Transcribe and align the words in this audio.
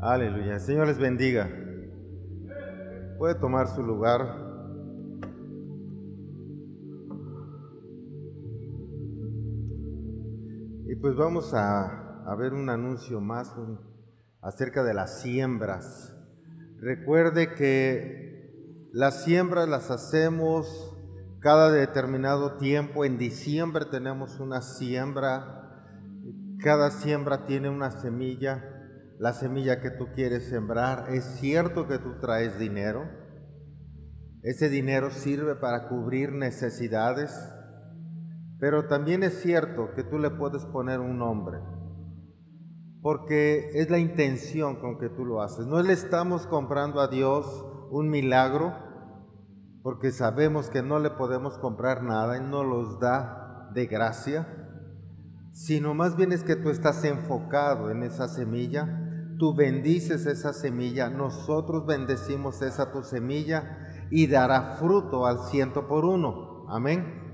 Aleluya. 0.00 0.58
Señor 0.58 0.88
les 0.88 0.98
bendiga. 0.98 1.48
Puede 3.16 3.34
tomar 3.36 3.66
su 3.68 3.82
lugar. 3.82 4.20
Y 10.86 10.96
pues 10.96 11.16
vamos 11.16 11.54
a, 11.54 12.34
ver 12.38 12.52
un 12.52 12.68
anuncio 12.68 13.22
más 13.22 13.54
acerca 14.42 14.84
de 14.84 14.92
las 14.92 15.22
siembras. 15.22 16.14
Recuerde 16.78 17.54
que 17.54 18.90
las 18.92 19.24
siembras 19.24 19.66
las 19.66 19.90
hacemos 19.90 20.94
cada 21.40 21.72
determinado 21.72 22.58
tiempo. 22.58 23.06
En 23.06 23.16
diciembre 23.16 23.86
tenemos 23.86 24.40
una 24.40 24.60
siembra. 24.60 25.86
Cada 26.58 26.90
siembra 26.90 27.46
tiene 27.46 27.70
una 27.70 27.90
semilla 27.90 28.75
la 29.18 29.32
semilla 29.32 29.80
que 29.80 29.90
tú 29.90 30.08
quieres 30.14 30.48
sembrar. 30.48 31.10
Es 31.10 31.24
cierto 31.40 31.86
que 31.86 31.98
tú 31.98 32.18
traes 32.20 32.58
dinero. 32.58 33.08
Ese 34.42 34.68
dinero 34.68 35.10
sirve 35.10 35.54
para 35.56 35.88
cubrir 35.88 36.32
necesidades. 36.32 37.34
Pero 38.58 38.86
también 38.86 39.22
es 39.22 39.40
cierto 39.40 39.90
que 39.94 40.04
tú 40.04 40.18
le 40.18 40.30
puedes 40.30 40.64
poner 40.66 41.00
un 41.00 41.18
nombre. 41.18 41.58
Porque 43.02 43.70
es 43.74 43.90
la 43.90 43.98
intención 43.98 44.76
con 44.76 44.98
que 44.98 45.08
tú 45.08 45.24
lo 45.24 45.42
haces. 45.42 45.66
No 45.66 45.82
le 45.82 45.92
estamos 45.92 46.46
comprando 46.46 47.00
a 47.00 47.08
Dios 47.08 47.66
un 47.90 48.08
milagro. 48.08 48.74
Porque 49.82 50.10
sabemos 50.10 50.68
que 50.68 50.82
no 50.82 50.98
le 50.98 51.10
podemos 51.10 51.58
comprar 51.58 52.02
nada 52.02 52.38
y 52.38 52.40
no 52.40 52.64
los 52.64 52.98
da 52.98 53.70
de 53.72 53.86
gracia 53.86 54.46
sino 55.56 55.94
más 55.94 56.16
bien 56.16 56.32
es 56.32 56.44
que 56.44 56.54
tú 56.54 56.68
estás 56.68 57.02
enfocado 57.04 57.90
en 57.90 58.02
esa 58.02 58.28
semilla, 58.28 59.05
tú 59.38 59.54
bendices 59.54 60.26
esa 60.26 60.52
semilla, 60.52 61.08
nosotros 61.08 61.86
bendecimos 61.86 62.62
esa 62.62 62.92
tu 62.92 63.02
semilla 63.02 63.88
y 64.10 64.26
dará 64.26 64.76
fruto 64.78 65.26
al 65.26 65.40
ciento 65.50 65.88
por 65.88 66.04
uno. 66.04 66.66
Amén. 66.68 67.26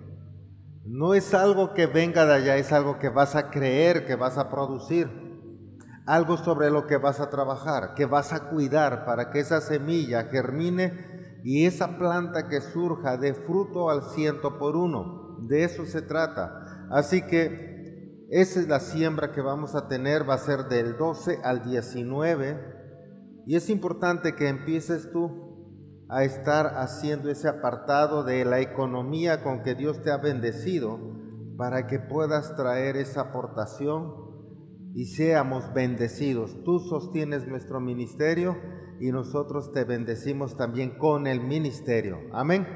No 0.85 1.15
es 1.15 1.33
algo 1.33 1.75
que 1.75 1.87
venga 1.87 2.27
de 2.27 2.35
allá, 2.35 2.57
es 2.57 2.73
algo 2.73 2.99
que 2.99 3.09
vas 3.09 3.37
a 3.37 3.51
creer, 3.51 4.05
que 4.05 4.17
vas 4.17 4.37
a 4.37 4.51
producir, 4.51 5.09
algo 6.07 6.37
sobre 6.37 6.71
lo 6.71 6.87
que 6.87 6.97
vas 6.97 7.21
a 7.21 7.31
trabajar, 7.31 7.95
que 7.95 8.07
vas 8.07 8.33
a 8.33 8.51
cuidar 8.51 9.05
para 9.05 9.31
que 9.31 9.41
esa 9.41 9.61
semilla 9.61 10.25
germine 10.25 11.41
y 11.45 11.67
esa 11.67 11.99
planta 11.99 12.49
que 12.49 12.61
surja 12.61 13.17
de 13.17 13.35
fruto 13.35 13.91
al 13.91 14.03
ciento 14.11 14.59
por 14.59 14.77
uno. 14.77 15.37
De 15.41 15.65
eso 15.65 15.87
se 15.87 16.03
trata. 16.03 16.87
Así 16.91 17.23
que 17.23 17.72
esa 18.33 18.61
es 18.61 18.69
la 18.69 18.81
siembra 18.81 19.31
que 19.31 19.43
vamos 19.43 19.75
a 19.75 19.89
tener, 19.89 20.27
va 20.27 20.33
a 20.33 20.39
ser 20.39 20.65
del 20.65 20.97
12 20.97 21.41
al 21.45 21.63
19. 21.63 23.45
Y 23.47 23.57
es 23.57 23.69
importante 23.69 24.35
que 24.35 24.49
empieces 24.49 25.11
tú 25.13 26.07
a 26.09 26.25
estar 26.25 26.79
haciendo 26.79 27.29
ese 27.29 27.49
apartado 27.49 28.25
de 28.25 28.47
la 28.47 28.61
economía 28.61 29.43
con 29.43 29.63
que 29.63 29.75
Dios 29.75 30.01
te 30.01 30.11
ha 30.11 30.17
bendecido 30.17 30.99
para 31.59 31.87
que 31.87 31.99
puedas 31.99 32.57
traer 32.57 32.97
esa 32.97 33.21
aportación 33.21 34.15
y 34.95 35.05
seamos 35.05 35.71
bendecidos. 35.75 36.57
Tú 36.65 36.79
sostienes 36.79 37.47
nuestro 37.47 37.81
ministerio 37.81 38.57
y 38.99 39.13
nosotros 39.13 39.73
te 39.73 39.85
bendecimos 39.85 40.57
también 40.57 40.97
con 40.97 41.27
el 41.27 41.43
ministerio. 41.43 42.17
Amén. 42.33 42.67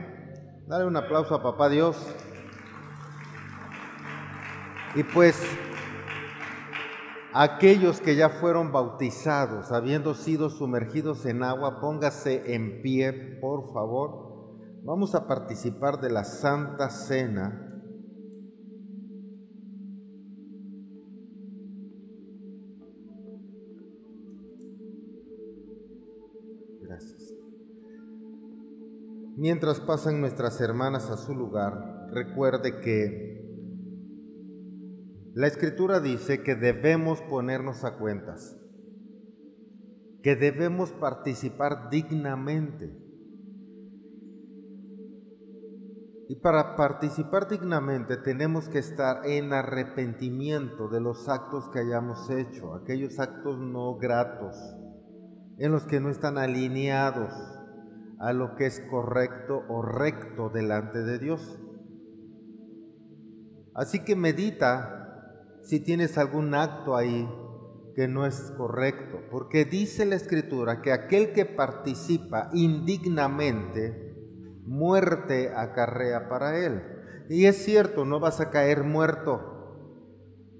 Dale 0.66 0.84
un 0.84 0.98
aplauso 0.98 1.34
a 1.34 1.42
papá 1.42 1.70
Dios. 1.70 1.96
Y 4.94 5.02
pues 5.04 5.42
aquellos 7.32 8.00
que 8.00 8.16
ya 8.16 8.30
fueron 8.30 8.72
bautizados, 8.72 9.72
habiendo 9.72 10.14
sido 10.14 10.48
sumergidos 10.48 11.26
en 11.26 11.42
agua, 11.42 11.80
póngase 11.80 12.54
en 12.54 12.80
pie, 12.82 13.38
por 13.40 13.72
favor. 13.72 14.26
Vamos 14.84 15.14
a 15.14 15.26
participar 15.26 16.00
de 16.00 16.10
la 16.10 16.24
Santa 16.24 16.88
Cena. 16.88 17.62
Gracias. 26.80 27.34
Mientras 29.36 29.80
pasan 29.80 30.20
nuestras 30.20 30.60
hermanas 30.62 31.10
a 31.10 31.18
su 31.18 31.34
lugar, 31.34 32.08
recuerde 32.12 32.80
que 32.80 33.45
la 35.36 35.48
escritura 35.48 36.00
dice 36.00 36.42
que 36.42 36.54
debemos 36.54 37.20
ponernos 37.20 37.84
a 37.84 37.98
cuentas, 37.98 38.56
que 40.22 40.34
debemos 40.34 40.92
participar 40.92 41.90
dignamente. 41.90 42.90
Y 46.30 46.36
para 46.36 46.74
participar 46.74 47.50
dignamente 47.50 48.16
tenemos 48.16 48.70
que 48.70 48.78
estar 48.78 49.26
en 49.26 49.52
arrepentimiento 49.52 50.88
de 50.88 51.02
los 51.02 51.28
actos 51.28 51.68
que 51.68 51.80
hayamos 51.80 52.30
hecho, 52.30 52.74
aquellos 52.74 53.18
actos 53.18 53.58
no 53.58 53.98
gratos, 53.98 54.56
en 55.58 55.70
los 55.70 55.84
que 55.84 56.00
no 56.00 56.08
están 56.08 56.38
alineados 56.38 57.34
a 58.20 58.32
lo 58.32 58.54
que 58.56 58.64
es 58.64 58.80
correcto 58.88 59.64
o 59.68 59.82
recto 59.82 60.48
delante 60.48 61.02
de 61.02 61.18
Dios. 61.18 61.60
Así 63.74 64.02
que 64.02 64.16
medita 64.16 65.02
si 65.66 65.80
tienes 65.80 66.16
algún 66.16 66.54
acto 66.54 66.94
ahí 66.94 67.28
que 67.96 68.06
no 68.06 68.24
es 68.24 68.52
correcto, 68.56 69.18
porque 69.32 69.64
dice 69.64 70.06
la 70.06 70.14
escritura 70.14 70.80
que 70.80 70.92
aquel 70.92 71.32
que 71.32 71.44
participa 71.44 72.50
indignamente, 72.54 74.14
muerte 74.64 75.52
acarrea 75.56 76.28
para 76.28 76.56
él. 76.58 76.82
Y 77.28 77.46
es 77.46 77.56
cierto, 77.64 78.04
no 78.04 78.20
vas 78.20 78.40
a 78.40 78.50
caer 78.50 78.84
muerto, 78.84 79.40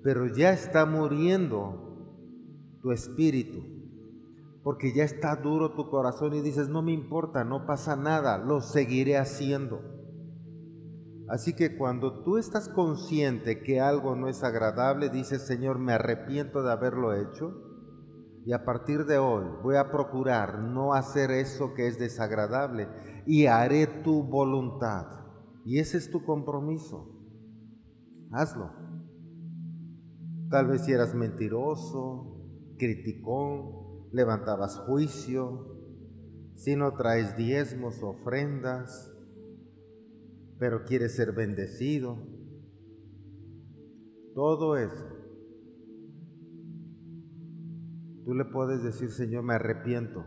pero 0.03 0.27
ya 0.27 0.53
está 0.53 0.87
muriendo 0.87 2.81
tu 2.83 2.91
espíritu, 2.91 3.63
porque 4.65 4.93
ya 4.93 5.05
está 5.05 5.37
duro 5.37 5.75
tu 5.75 5.89
corazón 5.89 6.35
y 6.35 6.41
dices, 6.41 6.69
no 6.69 6.83
me 6.83 6.93
importa, 6.93 7.45
no 7.45 7.65
pasa 7.65 7.95
nada, 7.95 8.39
lo 8.39 8.61
seguiré 8.61 9.19
haciendo. 9.19 9.96
Así 11.29 11.55
que 11.55 11.77
cuando 11.77 12.23
tú 12.23 12.37
estás 12.39 12.69
consciente 12.69 13.63
que 13.63 13.81
algo 13.81 14.15
no 14.15 14.29
es 14.29 14.45
agradable, 14.45 15.09
dices, 15.09 15.47
Señor, 15.47 15.79
me 15.79 15.93
arrepiento 15.93 16.63
de 16.63 16.71
haberlo 16.71 17.15
hecho 17.15 17.67
y 18.45 18.53
a 18.53 18.65
partir 18.65 19.07
de 19.07 19.19
hoy 19.19 19.45
voy 19.65 19.75
a 19.75 19.91
procurar 19.91 20.61
no 20.61 20.95
hacer 20.95 21.33
eso 21.33 21.75
que 21.75 21.89
es 21.89 21.99
desagradable 21.99 22.89
y 23.27 23.47
haré 23.47 23.89
tu 23.89 24.23
voluntad. 24.23 25.07
Y 25.65 25.81
ese 25.81 25.99
es 25.99 26.13
tu 26.13 26.25
compromiso. 26.25 27.11
Hazlo. 28.31 28.71
Tal 30.49 30.69
vez 30.69 30.85
si 30.85 30.93
eras 30.93 31.13
mentiroso, 31.13 32.37
criticón, 32.79 34.07
levantabas 34.13 34.79
juicio, 34.79 35.75
si 36.55 36.77
no 36.77 36.95
traes 36.95 37.37
diezmos, 37.37 38.01
ofrendas, 38.01 39.13
pero 40.59 40.85
quieres 40.85 41.15
ser 41.15 41.33
bendecido. 41.33 42.17
Todo 44.35 44.77
eso. 44.77 45.07
Tú 48.25 48.35
le 48.35 48.45
puedes 48.45 48.83
decir, 48.83 49.11
Señor, 49.11 49.45
me 49.45 49.55
arrepiento. 49.55 50.25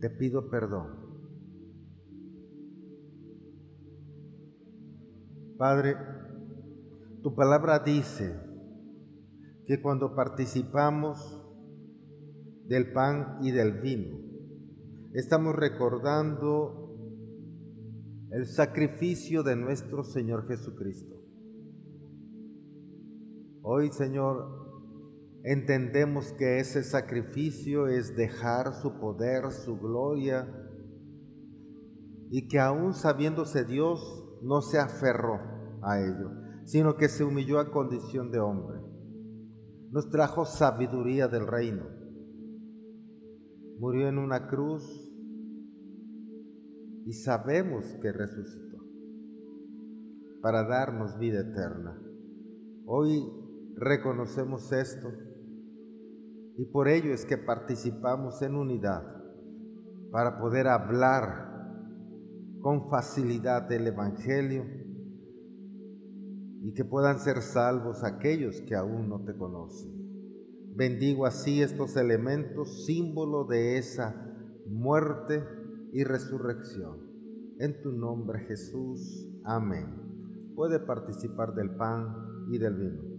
Te 0.00 0.10
pido 0.10 0.50
perdón. 0.50 1.06
Padre, 5.56 5.96
tu 7.22 7.34
palabra 7.34 7.78
dice 7.78 8.38
que 9.66 9.80
cuando 9.80 10.14
participamos 10.14 11.42
del 12.66 12.92
pan 12.92 13.38
y 13.40 13.52
del 13.52 13.80
vino, 13.80 14.18
estamos 15.14 15.54
recordando 15.54 16.85
el 18.30 18.46
sacrificio 18.46 19.42
de 19.42 19.56
nuestro 19.56 20.02
Señor 20.02 20.46
Jesucristo. 20.48 21.14
Hoy, 23.62 23.90
Señor, 23.92 24.66
entendemos 25.44 26.32
que 26.32 26.58
ese 26.58 26.82
sacrificio 26.82 27.86
es 27.86 28.16
dejar 28.16 28.74
su 28.74 28.98
poder, 28.98 29.52
su 29.52 29.78
gloria, 29.78 30.46
y 32.30 32.48
que 32.48 32.58
aún 32.58 32.94
sabiéndose 32.94 33.64
Dios, 33.64 34.24
no 34.42 34.60
se 34.60 34.78
aferró 34.78 35.40
a 35.82 36.00
ello, 36.00 36.30
sino 36.64 36.96
que 36.96 37.08
se 37.08 37.24
humilló 37.24 37.60
a 37.60 37.70
condición 37.70 38.30
de 38.30 38.40
hombre. 38.40 38.80
Nos 39.90 40.10
trajo 40.10 40.44
sabiduría 40.44 41.28
del 41.28 41.46
reino. 41.46 41.86
Murió 43.78 44.08
en 44.08 44.18
una 44.18 44.48
cruz 44.48 45.05
y 47.06 47.12
sabemos 47.12 47.84
que 48.02 48.10
resucitó 48.10 48.78
para 50.42 50.64
darnos 50.64 51.16
vida 51.18 51.40
eterna. 51.40 51.96
Hoy 52.84 53.22
reconocemos 53.76 54.72
esto 54.72 55.08
Y 56.58 56.64
por 56.72 56.88
ello 56.88 57.12
es 57.12 57.26
que 57.26 57.36
participamos 57.36 58.40
en 58.40 58.54
unidad 58.54 59.04
para 60.10 60.38
poder 60.38 60.68
hablar 60.68 61.52
con 62.62 62.88
facilidad 62.88 63.68
del 63.68 63.86
Evangelio 63.88 64.64
y 66.62 66.72
que 66.72 66.84
puedan 66.84 67.20
ser 67.20 67.42
salvos 67.42 68.02
aquellos 68.02 68.62
que 68.62 68.74
aún 68.74 69.08
no 69.10 69.22
te 69.22 69.36
conocen. 69.36 69.92
Bendigo 70.74 71.26
así 71.26 71.60
estos 71.60 71.94
elementos, 71.96 72.86
símbolo 72.86 73.44
de 73.44 73.76
esa 73.76 74.14
muerte 74.66 75.44
y 75.96 76.04
resurrección. 76.04 76.98
En 77.58 77.80
tu 77.80 77.90
nombre 77.90 78.40
Jesús. 78.40 79.30
Amén. 79.44 79.86
Puede 80.54 80.78
participar 80.78 81.54
del 81.54 81.70
pan 81.70 82.14
y 82.52 82.58
del 82.58 82.74
vino. 82.74 83.16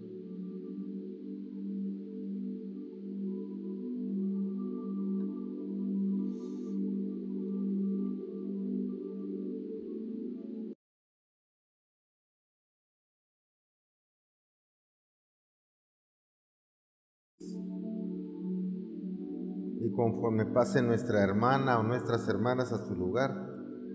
Y 19.87 19.91
conforme 19.91 20.45
pase 20.45 20.81
nuestra 20.81 21.23
hermana 21.23 21.79
o 21.79 21.83
nuestras 21.83 22.27
hermanas 22.27 22.73
a 22.73 22.85
su 22.85 22.93
lugar, 22.93 23.33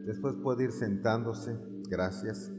después 0.07 0.35
puede 0.43 0.65
ir 0.65 0.73
sentándose. 0.73 1.59
Gracias. 1.89 2.51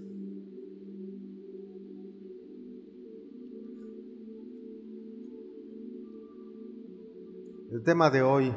El 7.71 7.83
tema 7.83 8.11
de 8.11 8.21
hoy, 8.21 8.53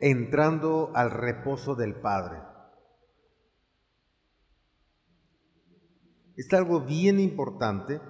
entrando 0.00 0.92
al 0.94 1.10
reposo 1.10 1.74
del 1.74 2.00
Padre. 2.00 2.38
Es 6.36 6.52
algo 6.52 6.82
bien 6.82 7.18
importante 7.18 8.00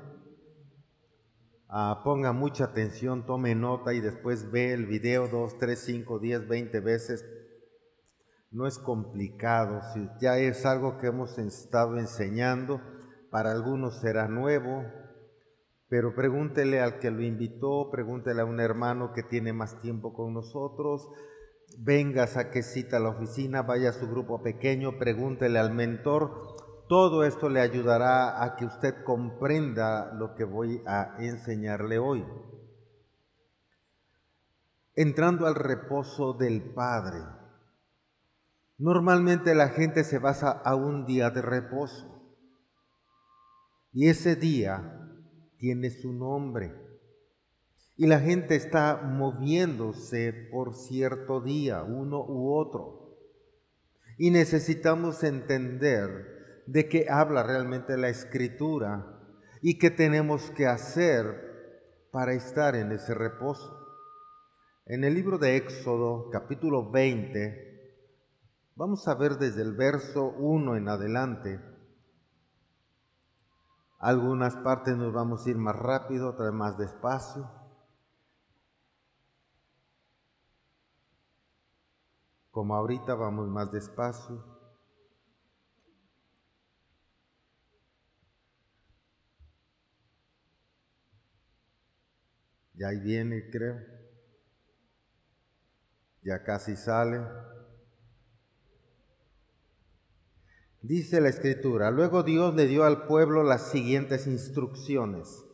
Ah, 1.72 2.00
ponga 2.02 2.32
mucha 2.32 2.64
atención, 2.64 3.24
tome 3.24 3.54
nota 3.54 3.94
y 3.94 4.00
después 4.00 4.50
ve 4.50 4.72
el 4.72 4.86
video 4.86 5.28
dos, 5.28 5.56
tres, 5.56 5.78
cinco, 5.78 6.18
diez, 6.18 6.48
veinte 6.48 6.80
veces. 6.80 7.24
No 8.50 8.66
es 8.66 8.76
complicado, 8.76 9.80
ya 10.20 10.36
es 10.36 10.66
algo 10.66 10.98
que 10.98 11.06
hemos 11.06 11.38
estado 11.38 11.96
enseñando, 11.98 12.80
para 13.30 13.52
algunos 13.52 14.00
será 14.00 14.26
nuevo, 14.26 14.84
pero 15.88 16.12
pregúntele 16.16 16.80
al 16.80 16.98
que 16.98 17.12
lo 17.12 17.22
invitó, 17.22 17.88
pregúntele 17.92 18.40
a 18.40 18.46
un 18.46 18.58
hermano 18.58 19.12
que 19.12 19.22
tiene 19.22 19.52
más 19.52 19.78
tiempo 19.78 20.12
con 20.12 20.34
nosotros, 20.34 21.08
venga, 21.78 22.26
saque 22.26 22.64
cita 22.64 22.96
a 22.96 23.00
la 23.00 23.10
oficina, 23.10 23.62
vaya 23.62 23.90
a 23.90 23.92
su 23.92 24.08
grupo 24.10 24.42
pequeño, 24.42 24.98
pregúntele 24.98 25.60
al 25.60 25.72
mentor, 25.72 26.56
todo 26.90 27.22
esto 27.22 27.48
le 27.48 27.60
ayudará 27.60 28.42
a 28.42 28.56
que 28.56 28.64
usted 28.64 29.04
comprenda 29.04 30.12
lo 30.12 30.34
que 30.34 30.42
voy 30.42 30.82
a 30.88 31.14
enseñarle 31.20 32.00
hoy. 32.00 32.26
Entrando 34.96 35.46
al 35.46 35.54
reposo 35.54 36.32
del 36.32 36.74
Padre. 36.74 37.20
Normalmente 38.76 39.54
la 39.54 39.68
gente 39.68 40.02
se 40.02 40.18
basa 40.18 40.50
a 40.50 40.74
un 40.74 41.06
día 41.06 41.30
de 41.30 41.42
reposo. 41.42 42.24
Y 43.92 44.08
ese 44.08 44.34
día 44.34 45.08
tiene 45.58 45.90
su 45.90 46.12
nombre. 46.12 46.74
Y 47.96 48.08
la 48.08 48.18
gente 48.18 48.56
está 48.56 48.96
moviéndose 48.96 50.32
por 50.50 50.74
cierto 50.74 51.40
día, 51.40 51.84
uno 51.84 52.18
u 52.26 52.52
otro. 52.52 53.16
Y 54.18 54.32
necesitamos 54.32 55.22
entender 55.22 56.39
de 56.70 56.88
qué 56.88 57.06
habla 57.10 57.42
realmente 57.42 57.96
la 57.96 58.10
escritura 58.10 59.18
y 59.60 59.76
qué 59.76 59.90
tenemos 59.90 60.52
que 60.52 60.68
hacer 60.68 62.06
para 62.12 62.32
estar 62.32 62.76
en 62.76 62.92
ese 62.92 63.12
reposo. 63.12 63.76
En 64.86 65.02
el 65.02 65.14
libro 65.14 65.38
de 65.38 65.56
Éxodo, 65.56 66.30
capítulo 66.30 66.88
20, 66.88 67.96
vamos 68.76 69.08
a 69.08 69.14
ver 69.14 69.36
desde 69.38 69.62
el 69.62 69.74
verso 69.74 70.28
1 70.38 70.76
en 70.76 70.88
adelante. 70.88 71.60
Algunas 73.98 74.54
partes 74.54 74.96
nos 74.96 75.12
vamos 75.12 75.44
a 75.44 75.50
ir 75.50 75.58
más 75.58 75.74
rápido, 75.74 76.30
otras 76.30 76.52
más 76.52 76.78
despacio. 76.78 77.50
Como 82.52 82.76
ahorita 82.76 83.16
vamos 83.16 83.48
más 83.48 83.72
despacio. 83.72 84.59
Ya 92.80 92.88
ahí 92.88 92.98
viene, 92.98 93.50
creo. 93.50 93.78
Ya 96.22 96.42
casi 96.42 96.76
sale. 96.76 97.20
Dice 100.80 101.20
la 101.20 101.28
escritura, 101.28 101.90
luego 101.90 102.22
Dios 102.22 102.54
le 102.54 102.66
dio 102.66 102.84
al 102.84 103.06
pueblo 103.06 103.42
las 103.42 103.70
siguientes 103.70 104.26
instrucciones. 104.26 105.44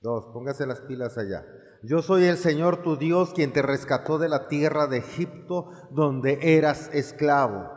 Dos, 0.00 0.26
póngase 0.32 0.64
las 0.64 0.80
pilas 0.80 1.18
allá. 1.18 1.44
Yo 1.82 2.02
soy 2.02 2.22
el 2.26 2.36
Señor 2.36 2.84
tu 2.84 2.96
Dios 2.96 3.32
quien 3.34 3.52
te 3.52 3.62
rescató 3.62 4.18
de 4.18 4.28
la 4.28 4.46
tierra 4.46 4.86
de 4.86 4.98
Egipto 4.98 5.72
donde 5.90 6.56
eras 6.56 6.88
esclavo. 6.92 7.68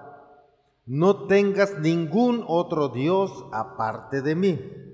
No 0.85 1.25
tengas 1.25 1.79
ningún 1.79 2.45
otro 2.47 2.89
Dios 2.89 3.47
aparte 3.51 4.21
de 4.21 4.35
mí. 4.35 4.88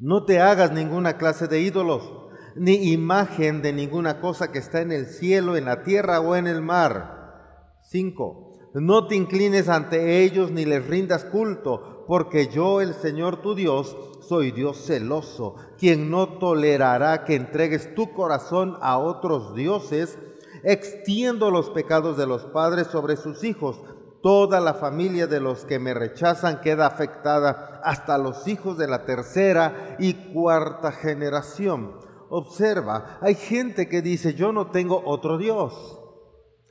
No 0.00 0.24
te 0.24 0.40
hagas 0.40 0.72
ninguna 0.72 1.18
clase 1.18 1.46
de 1.46 1.60
ídolos, 1.60 2.10
ni 2.56 2.90
imagen 2.90 3.60
de 3.60 3.74
ninguna 3.74 4.18
cosa 4.18 4.50
que 4.50 4.58
está 4.58 4.80
en 4.80 4.92
el 4.92 5.04
cielo, 5.04 5.58
en 5.58 5.66
la 5.66 5.82
tierra 5.82 6.20
o 6.20 6.36
en 6.36 6.46
el 6.46 6.62
mar. 6.62 7.76
5. 7.82 8.52
No 8.76 9.08
te 9.08 9.16
inclines 9.16 9.68
ante 9.68 10.22
ellos 10.22 10.52
ni 10.52 10.64
les 10.64 10.86
rindas 10.86 11.26
culto, 11.26 12.06
porque 12.08 12.46
yo, 12.46 12.80
el 12.80 12.94
Señor 12.94 13.42
tu 13.42 13.54
Dios, 13.54 13.94
soy 14.26 14.52
Dios 14.52 14.82
celoso, 14.86 15.56
quien 15.76 16.10
no 16.10 16.38
tolerará 16.38 17.24
que 17.26 17.34
entregues 17.34 17.94
tu 17.94 18.14
corazón 18.14 18.78
a 18.80 18.96
otros 18.96 19.54
dioses. 19.54 20.18
Extiendo 20.62 21.50
los 21.50 21.68
pecados 21.70 22.16
de 22.16 22.26
los 22.26 22.46
padres 22.46 22.86
sobre 22.86 23.16
sus 23.16 23.44
hijos 23.44 23.82
Toda 24.22 24.60
la 24.60 24.74
familia 24.74 25.26
de 25.26 25.40
los 25.40 25.64
que 25.64 25.78
me 25.78 25.94
rechazan 25.94 26.60
queda 26.60 26.86
afectada, 26.86 27.80
hasta 27.82 28.18
los 28.18 28.46
hijos 28.46 28.76
de 28.76 28.86
la 28.86 29.04
tercera 29.04 29.96
y 29.98 30.32
cuarta 30.32 30.92
generación. 30.92 31.98
Observa, 32.28 33.18
hay 33.22 33.34
gente 33.34 33.88
que 33.88 34.02
dice, 34.02 34.34
yo 34.34 34.52
no 34.52 34.70
tengo 34.70 35.02
otro 35.04 35.38
Dios, 35.38 35.98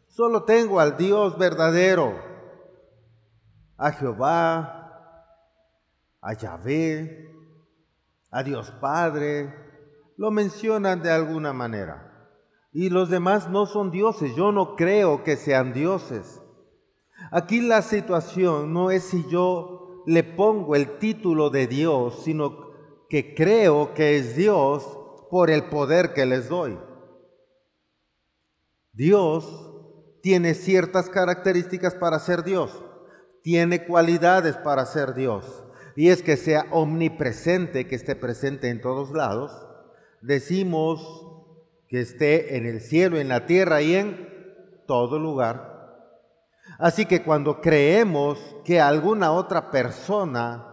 solo 0.07 0.43
tengo 0.43 0.79
al 0.79 0.95
Dios 0.95 1.37
verdadero, 1.37 2.13
a 3.77 3.91
Jehová, 3.91 4.79
a 6.21 6.33
Yahvé, 6.33 7.29
a 8.31 8.43
Dios 8.43 8.71
Padre, 8.79 9.53
lo 10.17 10.31
mencionan 10.31 11.01
de 11.01 11.11
alguna 11.11 11.53
manera. 11.53 12.05
Y 12.71 12.89
los 12.89 13.09
demás 13.09 13.49
no 13.49 13.65
son 13.65 13.89
dioses, 13.89 14.35
yo 14.35 14.51
no 14.51 14.75
creo 14.75 15.23
que 15.23 15.35
sean 15.35 15.73
dioses. 15.73 16.38
Aquí 17.31 17.61
la 17.61 17.81
situación 17.81 18.73
no 18.73 18.89
es 18.91 19.03
si 19.03 19.25
yo 19.29 20.03
le 20.05 20.23
pongo 20.23 20.75
el 20.75 20.97
título 20.97 21.49
de 21.49 21.67
Dios, 21.67 22.23
sino 22.23 22.69
que 23.09 23.35
creo 23.35 23.93
que 23.93 24.17
es 24.17 24.35
Dios 24.35 24.97
por 25.29 25.49
el 25.49 25.65
poder 25.65 26.13
que 26.13 26.25
les 26.25 26.49
doy. 26.49 26.77
Dios 28.93 29.69
tiene 30.21 30.53
ciertas 30.53 31.09
características 31.09 31.95
para 31.95 32.19
ser 32.19 32.43
Dios, 32.43 32.83
tiene 33.43 33.85
cualidades 33.85 34.57
para 34.57 34.85
ser 34.85 35.13
Dios, 35.13 35.63
y 35.95 36.09
es 36.09 36.23
que 36.23 36.37
sea 36.37 36.65
omnipresente, 36.71 37.87
que 37.87 37.95
esté 37.95 38.15
presente 38.15 38.69
en 38.69 38.81
todos 38.81 39.11
lados. 39.11 39.51
Decimos 40.21 41.27
que 41.87 42.01
esté 42.01 42.57
en 42.57 42.65
el 42.65 42.81
cielo, 42.81 43.17
en 43.17 43.29
la 43.29 43.45
tierra 43.45 43.81
y 43.81 43.95
en 43.95 44.27
todo 44.85 45.19
lugar. 45.19 45.78
Así 46.79 47.05
que 47.05 47.23
cuando 47.23 47.59
creemos 47.59 48.39
que 48.63 48.79
alguna 48.79 49.33
otra 49.33 49.69
persona, 49.69 50.65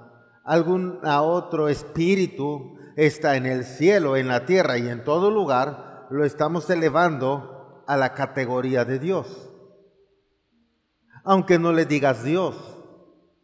algún 0.45 1.01
otro 1.05 1.69
espíritu 1.69 2.79
está 2.97 3.37
en 3.37 3.45
el 3.45 3.65
cielo, 3.65 4.17
en 4.17 4.29
la 4.29 4.47
tierra 4.47 4.79
y 4.79 4.89
en 4.89 5.03
todo 5.03 5.33
lugar, 5.33 6.07
lo 6.11 6.25
estamos 6.25 6.71
elevando 6.71 7.83
a 7.89 7.97
la 7.97 8.15
categoría 8.15 8.85
de 8.85 9.01
Dios. 9.01 9.51
Aunque 11.25 11.59
no 11.59 11.73
le 11.73 11.87
digas 11.87 12.23
Dios, 12.23 12.55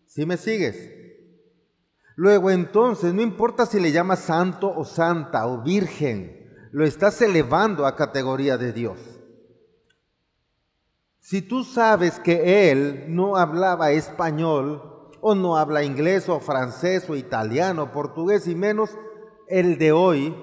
si 0.07 0.25
me 0.25 0.37
sigues? 0.37 0.88
Luego 2.14 2.52
entonces, 2.52 3.12
no 3.12 3.23
importa 3.23 3.66
si 3.66 3.81
le 3.81 3.90
llamas 3.90 4.21
santo 4.21 4.73
o 4.73 4.85
santa 4.85 5.49
o 5.49 5.62
virgen, 5.62 6.49
lo 6.71 6.85
estás 6.85 7.21
elevando 7.23 7.87
a 7.87 7.97
categoría 7.97 8.57
de 8.57 8.73
Dios. 8.73 9.12
Si 11.33 11.41
tú 11.41 11.65
sabes 11.65 12.21
que 12.21 12.71
él 12.71 13.07
no 13.09 13.37
hablaba 13.37 13.93
español 13.93 14.83
o 15.23 15.35
no 15.35 15.57
habla 15.57 15.83
inglés 15.83 16.29
o 16.29 16.41
francés 16.41 17.09
o 17.09 17.17
italiano, 17.17 17.91
portugués 17.91 18.47
y 18.47 18.55
menos 18.55 18.91
el 19.49 19.79
de 19.79 19.93
hoy, 19.93 20.37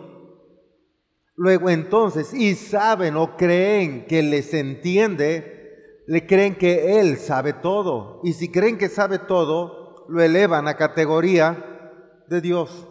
luego 1.36 1.70
entonces, 1.70 2.34
y 2.34 2.56
saben 2.56 3.18
o 3.18 3.38
creen 3.38 4.08
que 4.08 4.24
les 4.24 4.52
entiende, 4.56 6.02
le 6.08 6.26
creen 6.26 6.56
que 6.56 7.00
él 7.00 7.18
sabe 7.18 7.54
todo. 7.54 8.20
Y 8.24 8.34
si 8.34 8.50
creen 8.50 8.80
que 8.80 8.90
sabe 8.90 9.20
todo, 9.20 10.08
lo 10.10 10.24
elevan 10.24 10.68
a 10.68 10.76
categoría 10.76 12.24
de 12.28 12.42
Dios 12.42 12.88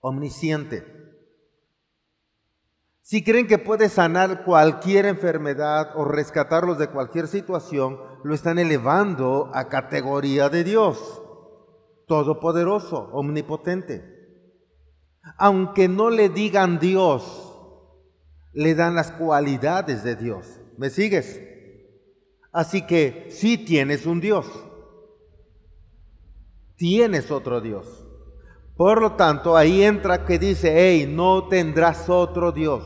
omnisciente. 0.00 0.91
Si 3.02 3.22
creen 3.22 3.46
que 3.46 3.58
puede 3.58 3.88
sanar 3.88 4.44
cualquier 4.44 5.06
enfermedad 5.06 5.90
o 5.96 6.04
rescatarlos 6.04 6.78
de 6.78 6.88
cualquier 6.88 7.28
situación, 7.28 7.98
lo 8.24 8.34
están 8.34 8.58
elevando 8.58 9.50
a 9.52 9.68
categoría 9.68 10.48
de 10.48 10.64
Dios, 10.64 11.22
todopoderoso, 12.06 13.10
omnipotente. 13.12 14.02
Aunque 15.36 15.88
no 15.88 16.10
le 16.10 16.28
digan 16.28 16.78
Dios, 16.78 17.54
le 18.52 18.74
dan 18.74 18.94
las 18.94 19.10
cualidades 19.12 20.04
de 20.04 20.16
Dios. 20.16 20.60
¿Me 20.78 20.88
sigues? 20.88 21.40
Así 22.52 22.86
que 22.86 23.28
sí 23.30 23.58
tienes 23.58 24.06
un 24.06 24.20
Dios 24.20 24.46
tienes 26.82 27.30
otro 27.30 27.60
Dios. 27.60 28.01
Por 28.76 29.00
lo 29.00 29.12
tanto, 29.12 29.56
ahí 29.56 29.82
entra 29.82 30.24
que 30.24 30.38
dice, 30.38 30.72
hey, 30.74 31.06
no 31.08 31.48
tendrás 31.48 32.08
otro 32.08 32.52
Dios. 32.52 32.82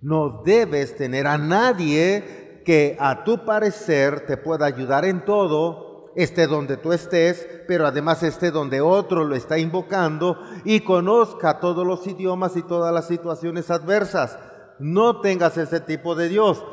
No 0.00 0.42
debes 0.44 0.96
tener 0.96 1.26
a 1.26 1.38
nadie 1.38 2.62
que 2.64 2.96
a 2.98 3.24
tu 3.24 3.44
parecer 3.44 4.26
te 4.26 4.36
pueda 4.36 4.66
ayudar 4.66 5.04
en 5.04 5.24
todo, 5.24 6.12
esté 6.16 6.46
donde 6.46 6.76
tú 6.76 6.92
estés, 6.92 7.46
pero 7.68 7.86
además 7.86 8.22
esté 8.22 8.50
donde 8.50 8.80
otro 8.80 9.24
lo 9.24 9.34
está 9.36 9.58
invocando 9.58 10.38
y 10.64 10.80
conozca 10.80 11.60
todos 11.60 11.86
los 11.86 12.06
idiomas 12.06 12.56
y 12.56 12.62
todas 12.62 12.92
las 12.92 13.06
situaciones 13.06 13.70
adversas. 13.70 14.38
No 14.78 15.20
tengas 15.20 15.56
ese 15.56 15.80
tipo 15.80 16.14
de 16.16 16.28
Dios. 16.28 16.64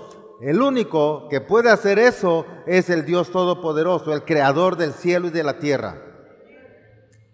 El 0.41 0.61
único 0.61 1.27
que 1.29 1.41
puede 1.41 1.69
hacer 1.69 1.99
eso 1.99 2.45
es 2.65 2.89
el 2.89 3.05
Dios 3.05 3.29
Todopoderoso, 3.29 4.13
el 4.13 4.23
Creador 4.23 4.77
del 4.77 4.93
cielo 4.93 5.27
y 5.27 5.31
de 5.31 5.43
la 5.43 5.59
tierra. 5.59 6.08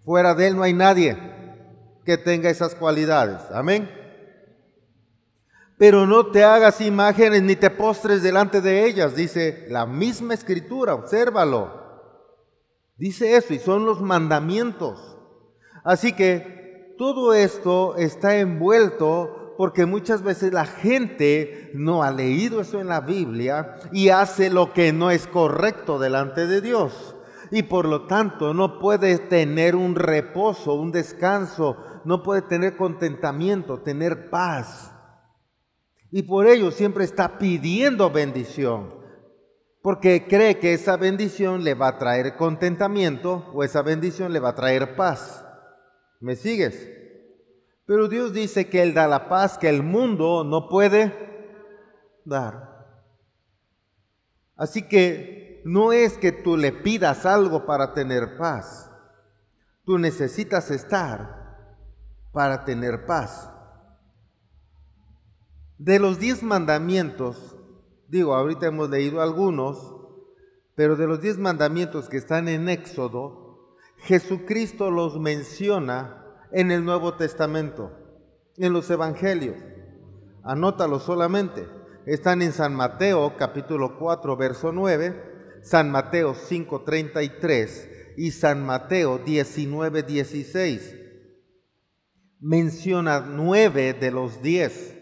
Fuera 0.06 0.36
de 0.36 0.46
Él 0.46 0.56
no 0.56 0.62
hay 0.62 0.72
nadie 0.72 1.18
que 2.04 2.16
tenga 2.16 2.48
esas 2.48 2.76
cualidades. 2.76 3.40
Amén. 3.50 3.90
Pero 5.76 6.06
no 6.06 6.28
te 6.28 6.44
hagas 6.44 6.80
imágenes 6.80 7.42
ni 7.42 7.56
te 7.56 7.70
postres 7.70 8.22
delante 8.22 8.60
de 8.60 8.86
ellas, 8.86 9.16
dice 9.16 9.66
la 9.68 9.84
misma 9.84 10.34
escritura, 10.34 10.94
obsérvalo. 10.94 11.84
Dice 12.96 13.36
eso 13.36 13.52
y 13.52 13.58
son 13.58 13.84
los 13.84 14.00
mandamientos. 14.00 15.18
Así 15.82 16.12
que 16.12 16.94
todo 16.96 17.34
esto 17.34 17.96
está 17.96 18.36
envuelto 18.36 19.54
porque 19.58 19.86
muchas 19.86 20.22
veces 20.22 20.52
la 20.52 20.66
gente 20.66 21.72
no 21.74 22.04
ha 22.04 22.12
leído 22.12 22.60
eso 22.60 22.80
en 22.80 22.86
la 22.86 23.00
Biblia 23.00 23.74
y 23.90 24.10
hace 24.10 24.50
lo 24.50 24.72
que 24.72 24.92
no 24.92 25.10
es 25.10 25.26
correcto 25.26 25.98
delante 25.98 26.46
de 26.46 26.60
Dios 26.60 27.15
y 27.56 27.62
por 27.62 27.86
lo 27.86 28.06
tanto 28.06 28.52
no 28.52 28.78
puede 28.78 29.16
tener 29.16 29.76
un 29.76 29.94
reposo, 29.94 30.74
un 30.74 30.92
descanso, 30.92 31.78
no 32.04 32.22
puede 32.22 32.42
tener 32.42 32.76
contentamiento, 32.76 33.80
tener 33.80 34.28
paz. 34.28 34.92
Y 36.10 36.24
por 36.24 36.46
ello 36.46 36.70
siempre 36.70 37.04
está 37.04 37.38
pidiendo 37.38 38.10
bendición, 38.10 38.94
porque 39.80 40.26
cree 40.28 40.58
que 40.58 40.74
esa 40.74 40.98
bendición 40.98 41.64
le 41.64 41.72
va 41.72 41.88
a 41.88 41.98
traer 41.98 42.36
contentamiento 42.36 43.50
o 43.54 43.64
esa 43.64 43.80
bendición 43.80 44.34
le 44.34 44.40
va 44.40 44.50
a 44.50 44.54
traer 44.54 44.94
paz. 44.94 45.42
¿Me 46.20 46.36
sigues? 46.36 46.90
Pero 47.86 48.06
Dios 48.06 48.34
dice 48.34 48.68
que 48.68 48.82
Él 48.82 48.92
da 48.92 49.08
la 49.08 49.30
paz 49.30 49.56
que 49.56 49.70
el 49.70 49.82
mundo 49.82 50.44
no 50.44 50.68
puede 50.68 51.10
dar. 52.26 52.84
Así 54.56 54.86
que 54.86 55.45
no 55.66 55.90
es 55.90 56.16
que 56.16 56.30
tú 56.30 56.56
le 56.56 56.70
pidas 56.70 57.26
algo 57.26 57.66
para 57.66 57.92
tener 57.92 58.36
paz. 58.36 58.88
Tú 59.84 59.98
necesitas 59.98 60.70
estar 60.70 61.66
para 62.30 62.64
tener 62.64 63.04
paz. 63.04 63.50
De 65.76 65.98
los 65.98 66.20
diez 66.20 66.44
mandamientos, 66.44 67.56
digo, 68.06 68.36
ahorita 68.36 68.66
hemos 68.66 68.90
leído 68.90 69.20
algunos, 69.20 69.96
pero 70.76 70.94
de 70.94 71.08
los 71.08 71.20
diez 71.20 71.36
mandamientos 71.36 72.08
que 72.08 72.18
están 72.18 72.46
en 72.46 72.68
Éxodo, 72.68 73.74
Jesucristo 73.96 74.92
los 74.92 75.18
menciona 75.18 76.24
en 76.52 76.70
el 76.70 76.84
Nuevo 76.84 77.14
Testamento, 77.14 77.90
en 78.56 78.72
los 78.72 78.88
Evangelios. 78.88 79.56
Anótalo 80.44 81.00
solamente. 81.00 81.68
Están 82.06 82.40
en 82.40 82.52
San 82.52 82.72
Mateo 82.72 83.36
capítulo 83.36 83.98
4, 83.98 84.36
verso 84.36 84.70
9, 84.70 85.35
San 85.66 85.90
Mateo 85.90 86.34
5:33 86.34 88.14
y 88.16 88.30
San 88.30 88.64
Mateo 88.64 89.18
19:16. 89.18 90.94
Menciona 92.38 93.18
nueve 93.18 93.92
de 93.92 94.12
los 94.12 94.40
diez. 94.42 94.96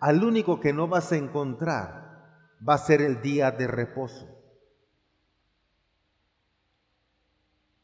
Al 0.00 0.24
único 0.24 0.58
que 0.58 0.72
no 0.72 0.88
vas 0.88 1.12
a 1.12 1.16
encontrar 1.16 2.50
va 2.68 2.74
a 2.74 2.78
ser 2.78 3.00
el 3.00 3.22
día 3.22 3.52
de 3.52 3.68
reposo. 3.68 4.28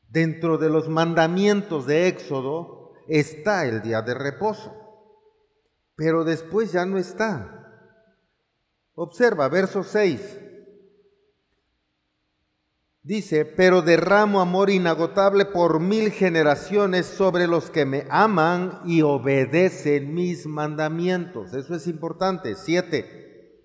Dentro 0.08 0.58
de 0.58 0.70
los 0.70 0.88
mandamientos 0.88 1.86
de 1.86 2.08
Éxodo 2.08 2.94
está 3.06 3.64
el 3.64 3.80
día 3.80 4.02
de 4.02 4.14
reposo, 4.14 4.74
pero 5.94 6.24
después 6.24 6.72
ya 6.72 6.84
no 6.84 6.98
está. 6.98 7.54
Observa, 8.96 9.48
verso 9.48 9.84
6. 9.84 10.47
Dice, 13.08 13.46
pero 13.46 13.80
derramo 13.80 14.38
amor 14.38 14.68
inagotable 14.68 15.46
por 15.46 15.80
mil 15.80 16.10
generaciones 16.10 17.06
sobre 17.06 17.46
los 17.46 17.70
que 17.70 17.86
me 17.86 18.04
aman 18.10 18.82
y 18.84 19.00
obedecen 19.00 20.12
mis 20.12 20.44
mandamientos. 20.44 21.54
Eso 21.54 21.74
es 21.74 21.86
importante. 21.86 22.54
Siete, 22.54 23.62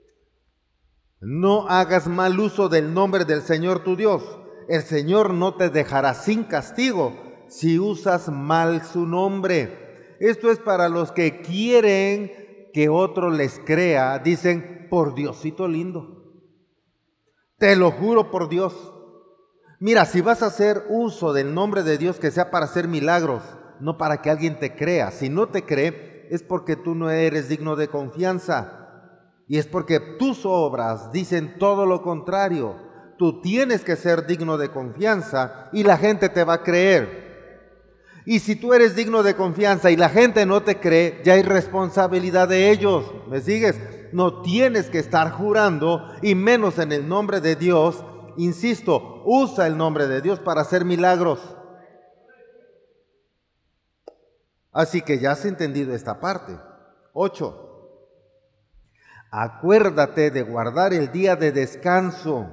no 1.19 1.67
hagas 1.67 2.07
mal 2.07 2.39
uso 2.39 2.69
del 2.69 2.93
nombre 2.93 3.25
del 3.25 3.41
Señor 3.41 3.83
tu 3.83 3.97
Dios. 3.97 4.23
El 4.69 4.81
Señor 4.83 5.33
no 5.33 5.55
te 5.55 5.69
dejará 5.69 6.13
sin 6.13 6.45
castigo 6.45 7.13
si 7.49 7.79
usas 7.79 8.29
mal 8.29 8.85
su 8.85 9.05
nombre. 9.05 10.15
Esto 10.21 10.51
es 10.51 10.59
para 10.59 10.87
los 10.87 11.11
que 11.11 11.41
quieren 11.41 12.31
que 12.73 12.87
otro 12.87 13.29
les 13.29 13.59
crea. 13.59 14.19
Dicen, 14.19 14.87
por 14.89 15.15
Diosito 15.15 15.67
lindo. 15.67 16.31
Te 17.57 17.75
lo 17.75 17.91
juro 17.91 18.31
por 18.31 18.47
Dios. 18.47 18.92
Mira, 19.83 20.05
si 20.05 20.21
vas 20.21 20.41
a 20.41 20.45
hacer 20.45 20.85
uso 20.87 21.33
del 21.33 21.53
nombre 21.53 21.83
de 21.83 21.97
Dios 21.97 22.17
que 22.17 22.31
sea 22.31 22.49
para 22.51 22.67
hacer 22.67 22.87
milagros, 22.87 23.43
no 23.81 23.97
para 23.97 24.21
que 24.21 24.29
alguien 24.29 24.57
te 24.57 24.77
crea. 24.77 25.11
Si 25.11 25.27
no 25.27 25.49
te 25.49 25.65
cree, 25.65 26.25
es 26.31 26.41
porque 26.41 26.77
tú 26.77 26.95
no 26.95 27.09
eres 27.09 27.49
digno 27.49 27.75
de 27.75 27.89
confianza. 27.89 29.41
Y 29.45 29.57
es 29.57 29.67
porque 29.67 29.99
tus 29.99 30.45
obras 30.45 31.11
dicen 31.11 31.59
todo 31.59 31.85
lo 31.85 32.01
contrario. 32.01 32.77
Tú 33.17 33.41
tienes 33.41 33.83
que 33.83 33.97
ser 33.97 34.25
digno 34.25 34.57
de 34.57 34.69
confianza 34.69 35.67
y 35.73 35.83
la 35.83 35.97
gente 35.97 36.29
te 36.29 36.45
va 36.45 36.53
a 36.53 36.63
creer. 36.63 38.21
Y 38.25 38.39
si 38.39 38.55
tú 38.55 38.73
eres 38.73 38.95
digno 38.95 39.21
de 39.21 39.35
confianza 39.35 39.91
y 39.91 39.97
la 39.97 40.07
gente 40.07 40.45
no 40.45 40.63
te 40.63 40.79
cree, 40.79 41.21
ya 41.25 41.33
hay 41.33 41.41
responsabilidad 41.43 42.47
de 42.47 42.71
ellos. 42.71 43.03
¿Me 43.29 43.41
sigues? 43.41 43.77
No 44.13 44.43
tienes 44.43 44.89
que 44.89 44.99
estar 44.99 45.31
jurando, 45.31 46.07
y 46.21 46.35
menos 46.35 46.79
en 46.79 46.93
el 46.93 47.05
nombre 47.09 47.41
de 47.41 47.57
Dios, 47.57 48.05
insisto, 48.37 49.21
usa 49.25 49.67
el 49.67 49.77
nombre 49.77 50.07
de 50.07 50.21
Dios 50.21 50.39
para 50.39 50.61
hacer 50.61 50.85
milagros. 50.85 51.39
Así 54.71 55.01
que 55.01 55.19
ya 55.19 55.31
has 55.31 55.45
entendido 55.45 55.93
esta 55.93 56.19
parte. 56.19 56.57
8. 57.13 57.59
Acuérdate 59.31 60.31
de 60.31 60.43
guardar 60.43 60.93
el 60.93 61.11
día 61.11 61.35
de 61.35 61.51
descanso 61.51 62.49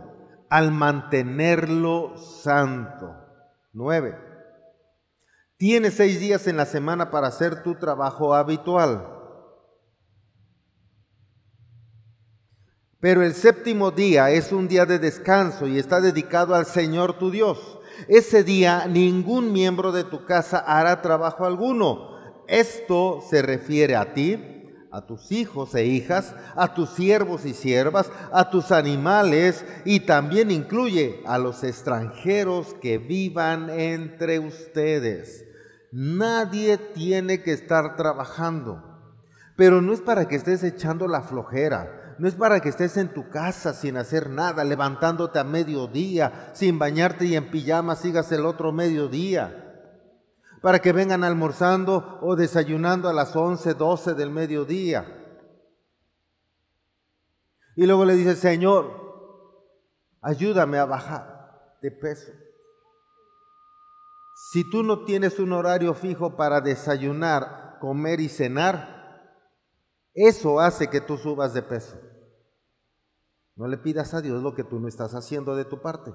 al 0.49 0.73
mantenerlo 0.73 2.17
santo. 2.17 3.15
9. 3.73 4.19
Tienes 5.57 5.95
seis 5.95 6.21
días 6.21 6.47
en 6.47 6.57
la 6.57 6.65
semana 6.65 7.11
para 7.11 7.29
hacer 7.29 7.63
tu 7.63 7.75
trabajo 7.75 8.35
habitual 8.35 9.20
Pero 13.01 13.23
el 13.23 13.33
séptimo 13.33 13.91
día 13.91 14.31
es 14.31 14.53
un 14.53 14.69
día 14.69 14.85
de 14.85 14.99
descanso 14.99 15.67
y 15.67 15.79
está 15.79 16.03
dedicado 16.03 16.55
al 16.55 16.67
Señor 16.67 17.19
tu 17.19 17.31
Dios. 17.31 17.79
Ese 18.09 18.45
día 18.45 18.87
ningún 18.87 19.53
miembro 19.53 19.91
de 19.91 20.05
tu 20.05 20.27
casa 20.27 20.59
hará 20.59 21.01
trabajo 21.01 21.47
alguno. 21.47 22.11
Esto 22.47 23.25
se 23.29 23.41
refiere 23.41 23.97
a 23.97 24.13
ti, 24.13 24.61
a 24.93 25.07
tus 25.07 25.33
hijos 25.33 25.75
e 25.75 25.87
hijas, 25.87 26.35
a 26.57 26.75
tus 26.75 26.91
siervos 26.91 27.47
y 27.47 27.55
siervas, 27.55 28.11
a 28.33 28.51
tus 28.51 28.71
animales 28.71 29.65
y 29.87 30.01
también 30.01 30.51
incluye 30.51 31.23
a 31.25 31.39
los 31.39 31.65
extranjeros 31.65 32.75
que 32.83 32.99
vivan 32.99 33.71
entre 33.71 34.41
ustedes. 34.41 35.47
Nadie 35.91 36.77
tiene 36.77 37.43
que 37.43 37.53
estar 37.53 37.97
trabajando, 37.97 38.83
pero 39.57 39.81
no 39.81 39.93
es 39.93 40.01
para 40.01 40.29
que 40.29 40.37
estés 40.37 40.63
echando 40.65 41.09
la 41.09 41.23
flojera, 41.23 42.00
no 42.21 42.29
es 42.29 42.35
para 42.35 42.61
que 42.61 42.69
estés 42.69 42.99
en 42.99 43.09
tu 43.15 43.31
casa 43.31 43.73
sin 43.73 43.97
hacer 43.97 44.29
nada, 44.29 44.63
levantándote 44.63 45.39
a 45.39 45.45
mediodía, 45.45 46.51
sin 46.53 46.79
bañarte 46.79 47.25
y 47.25 47.35
en 47.35 47.51
pijama 47.51 47.97
sigas 47.97 48.31
el 48.31 48.45
otro 48.45 48.73
mediodía 48.73 49.67
para 50.61 50.81
que 50.81 50.93
vengan 50.93 51.25
almorzando 51.25 52.19
o 52.21 52.37
desayunando 52.37 53.09
a 53.09 53.15
las 53.15 53.35
11, 53.35 53.73
12 53.73 54.13
del 54.13 54.31
mediodía. 54.31 55.07
Y 57.75 57.87
luego 57.87 58.05
le 58.05 58.17
dice, 58.17 58.37
Señor, 58.37 58.91
ayúdame 60.21 60.77
a 60.77 60.85
bajar 60.85 61.79
de 61.81 61.91
peso. 61.91 62.33
Si 64.51 64.69
tú 64.69 64.83
no 64.83 65.07
tienes 65.07 65.39
un 65.39 65.55
horario 65.55 65.95
fijo 65.95 66.37
para 66.37 66.61
desayunar, 66.61 67.79
comer 67.81 68.21
y 68.21 68.29
cenar, 68.29 69.01
eso 70.13 70.61
hace 70.61 70.91
que 70.91 71.01
tú 71.01 71.17
subas 71.17 71.55
de 71.55 71.63
peso. 71.63 72.10
No 73.61 73.69
le 73.69 73.77
pidas 73.77 74.15
a 74.15 74.23
Dios 74.23 74.43
lo 74.43 74.55
que 74.55 74.65
tú 74.65 74.81
no 74.81 74.89
estás 74.89 75.15
haciendo 75.15 75.55
de 75.55 75.67
tu 75.67 75.83
parte. 75.83 76.15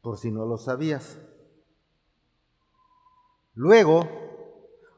Por 0.00 0.18
si 0.18 0.32
no 0.32 0.44
lo 0.46 0.58
sabías. 0.58 1.16
Luego, 3.54 4.02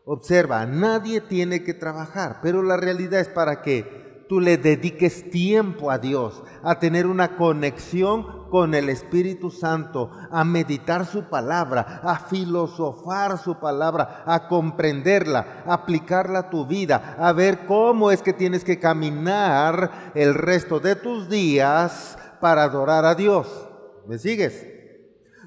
observa, 0.07 0.65
nadie 0.65 1.21
tiene 1.21 1.63
que 1.63 1.75
trabajar, 1.75 2.41
pero 2.43 2.63
la 2.63 2.79
realidad 2.79 3.21
es 3.21 3.29
para 3.29 3.61
que 3.61 4.04
tú 4.29 4.41
le 4.41 4.57
dediques 4.57 5.31
tiempo 5.31 5.91
a 5.91 5.99
Dios, 5.99 6.43
a 6.63 6.79
tener 6.79 7.07
una 7.07 7.37
conexión 7.37 8.49
con 8.49 8.75
el 8.75 8.89
Espíritu 8.89 9.51
Santo, 9.51 10.11
a 10.31 10.45
meditar 10.45 11.07
su 11.07 11.25
palabra, 11.25 12.01
a 12.03 12.19
filosofar 12.19 13.39
su 13.39 13.57
palabra, 13.57 14.23
a 14.27 14.49
comprenderla, 14.49 15.65
a 15.67 15.75
aplicarla 15.75 16.39
a 16.39 16.51
tu 16.51 16.67
vida, 16.67 17.17
a 17.19 17.33
ver 17.33 17.67
cómo 17.67 18.11
es 18.11 18.23
que 18.23 18.33
tienes 18.33 18.65
que 18.65 18.79
caminar 18.79 20.13
el 20.15 20.35
resto 20.35 20.81
de 20.81 20.97
tus 20.97 21.29
días 21.29 22.17
para 22.41 22.65
adorar 22.65 23.05
a 23.05 23.15
Dios. 23.15 23.69
¿Me 24.07 24.19
sigues? 24.19 24.74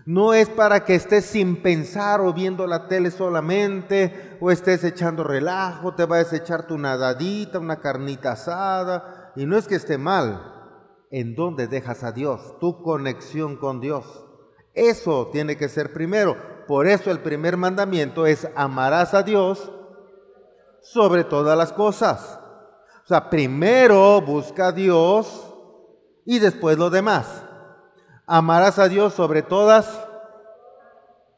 No 0.07 0.33
es 0.33 0.47
para 0.47 0.85
que 0.85 0.95
estés 0.95 1.25
sin 1.25 1.61
pensar 1.61 2.21
o 2.21 2.31
viendo 2.31 2.65
la 2.65 2.87
tele 2.87 3.11
solamente, 3.11 4.37
o 4.39 4.51
estés 4.51 4.85
echando 4.85 5.25
relajo, 5.25 5.95
te 5.95 6.05
vayas 6.05 6.31
a 6.31 6.37
echar 6.37 6.65
tu 6.65 6.77
nadadita, 6.77 7.59
una 7.59 7.81
carnita 7.81 8.31
asada. 8.31 9.33
Y 9.35 9.45
no 9.45 9.57
es 9.57 9.67
que 9.67 9.75
esté 9.75 9.97
mal. 9.97 10.79
¿En 11.11 11.35
dónde 11.35 11.67
dejas 11.67 12.05
a 12.05 12.13
Dios? 12.13 12.57
Tu 12.61 12.81
conexión 12.81 13.57
con 13.57 13.81
Dios. 13.81 14.05
Eso 14.73 15.27
tiene 15.33 15.57
que 15.57 15.67
ser 15.67 15.91
primero. 15.91 16.37
Por 16.69 16.87
eso 16.87 17.11
el 17.11 17.19
primer 17.19 17.57
mandamiento 17.57 18.25
es 18.25 18.47
amarás 18.55 19.13
a 19.13 19.23
Dios 19.23 19.73
sobre 20.79 21.25
todas 21.25 21.57
las 21.57 21.73
cosas. 21.73 22.39
O 23.03 23.07
sea, 23.07 23.29
primero 23.29 24.21
busca 24.21 24.67
a 24.67 24.71
Dios 24.71 25.53
y 26.23 26.39
después 26.39 26.77
lo 26.77 26.89
demás. 26.89 27.43
Amarás 28.29 28.77
a 28.77 28.89
Dios 28.89 29.13
sobre 29.13 29.41
todas 29.41 30.05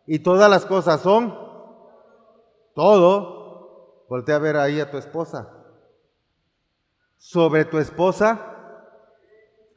y 0.07 0.17
todas 0.19 0.49
las 0.49 0.65
cosas 0.65 1.01
son 1.01 1.37
todo. 2.73 4.05
Voltea 4.09 4.37
a 4.37 4.39
ver 4.39 4.57
ahí 4.57 4.79
a 4.79 4.89
tu 4.89 4.97
esposa. 4.97 5.53
Sobre 7.19 7.63
tu 7.65 7.77
esposa, 7.77 8.39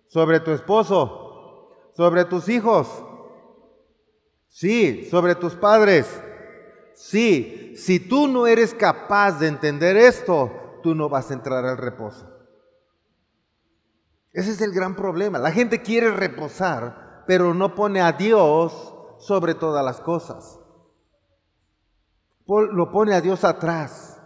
sobre 0.08 0.40
tu 0.40 0.52
esposo, 0.52 1.68
sobre 1.94 2.24
tus 2.24 2.48
hijos. 2.48 2.88
Sí, 4.48 5.06
sobre 5.10 5.34
tus 5.34 5.54
padres. 5.54 6.18
Sí, 6.94 7.74
si 7.76 8.00
tú 8.00 8.26
no 8.26 8.46
eres 8.46 8.72
capaz 8.72 9.38
de 9.38 9.48
entender 9.48 9.98
esto, 9.98 10.50
tú 10.82 10.94
no 10.94 11.10
vas 11.10 11.30
a 11.30 11.34
entrar 11.34 11.66
al 11.66 11.76
reposo. 11.76 12.31
Ese 14.32 14.52
es 14.52 14.60
el 14.60 14.72
gran 14.72 14.96
problema. 14.96 15.38
La 15.38 15.52
gente 15.52 15.82
quiere 15.82 16.10
reposar, 16.10 17.24
pero 17.26 17.52
no 17.54 17.74
pone 17.74 18.00
a 18.00 18.12
Dios 18.12 18.94
sobre 19.18 19.54
todas 19.54 19.84
las 19.84 20.00
cosas. 20.00 20.58
Lo 22.46 22.90
pone 22.90 23.14
a 23.14 23.20
Dios 23.20 23.44
atrás. 23.44 24.20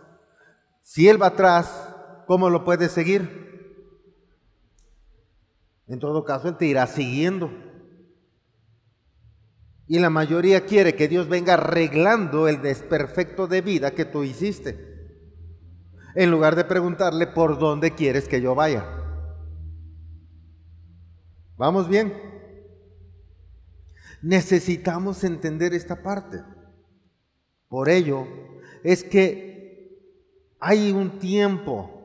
Si 0.83 1.09
Él 1.09 1.21
va 1.21 1.29
atrás, 1.29 1.95
¿cómo 2.27 2.49
lo 2.51 2.65
puedes 2.65 2.93
seguir? 2.93 3.47
En 5.89 5.99
todo 5.99 6.25
caso, 6.25 6.49
Él 6.49 6.57
te 6.57 6.67
irá 6.67 6.87
siguiendo. 6.87 7.51
Y 9.89 9.99
la 9.99 10.11
mayoría 10.11 10.67
quiere 10.67 10.97
que 10.97 11.09
Dios 11.09 11.29
venga 11.29 11.55
arreglando 11.55 12.49
el 12.49 12.63
desperfecto 12.63 13.47
de 13.47 13.61
vida 13.61 13.93
que 13.93 14.05
tú 14.05 14.25
hiciste. 14.25 14.95
En 16.15 16.31
lugar 16.31 16.57
de 16.57 16.65
preguntarle 16.65 17.27
por 17.27 17.59
dónde 17.59 17.95
quieres 17.95 18.27
que 18.27 18.41
yo 18.41 18.55
vaya. 18.55 18.96
¿Vamos 21.57 21.89
bien? 21.89 22.13
Necesitamos 24.23 25.25
entender 25.25 25.73
esta 25.73 26.03
parte. 26.03 26.43
Por 27.69 27.89
ello 27.89 28.27
es 28.83 29.03
que 29.05 29.47
hay 30.61 30.93
un 30.93 31.19
tiempo 31.19 31.97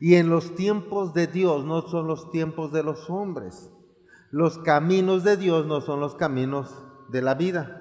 y 0.00 0.16
en 0.16 0.28
los 0.28 0.56
tiempos 0.56 1.14
de 1.14 1.28
Dios 1.28 1.64
no 1.64 1.82
son 1.82 2.08
los 2.08 2.30
tiempos 2.32 2.72
de 2.72 2.82
los 2.82 3.08
hombres. 3.08 3.70
Los 4.30 4.58
caminos 4.58 5.24
de 5.24 5.36
Dios 5.36 5.66
no 5.66 5.80
son 5.80 6.00
los 6.00 6.16
caminos 6.16 6.74
de 7.10 7.22
la 7.22 7.34
vida. 7.34 7.78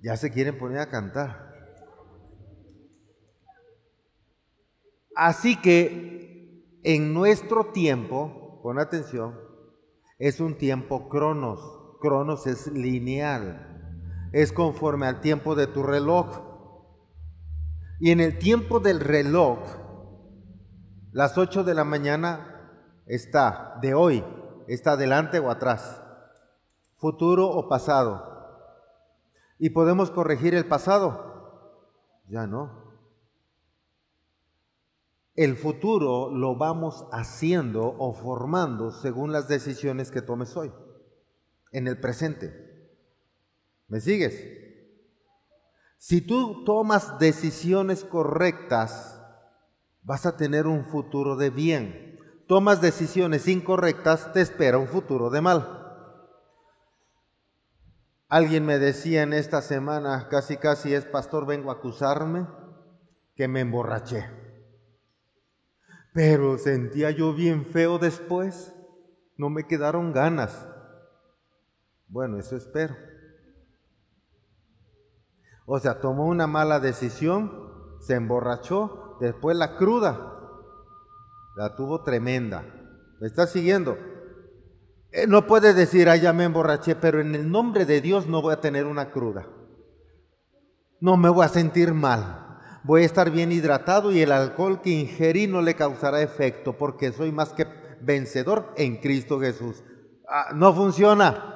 Ya 0.00 0.16
se 0.16 0.30
quieren 0.30 0.58
poner 0.58 0.78
a 0.78 0.90
cantar. 0.90 1.54
Así 5.16 5.60
que 5.60 6.13
en 6.84 7.14
nuestro 7.14 7.72
tiempo, 7.72 8.60
con 8.62 8.78
atención, 8.78 9.38
es 10.18 10.40
un 10.40 10.56
tiempo 10.56 11.08
cronos. 11.08 11.60
Cronos 12.00 12.46
es 12.46 12.66
lineal. 12.66 14.30
Es 14.32 14.52
conforme 14.52 15.06
al 15.06 15.20
tiempo 15.20 15.54
de 15.54 15.66
tu 15.66 15.82
reloj. 15.82 16.42
Y 18.00 18.10
en 18.10 18.20
el 18.20 18.38
tiempo 18.38 18.80
del 18.80 19.00
reloj, 19.00 19.58
las 21.12 21.38
8 21.38 21.64
de 21.64 21.74
la 21.74 21.84
mañana 21.84 22.54
está 23.06 23.78
de 23.80 23.94
hoy, 23.94 24.24
está 24.66 24.92
adelante 24.92 25.38
o 25.38 25.50
atrás, 25.50 26.02
futuro 26.96 27.48
o 27.48 27.68
pasado. 27.68 28.34
¿Y 29.58 29.70
podemos 29.70 30.10
corregir 30.10 30.54
el 30.54 30.66
pasado? 30.66 32.20
Ya 32.28 32.46
no. 32.46 32.83
El 35.34 35.56
futuro 35.56 36.30
lo 36.30 36.56
vamos 36.56 37.06
haciendo 37.10 37.96
o 37.98 38.14
formando 38.14 38.92
según 38.92 39.32
las 39.32 39.48
decisiones 39.48 40.12
que 40.12 40.22
tomes 40.22 40.56
hoy, 40.56 40.72
en 41.72 41.88
el 41.88 41.98
presente. 41.98 42.88
¿Me 43.88 44.00
sigues? 44.00 44.34
Si 45.98 46.20
tú 46.20 46.62
tomas 46.64 47.18
decisiones 47.18 48.04
correctas, 48.04 49.20
vas 50.02 50.24
a 50.24 50.36
tener 50.36 50.68
un 50.68 50.84
futuro 50.84 51.34
de 51.34 51.50
bien. 51.50 52.18
Tomas 52.46 52.80
decisiones 52.80 53.48
incorrectas, 53.48 54.32
te 54.32 54.40
espera 54.40 54.78
un 54.78 54.86
futuro 54.86 55.30
de 55.30 55.40
mal. 55.40 55.80
Alguien 58.28 58.64
me 58.64 58.78
decía 58.78 59.22
en 59.22 59.32
esta 59.32 59.62
semana, 59.62 60.28
casi 60.28 60.58
casi 60.58 60.94
es, 60.94 61.04
pastor, 61.04 61.44
vengo 61.44 61.70
a 61.70 61.74
acusarme 61.74 62.46
que 63.34 63.48
me 63.48 63.60
emborraché. 63.60 64.43
Pero 66.14 66.58
sentía 66.58 67.10
yo 67.10 67.34
bien 67.34 67.66
feo 67.66 67.98
después. 67.98 68.72
No 69.36 69.50
me 69.50 69.66
quedaron 69.66 70.12
ganas. 70.12 70.66
Bueno, 72.06 72.38
eso 72.38 72.56
espero. 72.56 72.94
O 75.66 75.80
sea, 75.80 76.00
tomó 76.00 76.26
una 76.26 76.46
mala 76.46 76.78
decisión, 76.78 77.50
se 77.98 78.14
emborrachó, 78.14 79.16
después 79.20 79.56
la 79.56 79.76
cruda. 79.76 80.38
La 81.56 81.74
tuvo 81.74 82.04
tremenda. 82.04 82.64
¿Me 83.20 83.26
está 83.26 83.48
siguiendo? 83.48 83.98
Eh, 85.10 85.26
no 85.26 85.48
puede 85.48 85.74
decir, 85.74 86.08
ah, 86.08 86.16
ya 86.16 86.32
me 86.32 86.44
emborraché, 86.44 86.94
pero 86.94 87.20
en 87.20 87.34
el 87.34 87.50
nombre 87.50 87.86
de 87.86 88.00
Dios 88.00 88.28
no 88.28 88.40
voy 88.40 88.52
a 88.52 88.60
tener 88.60 88.86
una 88.86 89.10
cruda. 89.10 89.48
No 91.00 91.16
me 91.16 91.28
voy 91.28 91.44
a 91.44 91.48
sentir 91.48 91.92
mal 91.92 92.43
voy 92.84 93.02
a 93.02 93.06
estar 93.06 93.30
bien 93.30 93.50
hidratado 93.50 94.12
y 94.12 94.20
el 94.20 94.30
alcohol 94.30 94.80
que 94.80 94.90
ingerí 94.90 95.46
no 95.46 95.62
le 95.62 95.74
causará 95.74 96.22
efecto 96.22 96.74
porque 96.74 97.12
soy 97.12 97.32
más 97.32 97.52
que 97.52 97.66
vencedor 98.00 98.72
en 98.76 98.98
Cristo 98.98 99.40
Jesús. 99.40 99.82
Ah, 100.28 100.50
no 100.54 100.72
funciona. 100.72 101.50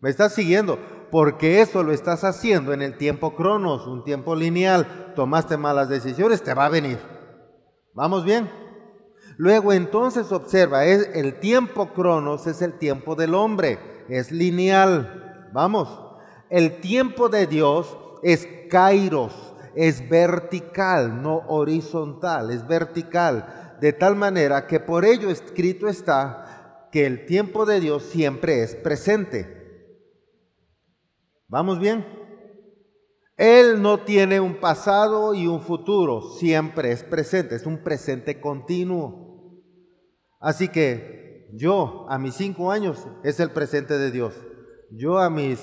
¿Me 0.00 0.10
estás 0.10 0.34
siguiendo? 0.34 0.78
Porque 1.10 1.60
eso 1.60 1.82
lo 1.82 1.92
estás 1.92 2.24
haciendo 2.24 2.72
en 2.72 2.82
el 2.82 2.98
tiempo 2.98 3.34
cronos, 3.34 3.86
un 3.86 4.04
tiempo 4.04 4.34
lineal. 4.34 5.12
Tomaste 5.14 5.56
malas 5.56 5.88
decisiones, 5.88 6.42
te 6.42 6.52
va 6.52 6.66
a 6.66 6.70
venir. 6.70 6.98
¿Vamos 7.94 8.24
bien? 8.24 8.50
Luego 9.36 9.72
entonces 9.72 10.30
observa, 10.32 10.84
es, 10.84 11.10
el 11.14 11.40
tiempo 11.40 11.92
cronos 11.92 12.46
es 12.46 12.62
el 12.62 12.74
tiempo 12.74 13.14
del 13.14 13.34
hombre, 13.34 13.78
es 14.08 14.30
lineal. 14.30 15.50
Vamos, 15.52 16.00
el 16.50 16.80
tiempo 16.80 17.28
de 17.28 17.46
Dios 17.46 17.96
es 18.22 18.46
kairos, 18.70 19.53
es 19.76 20.08
vertical, 20.08 21.22
no 21.22 21.38
horizontal, 21.48 22.50
es 22.50 22.66
vertical. 22.66 23.76
De 23.80 23.92
tal 23.92 24.16
manera 24.16 24.66
que 24.66 24.80
por 24.80 25.04
ello 25.04 25.30
escrito 25.30 25.88
está 25.88 26.88
que 26.92 27.06
el 27.06 27.26
tiempo 27.26 27.66
de 27.66 27.80
Dios 27.80 28.02
siempre 28.04 28.62
es 28.62 28.74
presente. 28.76 29.64
¿Vamos 31.48 31.78
bien? 31.78 32.06
Él 33.36 33.82
no 33.82 34.00
tiene 34.04 34.38
un 34.38 34.60
pasado 34.60 35.34
y 35.34 35.46
un 35.46 35.60
futuro, 35.60 36.20
siempre 36.38 36.92
es 36.92 37.02
presente, 37.02 37.56
es 37.56 37.66
un 37.66 37.82
presente 37.82 38.40
continuo. 38.40 39.60
Así 40.38 40.68
que 40.68 41.48
yo 41.52 42.06
a 42.08 42.18
mis 42.18 42.34
cinco 42.34 42.70
años 42.70 43.06
es 43.24 43.40
el 43.40 43.50
presente 43.50 43.98
de 43.98 44.10
Dios. 44.10 44.34
Yo 44.90 45.18
a 45.18 45.30
mis 45.30 45.60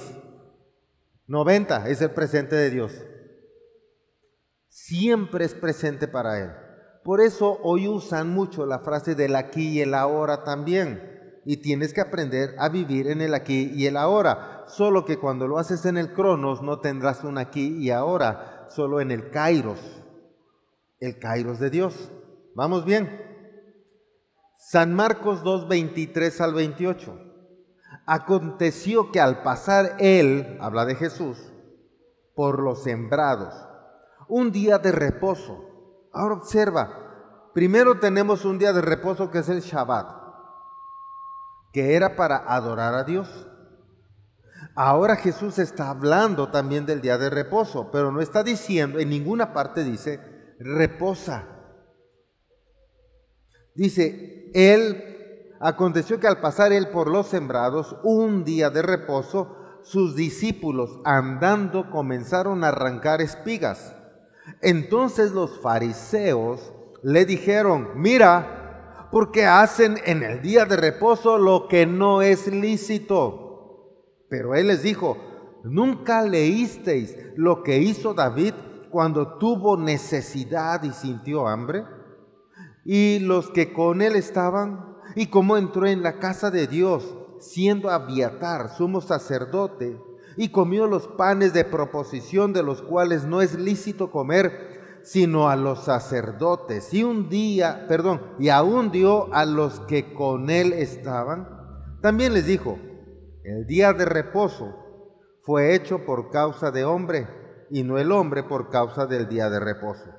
90 1.27 1.87
es 1.87 2.01
el 2.01 2.11
presente 2.11 2.55
de 2.55 2.69
Dios. 2.69 2.93
Siempre 4.83 5.45
es 5.45 5.53
presente 5.53 6.07
para 6.07 6.39
Él. 6.39 6.51
Por 7.03 7.21
eso 7.21 7.59
hoy 7.61 7.87
usan 7.87 8.31
mucho 8.31 8.65
la 8.65 8.79
frase 8.79 9.13
del 9.13 9.35
aquí 9.35 9.69
y 9.69 9.81
el 9.81 9.93
ahora 9.93 10.43
también. 10.43 11.39
Y 11.45 11.57
tienes 11.57 11.93
que 11.93 12.01
aprender 12.01 12.55
a 12.57 12.67
vivir 12.67 13.07
en 13.07 13.21
el 13.21 13.35
aquí 13.35 13.71
y 13.75 13.85
el 13.85 13.95
ahora. 13.95 14.63
Solo 14.65 15.05
que 15.05 15.19
cuando 15.19 15.47
lo 15.47 15.59
haces 15.59 15.85
en 15.85 15.97
el 15.97 16.13
cronos 16.13 16.63
no 16.63 16.79
tendrás 16.79 17.23
un 17.23 17.37
aquí 17.37 17.77
y 17.77 17.91
ahora, 17.91 18.67
solo 18.71 19.01
en 19.01 19.11
el 19.11 19.29
kairos. 19.29 19.79
El 20.99 21.19
kairos 21.19 21.59
de 21.59 21.69
Dios. 21.69 22.11
¿Vamos 22.55 22.83
bien? 22.83 23.21
San 24.57 24.95
Marcos 24.95 25.43
2, 25.43 25.67
23 25.67 26.41
al 26.41 26.55
28. 26.55 27.19
Aconteció 28.07 29.11
que 29.11 29.19
al 29.19 29.43
pasar 29.43 29.95
él, 29.99 30.57
habla 30.59 30.85
de 30.85 30.95
Jesús, 30.95 31.37
por 32.33 32.59
los 32.59 32.81
sembrados, 32.81 33.53
un 34.31 34.51
día 34.51 34.79
de 34.79 34.91
reposo. 34.91 36.09
Ahora 36.11 36.35
observa, 36.35 37.51
primero 37.53 37.99
tenemos 37.99 38.45
un 38.45 38.57
día 38.57 38.73
de 38.73 38.81
reposo 38.81 39.29
que 39.29 39.39
es 39.39 39.49
el 39.49 39.61
Shabbat, 39.61 40.09
que 41.71 41.95
era 41.95 42.15
para 42.15 42.37
adorar 42.37 42.95
a 42.95 43.03
Dios. 43.03 43.47
Ahora 44.75 45.15
Jesús 45.17 45.59
está 45.59 45.89
hablando 45.89 46.49
también 46.49 46.85
del 46.85 47.01
día 47.01 47.17
de 47.17 47.29
reposo, 47.29 47.91
pero 47.91 48.11
no 48.11 48.21
está 48.21 48.41
diciendo, 48.41 48.99
en 48.99 49.09
ninguna 49.09 49.53
parte 49.53 49.83
dice, 49.83 50.19
reposa. 50.59 51.45
Dice, 53.75 54.49
Él 54.53 55.11
Aconteció 55.63 56.19
que 56.19 56.25
al 56.25 56.41
pasar 56.41 56.73
él 56.73 56.89
por 56.89 57.07
los 57.07 57.27
sembrados, 57.27 57.95
un 58.01 58.43
día 58.43 58.71
de 58.71 58.81
reposo, 58.81 59.55
sus 59.83 60.15
discípulos 60.15 60.99
andando 61.05 61.91
comenzaron 61.91 62.63
a 62.63 62.69
arrancar 62.69 63.21
espigas. 63.21 63.95
Entonces 64.61 65.31
los 65.31 65.59
fariseos 65.59 66.73
le 67.03 67.25
dijeron, 67.25 67.89
mira, 67.95 69.07
porque 69.11 69.45
hacen 69.45 69.97
en 70.05 70.23
el 70.23 70.41
día 70.41 70.65
de 70.65 70.77
reposo 70.77 71.37
lo 71.37 71.67
que 71.67 71.85
no 71.85 72.21
es 72.21 72.47
lícito. 72.47 73.41
Pero 74.29 74.55
él 74.55 74.67
les 74.67 74.83
dijo, 74.83 75.17
¿nunca 75.63 76.21
leísteis 76.21 77.17
lo 77.35 77.63
que 77.63 77.79
hizo 77.79 78.13
David 78.13 78.53
cuando 78.89 79.37
tuvo 79.37 79.77
necesidad 79.77 80.83
y 80.83 80.91
sintió 80.91 81.47
hambre? 81.47 81.83
Y 82.85 83.19
los 83.19 83.51
que 83.51 83.73
con 83.73 84.01
él 84.01 84.15
estaban 84.15 84.97
y 85.15 85.27
cómo 85.27 85.57
entró 85.57 85.85
en 85.85 86.01
la 86.01 86.19
casa 86.19 86.49
de 86.49 86.67
Dios, 86.67 87.17
siendo 87.39 87.89
Abiatar 87.89 88.69
sumo 88.69 89.01
sacerdote, 89.01 89.99
y 90.37 90.49
comió 90.49 90.87
los 90.87 91.07
panes 91.07 91.53
de 91.53 91.65
proposición 91.65 92.53
de 92.53 92.63
los 92.63 92.81
cuales 92.81 93.25
no 93.25 93.41
es 93.41 93.57
lícito 93.57 94.11
comer, 94.11 94.99
sino 95.03 95.49
a 95.49 95.55
los 95.55 95.83
sacerdotes. 95.83 96.93
Y 96.93 97.03
un 97.03 97.29
día, 97.29 97.85
perdón, 97.87 98.21
y 98.39 98.49
aún 98.49 98.91
dio 98.91 99.33
a 99.33 99.45
los 99.45 99.79
que 99.81 100.13
con 100.13 100.49
él 100.49 100.73
estaban. 100.73 101.47
También 102.01 102.33
les 102.33 102.45
dijo, 102.45 102.77
el 103.43 103.65
día 103.65 103.93
de 103.93 104.05
reposo 104.05 104.75
fue 105.43 105.73
hecho 105.75 106.05
por 106.05 106.29
causa 106.29 106.71
de 106.71 106.85
hombre, 106.85 107.27
y 107.69 107.83
no 107.83 107.97
el 107.97 108.11
hombre 108.11 108.43
por 108.43 108.69
causa 108.69 109.05
del 109.05 109.27
día 109.27 109.49
de 109.49 109.59
reposo. 109.59 110.09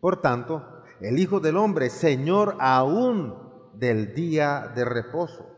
Por 0.00 0.20
tanto, 0.20 0.62
el 1.00 1.18
Hijo 1.18 1.40
del 1.40 1.56
Hombre, 1.56 1.90
Señor 1.90 2.56
aún 2.60 3.34
del 3.74 4.14
día 4.14 4.72
de 4.74 4.84
reposo. 4.84 5.57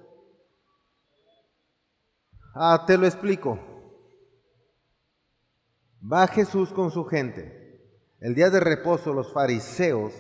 Ah, 2.55 2.85
te 2.87 2.99
lo 2.99 3.07
explico. 3.07 3.59
Va 6.01 6.27
Jesús 6.27 6.73
con 6.73 6.91
su 6.91 7.05
gente. 7.05 7.59
El 8.21 8.35
día 8.35 8.51
de 8.51 8.61
reposo 8.61 9.13
los 9.13 9.33
fariseos 9.33 10.13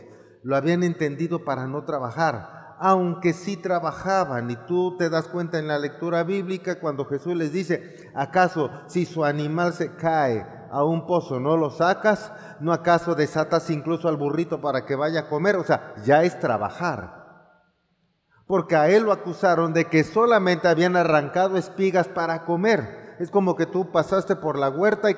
lo 0.42 0.56
habían 0.56 0.82
entendido 0.82 1.44
para 1.44 1.66
no 1.66 1.84
trabajar, 1.84 2.76
aunque 2.78 3.32
sí 3.32 3.56
trabajaban. 3.56 4.50
Y 4.50 4.56
tú 4.66 4.96
te 4.96 5.10
das 5.10 5.26
cuenta 5.26 5.58
en 5.58 5.66
la 5.66 5.78
lectura 5.78 6.22
bíblica 6.22 6.78
cuando 6.78 7.04
Jesús 7.04 7.34
les 7.34 7.52
dice, 7.52 8.10
¿acaso 8.14 8.70
si 8.86 9.06
su 9.06 9.24
animal 9.24 9.72
se 9.72 9.96
cae 9.96 10.46
a 10.70 10.84
un 10.84 11.06
pozo 11.06 11.40
no 11.40 11.56
lo 11.56 11.70
sacas? 11.70 12.32
¿No 12.60 12.72
acaso 12.72 13.16
desatas 13.16 13.68
incluso 13.70 14.08
al 14.08 14.16
burrito 14.16 14.60
para 14.60 14.86
que 14.86 14.94
vaya 14.94 15.20
a 15.20 15.28
comer? 15.28 15.56
O 15.56 15.64
sea, 15.64 15.94
ya 16.04 16.22
es 16.22 16.38
trabajar 16.38 17.19
porque 18.50 18.74
a 18.74 18.88
él 18.88 19.04
lo 19.04 19.12
acusaron 19.12 19.72
de 19.72 19.84
que 19.84 20.02
solamente 20.02 20.66
habían 20.66 20.96
arrancado 20.96 21.56
espigas 21.56 22.08
para 22.08 22.44
comer. 22.44 23.14
Es 23.20 23.30
como 23.30 23.54
que 23.54 23.64
tú 23.64 23.92
pasaste 23.92 24.34
por 24.34 24.58
la 24.58 24.68
huerta 24.68 25.08
y 25.08 25.14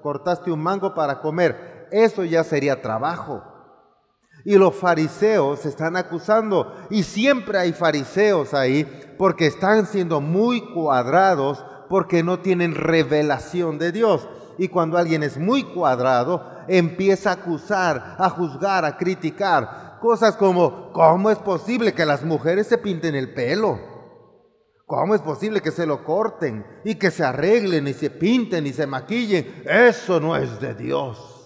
cortaste 0.00 0.50
un 0.50 0.62
mango 0.62 0.94
para 0.94 1.20
comer. 1.20 1.88
Eso 1.92 2.24
ya 2.24 2.42
sería 2.42 2.80
trabajo. 2.80 3.44
Y 4.46 4.56
los 4.56 4.74
fariseos 4.74 5.60
se 5.60 5.68
están 5.68 5.94
acusando, 5.94 6.74
y 6.88 7.02
siempre 7.02 7.58
hay 7.58 7.74
fariseos 7.74 8.54
ahí, 8.54 8.86
porque 9.18 9.46
están 9.46 9.84
siendo 9.84 10.22
muy 10.22 10.62
cuadrados, 10.72 11.62
porque 11.90 12.22
no 12.22 12.38
tienen 12.38 12.74
revelación 12.74 13.76
de 13.78 13.92
Dios. 13.92 14.26
Y 14.56 14.68
cuando 14.68 14.96
alguien 14.96 15.22
es 15.22 15.36
muy 15.36 15.64
cuadrado, 15.64 16.46
empieza 16.66 17.28
a 17.28 17.34
acusar, 17.34 18.16
a 18.16 18.30
juzgar, 18.30 18.86
a 18.86 18.96
criticar. 18.96 19.89
Cosas 20.00 20.36
como, 20.36 20.92
¿cómo 20.92 21.30
es 21.30 21.38
posible 21.38 21.92
que 21.92 22.06
las 22.06 22.24
mujeres 22.24 22.66
se 22.66 22.78
pinten 22.78 23.14
el 23.14 23.34
pelo? 23.34 23.78
¿Cómo 24.86 25.14
es 25.14 25.20
posible 25.20 25.60
que 25.60 25.70
se 25.70 25.86
lo 25.86 26.04
corten 26.04 26.66
y 26.84 26.96
que 26.96 27.10
se 27.10 27.22
arreglen 27.22 27.86
y 27.86 27.92
se 27.92 28.10
pinten 28.10 28.66
y 28.66 28.72
se 28.72 28.86
maquillen? 28.86 29.62
Eso 29.64 30.18
no 30.18 30.34
es 30.36 30.60
de 30.60 30.74
Dios. 30.74 31.36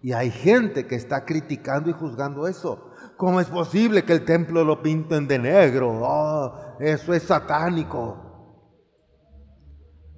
Y 0.00 0.12
hay 0.12 0.30
gente 0.30 0.86
que 0.86 0.94
está 0.94 1.24
criticando 1.24 1.90
y 1.90 1.92
juzgando 1.92 2.46
eso. 2.46 2.90
¿Cómo 3.16 3.40
es 3.40 3.48
posible 3.48 4.04
que 4.04 4.12
el 4.12 4.24
templo 4.24 4.64
lo 4.64 4.82
pinten 4.82 5.26
de 5.26 5.38
negro? 5.38 5.90
Oh, 6.00 6.76
eso 6.80 7.12
es 7.12 7.24
satánico. 7.24 8.16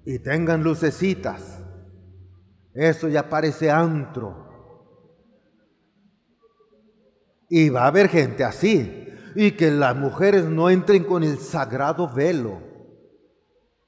Y 0.04 0.18
tengan 0.18 0.62
lucecitas. 0.62 1.58
Eso 2.74 3.08
ya 3.08 3.28
parece 3.28 3.70
antro. 3.70 4.47
Y 7.48 7.70
va 7.70 7.84
a 7.84 7.88
haber 7.88 8.08
gente 8.08 8.44
así. 8.44 9.08
Y 9.34 9.52
que 9.52 9.70
las 9.70 9.96
mujeres 9.96 10.44
no 10.44 10.70
entren 10.70 11.04
con 11.04 11.22
el 11.22 11.38
sagrado 11.38 12.08
velo. 12.08 12.60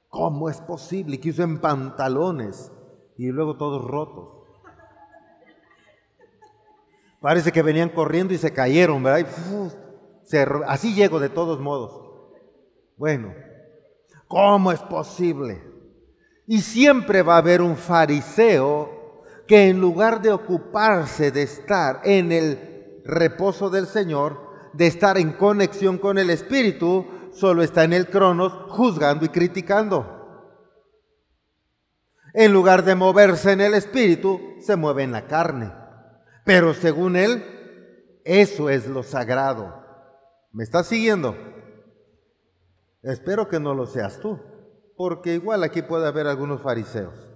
¿Cómo 0.07 0.49
es 0.49 0.59
posible? 0.61 1.19
Que 1.19 1.29
usen 1.29 1.59
pantalones 1.59 2.71
y 3.17 3.27
luego 3.27 3.57
todos 3.57 3.83
rotos. 3.83 4.41
Parece 7.21 7.51
que 7.51 7.61
venían 7.61 7.89
corriendo 7.89 8.33
y 8.33 8.37
se 8.37 8.51
cayeron, 8.51 9.03
¿verdad? 9.03 9.27
así 10.67 10.93
llego 10.95 11.19
de 11.19 11.29
todos 11.29 11.59
modos. 11.59 12.01
Bueno, 12.97 13.33
¿cómo 14.27 14.71
es 14.71 14.79
posible? 14.79 15.61
Y 16.47 16.61
siempre 16.61 17.21
va 17.21 17.35
a 17.35 17.39
haber 17.39 17.61
un 17.61 17.77
fariseo 17.77 19.23
que 19.47 19.69
en 19.69 19.79
lugar 19.79 20.21
de 20.21 20.31
ocuparse 20.31 21.31
de 21.31 21.43
estar 21.43 22.01
en 22.03 22.31
el 22.31 22.70
reposo 23.05 23.69
del 23.69 23.87
Señor, 23.87 24.51
de 24.73 24.87
estar 24.87 25.17
en 25.17 25.33
conexión 25.33 25.97
con 25.97 26.17
el 26.17 26.29
Espíritu, 26.29 27.05
solo 27.33 27.63
está 27.63 27.83
en 27.83 27.93
el 27.93 28.07
cronos 28.07 28.53
juzgando 28.69 29.25
y 29.25 29.29
criticando. 29.29 30.19
En 32.33 32.53
lugar 32.53 32.85
de 32.85 32.95
moverse 32.95 33.51
en 33.51 33.61
el 33.61 33.73
Espíritu, 33.73 34.39
se 34.59 34.75
mueve 34.75 35.03
en 35.03 35.11
la 35.11 35.27
carne. 35.27 35.73
Pero 36.45 36.73
según 36.73 37.15
él, 37.15 37.43
eso 38.23 38.69
es 38.69 38.87
lo 38.87 39.03
sagrado. 39.03 39.81
¿Me 40.51 40.63
estás 40.63 40.87
siguiendo? 40.87 41.35
Espero 43.03 43.47
que 43.49 43.59
no 43.59 43.73
lo 43.73 43.85
seas 43.85 44.19
tú, 44.19 44.39
porque 44.95 45.33
igual 45.33 45.63
aquí 45.63 45.81
puede 45.81 46.07
haber 46.07 46.27
algunos 46.27 46.61
fariseos. 46.61 47.31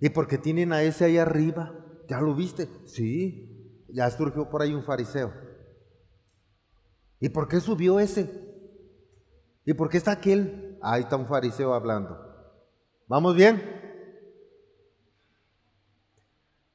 ¿Y 0.00 0.08
porque 0.10 0.38
tienen 0.38 0.72
a 0.72 0.82
ese 0.82 1.04
ahí 1.04 1.18
arriba? 1.18 1.74
¿Ya 2.08 2.20
lo 2.20 2.34
viste? 2.34 2.68
Sí, 2.86 3.49
ya 3.92 4.10
surgió 4.10 4.48
por 4.48 4.62
ahí 4.62 4.74
un 4.74 4.84
fariseo. 4.84 5.32
¿Y 7.18 7.28
por 7.28 7.48
qué 7.48 7.60
subió 7.60 8.00
ese? 8.00 8.30
¿Y 9.64 9.74
por 9.74 9.88
qué 9.88 9.98
está 9.98 10.12
aquel? 10.12 10.78
Ahí 10.82 11.02
está 11.02 11.16
un 11.16 11.26
fariseo 11.26 11.74
hablando. 11.74 12.18
¿Vamos 13.06 13.34
bien? 13.34 13.62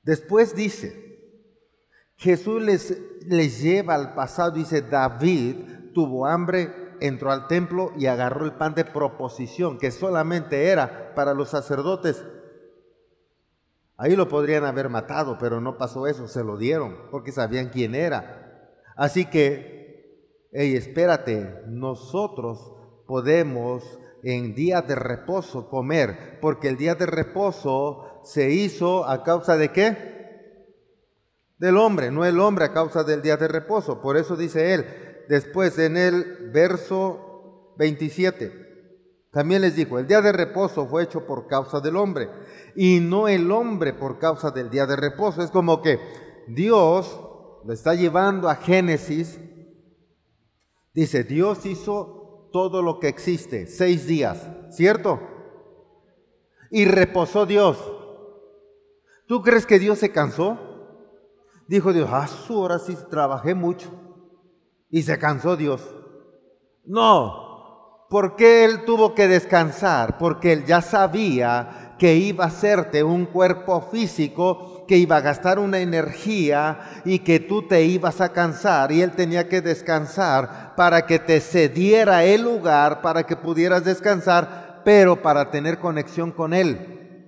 Después 0.04 0.56
dice, 0.56 1.19
Jesús 2.17 2.62
les, 2.62 2.97
les 3.25 3.62
lleva 3.62 3.95
al 3.95 4.13
pasado, 4.13 4.51
dice, 4.51 4.82
David 4.82 5.93
tuvo 5.93 6.28
hambre 6.28 6.86
entró 6.99 7.32
al 7.32 7.47
templo 7.47 7.91
y 7.97 8.06
agarró 8.08 8.45
el 8.45 8.54
pan 8.54 8.75
de 8.75 8.86
proposición, 8.86 9.78
que 9.78 9.91
solamente 9.91 10.69
era 10.69 11.13
para 11.15 11.34
los 11.34 11.49
sacerdotes. 11.49 12.23
Ahí 13.97 14.15
lo 14.15 14.27
podrían 14.27 14.65
haber 14.65 14.89
matado, 14.89 15.38
pero 15.39 15.62
no 15.62 15.77
pasó 15.77 16.08
eso, 16.08 16.27
se 16.27 16.43
lo 16.43 16.58
dieron, 16.58 16.97
porque 17.12 17.31
sabían 17.31 17.69
quién 17.69 17.95
era. 17.95 18.71
Así 18.95 19.25
que, 19.25 20.49
hey, 20.51 20.75
espérate, 20.75 21.62
nosotros 21.67 22.73
podemos 23.08 23.99
en 24.23 24.55
día 24.55 24.81
de 24.81 24.95
reposo 24.95 25.69
comer, 25.69 26.39
porque 26.41 26.67
el 26.67 26.77
día 26.77 26.95
de 26.95 27.05
reposo 27.05 28.21
se 28.23 28.51
hizo 28.51 29.05
a 29.05 29.23
causa 29.23 29.55
de 29.55 29.71
qué? 29.71 30.15
Del 31.58 31.77
hombre, 31.77 32.12
no 32.12 32.25
el 32.25 32.39
hombre 32.39 32.65
a 32.65 32.73
causa 32.73 33.03
del 33.03 33.21
día 33.21 33.38
de 33.38 33.47
reposo. 33.47 34.01
Por 34.01 34.17
eso 34.17 34.36
dice 34.36 34.73
él, 34.73 34.86
después 35.29 35.79
en 35.79 35.95
el 35.95 36.49
verso 36.51 37.73
27. 37.77 38.64
También 39.36 39.63
les 39.63 39.76
dijo, 39.76 40.00
el 40.00 40.08
día 40.08 40.21
de 40.21 40.32
reposo 40.32 40.88
fue 40.88 41.04
hecho 41.04 41.26
por 41.26 41.48
causa 41.48 41.82
del 41.82 41.98
hombre 41.98 42.30
y 42.74 43.02
no 43.02 43.28
el 43.28 43.52
hombre 43.52 43.91
por 43.91 44.17
causa 44.17 44.50
del 44.50 44.69
día 44.69 44.86
de 44.86 44.95
reposo. 44.95 45.41
Es 45.41 45.52
como 45.52 45.82
que 45.82 46.00
Dios 46.48 47.19
lo 47.65 47.74
está 47.74 47.95
llevando 47.95 48.48
a 48.48 48.56
Génesis. 48.56 49.38
Dice, 50.93 51.26
Dios 51.26 51.65
hizo 51.65 52.48
todo 52.54 52.82
lo 52.82 52.98
que 53.02 53.10
existe, 53.10 53.67
seis 53.67 54.08
días, 54.08 54.48
¿cierto? 54.69 55.19
Y 56.71 56.86
reposó 56.86 57.45
Dios. 57.45 57.78
¿Tú 59.28 59.41
crees 59.41 59.65
que 59.65 59.80
Dios 59.80 60.00
se 60.00 60.13
cansó? 60.13 60.58
Dijo 61.67 61.91
Dios, 61.91 62.10
ah, 62.10 62.28
su 62.28 62.58
hora 62.58 62.80
sí 62.80 62.95
trabajé 63.10 63.54
mucho 63.54 63.89
y 64.89 65.02
se 65.02 65.19
cansó 65.19 65.58
Dios. 65.58 65.93
No, 66.86 67.44
porque 68.15 68.63
Él 68.63 68.86
tuvo 68.86 69.13
que 69.13 69.28
descansar, 69.28 70.17
porque 70.17 70.54
Él 70.54 70.65
ya 70.65 70.80
sabía 70.80 71.95
que 71.99 72.15
iba 72.15 72.45
a 72.45 72.47
hacerte 72.47 73.04
un 73.04 73.25
cuerpo 73.25 73.89
físico, 73.91 74.86
que 74.88 74.95
iba 74.95 75.17
a 75.17 75.19
gastar 75.19 75.60
una 75.60 75.80
energía 75.80 77.01
y 77.04 77.19
que 77.19 77.41
tú 77.41 77.67
te 77.67 77.84
ibas 77.84 78.21
a 78.21 78.32
cansar 78.32 78.93
y 78.93 79.01
Él 79.01 79.12
tenía 79.12 79.49
que 79.49 79.60
descansar 79.60 80.75
para 80.78 81.06
que 81.06 81.19
te 81.19 81.41
cediera 81.41 82.23
el 82.23 82.43
lugar, 82.43 83.01
para 83.01 83.23
que 83.23 83.36
pudieras 83.36 83.84
descansar, 83.84 84.82
pero 84.86 85.21
para 85.21 85.51
tener 85.51 85.80
conexión 85.80 86.32
con 86.32 86.54
Él. 86.54 87.28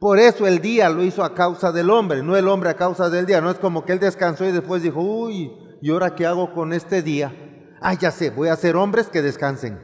Por 0.00 0.18
eso 0.18 0.46
el 0.46 0.62
día 0.62 0.88
lo 0.88 1.04
hizo 1.04 1.22
a 1.22 1.34
causa 1.34 1.72
del 1.72 1.90
hombre, 1.90 2.22
no 2.22 2.38
el 2.38 2.48
hombre 2.48 2.70
a 2.70 2.74
causa 2.74 3.10
del 3.10 3.26
día. 3.26 3.42
No 3.42 3.50
es 3.50 3.58
como 3.58 3.84
que 3.84 3.92
él 3.92 3.98
descansó 3.98 4.46
y 4.46 4.52
después 4.52 4.82
dijo, 4.82 5.02
uy, 5.02 5.52
¿y 5.82 5.90
ahora 5.90 6.14
qué 6.14 6.24
hago 6.24 6.54
con 6.54 6.72
este 6.72 7.02
día? 7.02 7.47
Ah, 7.80 7.94
ya 7.94 8.10
sé, 8.10 8.30
voy 8.30 8.48
a 8.48 8.54
hacer 8.54 8.76
hombres 8.76 9.08
que 9.08 9.22
descansen. 9.22 9.80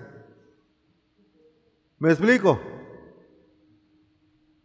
¿Me 1.98 2.10
explico? 2.10 2.60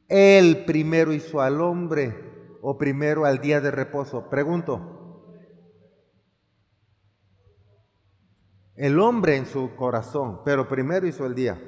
Él 0.07 0.65
primero 0.65 1.13
hizo 1.13 1.39
al 1.39 1.61
hombre 1.61 2.57
o 2.61 2.77
primero 2.77 3.25
al 3.25 3.39
día 3.39 3.61
de 3.61 3.71
reposo. 3.71 4.29
Pregunto. 4.29 4.95
El 8.75 8.99
hombre 8.99 9.35
en 9.35 9.45
su 9.45 9.75
corazón, 9.75 10.41
pero 10.43 10.67
primero 10.67 11.05
hizo 11.05 11.25
el 11.25 11.35
día. 11.35 11.61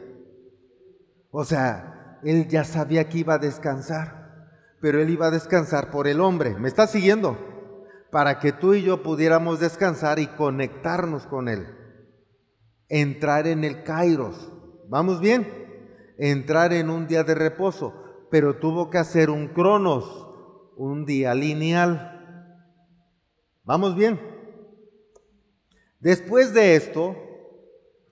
O 1.30 1.44
sea, 1.46 2.20
él 2.24 2.48
ya 2.48 2.64
sabía 2.64 3.08
que 3.10 3.20
iba 3.20 3.36
a 3.36 3.40
descansar, 3.40 4.50
pero 4.82 5.02
él 5.02 5.10
iba 5.10 5.28
a 5.28 5.32
descansar 5.32 5.92
por 5.92 6.08
el 6.08 6.20
hombre. 6.22 6.56
¿Me 6.58 6.68
está 6.68 6.88
siguiendo? 6.88 7.51
Para 8.12 8.40
que 8.40 8.52
tú 8.52 8.74
y 8.74 8.84
yo 8.84 9.02
pudiéramos 9.02 9.60
descansar 9.60 10.20
y 10.20 10.28
conectarnos 10.28 11.26
con 11.28 11.48
él. 11.48 11.68
Entrar 12.90 13.48
en 13.48 13.64
el 13.64 13.84
Kairos. 13.84 14.52
¿Vamos 14.90 15.22
bien? 15.22 15.48
Entrar 16.18 16.74
en 16.74 16.90
un 16.90 17.08
día 17.08 17.24
de 17.24 17.34
reposo, 17.34 17.94
pero 18.30 18.58
tuvo 18.58 18.90
que 18.90 18.98
hacer 18.98 19.30
un 19.30 19.48
cronos, 19.48 20.28
un 20.76 21.06
día 21.06 21.34
lineal. 21.34 22.12
¿Vamos 23.64 23.96
bien? 23.96 24.20
Después 26.00 26.54
de 26.54 26.76
esto, 26.76 27.16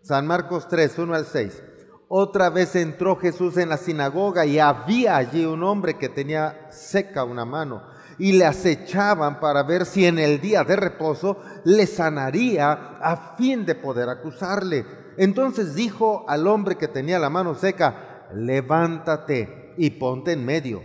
San 0.02 0.26
Marcos 0.26 0.68
3, 0.70 0.98
1 0.98 1.14
al 1.14 1.26
6. 1.26 1.64
Otra 2.08 2.50
vez 2.50 2.76
entró 2.76 3.18
Jesús 3.18 3.58
en 3.58 3.70
la 3.70 3.78
sinagoga 3.78 4.46
y 4.46 4.60
había 4.60 5.18
allí 5.18 5.46
un 5.46 5.64
hombre 5.64 5.98
que 5.98 6.08
tenía 6.08 6.72
seca 6.72 7.24
una 7.26 7.46
mano 7.46 7.84
y 8.20 8.34
le 8.34 8.46
acechaban 8.46 9.40
para 9.40 9.64
ver 9.64 9.86
si 9.86 10.06
en 10.06 10.20
el 10.20 10.42
día 10.42 10.64
de 10.66 10.76
reposo 10.76 11.38
le 11.64 11.88
sanaría 11.88 12.98
a 13.02 13.36
fin 13.38 13.66
de 13.66 13.76
poder 13.76 14.10
acusarle. 14.10 14.86
Entonces 15.18 15.74
dijo 15.74 16.26
al 16.28 16.46
hombre 16.46 16.76
que 16.76 16.90
tenía 16.90 17.18
la 17.18 17.30
mano 17.30 17.56
seca, 17.56 18.28
levántate 18.34 19.74
y 19.78 19.92
ponte 19.92 20.34
en 20.34 20.46
medio. 20.46 20.84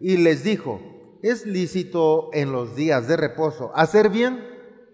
Y 0.00 0.16
les 0.18 0.44
dijo, 0.44 0.80
¿es 1.22 1.44
lícito 1.44 2.30
en 2.32 2.52
los 2.52 2.76
días 2.76 3.08
de 3.08 3.16
reposo 3.16 3.72
hacer 3.74 4.08
bien 4.08 4.44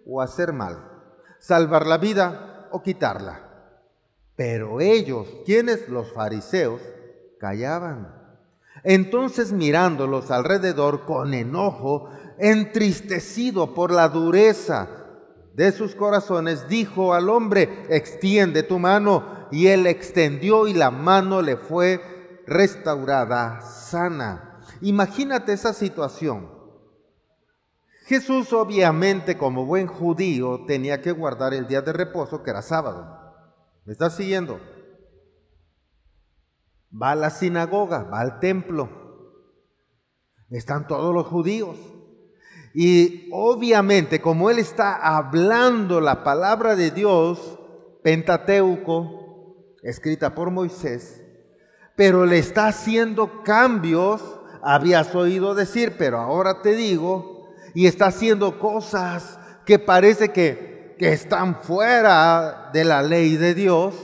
o 0.07 0.23
hacer 0.23 0.55
mal? 0.55 0.91
¿Salvar 1.39 1.87
la 1.87 1.99
vida 1.99 2.69
o 2.73 2.83
quitarla? 2.83 3.43
Pero 4.37 4.81
ellos, 4.81 5.29
quienes 5.45 5.89
los 5.91 6.13
fariseos, 6.13 6.81
callaban. 7.39 8.24
Entonces 8.85 9.53
mirándolos 9.53 10.31
alrededor 10.31 11.07
con 11.07 11.33
enojo, 11.33 12.11
entristecido 12.39 13.75
por 13.75 13.91
la 13.91 14.09
dureza 14.09 14.89
de 15.55 15.73
sus 15.73 15.95
corazones, 15.95 16.69
dijo 16.69 17.15
al 17.15 17.31
hombre, 17.31 17.87
extiende 17.89 18.63
tu 18.63 18.79
mano. 18.79 19.47
Y 19.51 19.69
él 19.69 19.87
extendió 19.87 20.67
y 20.67 20.75
la 20.75 20.91
mano 20.91 21.41
le 21.41 21.57
fue 21.57 22.43
restaurada, 22.47 23.61
sana. 23.63 24.61
Imagínate 24.83 25.53
esa 25.53 25.73
situación. 25.73 26.53
Jesús 28.07 28.53
obviamente 28.53 29.39
como 29.39 29.65
buen 29.65 29.87
judío 29.87 30.67
tenía 30.67 31.01
que 31.01 31.11
guardar 31.13 31.55
el 31.55 31.67
día 31.67 31.81
de 31.81 31.93
reposo 31.95 32.43
que 32.43 32.51
era 32.51 32.61
sábado. 32.61 33.35
¿Me 33.87 33.93
estás 33.93 34.17
siguiendo? 34.17 34.61
Va 37.01 37.13
a 37.13 37.15
la 37.17 37.31
sinagoga, 37.31 38.05
va 38.05 38.21
al 38.21 38.39
templo. 38.41 38.89
Están 40.51 40.87
todos 40.87 41.15
los 41.15 41.27
judíos. 41.27 41.77
Y 42.75 43.29
obviamente, 43.33 44.21
como 44.21 44.51
él 44.51 44.59
está 44.59 44.95
hablando 44.95 46.01
la 46.01 46.25
palabra 46.25 46.77
de 46.77 46.91
Dios, 46.91 47.59
Pentateuco, 48.03 49.77
escrita 49.83 50.35
por 50.35 50.51
Moisés, 50.51 51.23
pero 51.97 52.27
le 52.27 52.39
está 52.39 52.69
haciendo 52.69 53.43
cambios, 53.43 54.23
habías 54.63 55.15
oído 55.15 55.55
decir, 55.55 55.95
pero 55.99 56.19
ahora 56.19 56.63
te 56.63 56.75
digo, 56.75 57.55
y 57.75 57.87
está 57.87 58.07
haciendo 58.07 58.59
cosas 58.59 59.39
que 59.65 59.79
parece 59.79 60.31
que 60.31 60.75
que 60.99 61.13
están 61.13 61.63
fuera 61.63 62.71
de 62.73 62.85
la 62.85 63.03
ley 63.03 63.37
de 63.37 63.55
Dios, 63.55 63.95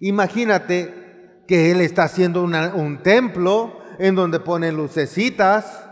imagínate 0.00 1.07
que 1.48 1.70
Él 1.72 1.80
está 1.80 2.04
haciendo 2.04 2.42
un 2.42 3.02
templo 3.02 3.80
en 3.98 4.14
donde 4.14 4.38
pone 4.38 4.70
lucecitas, 4.70 5.82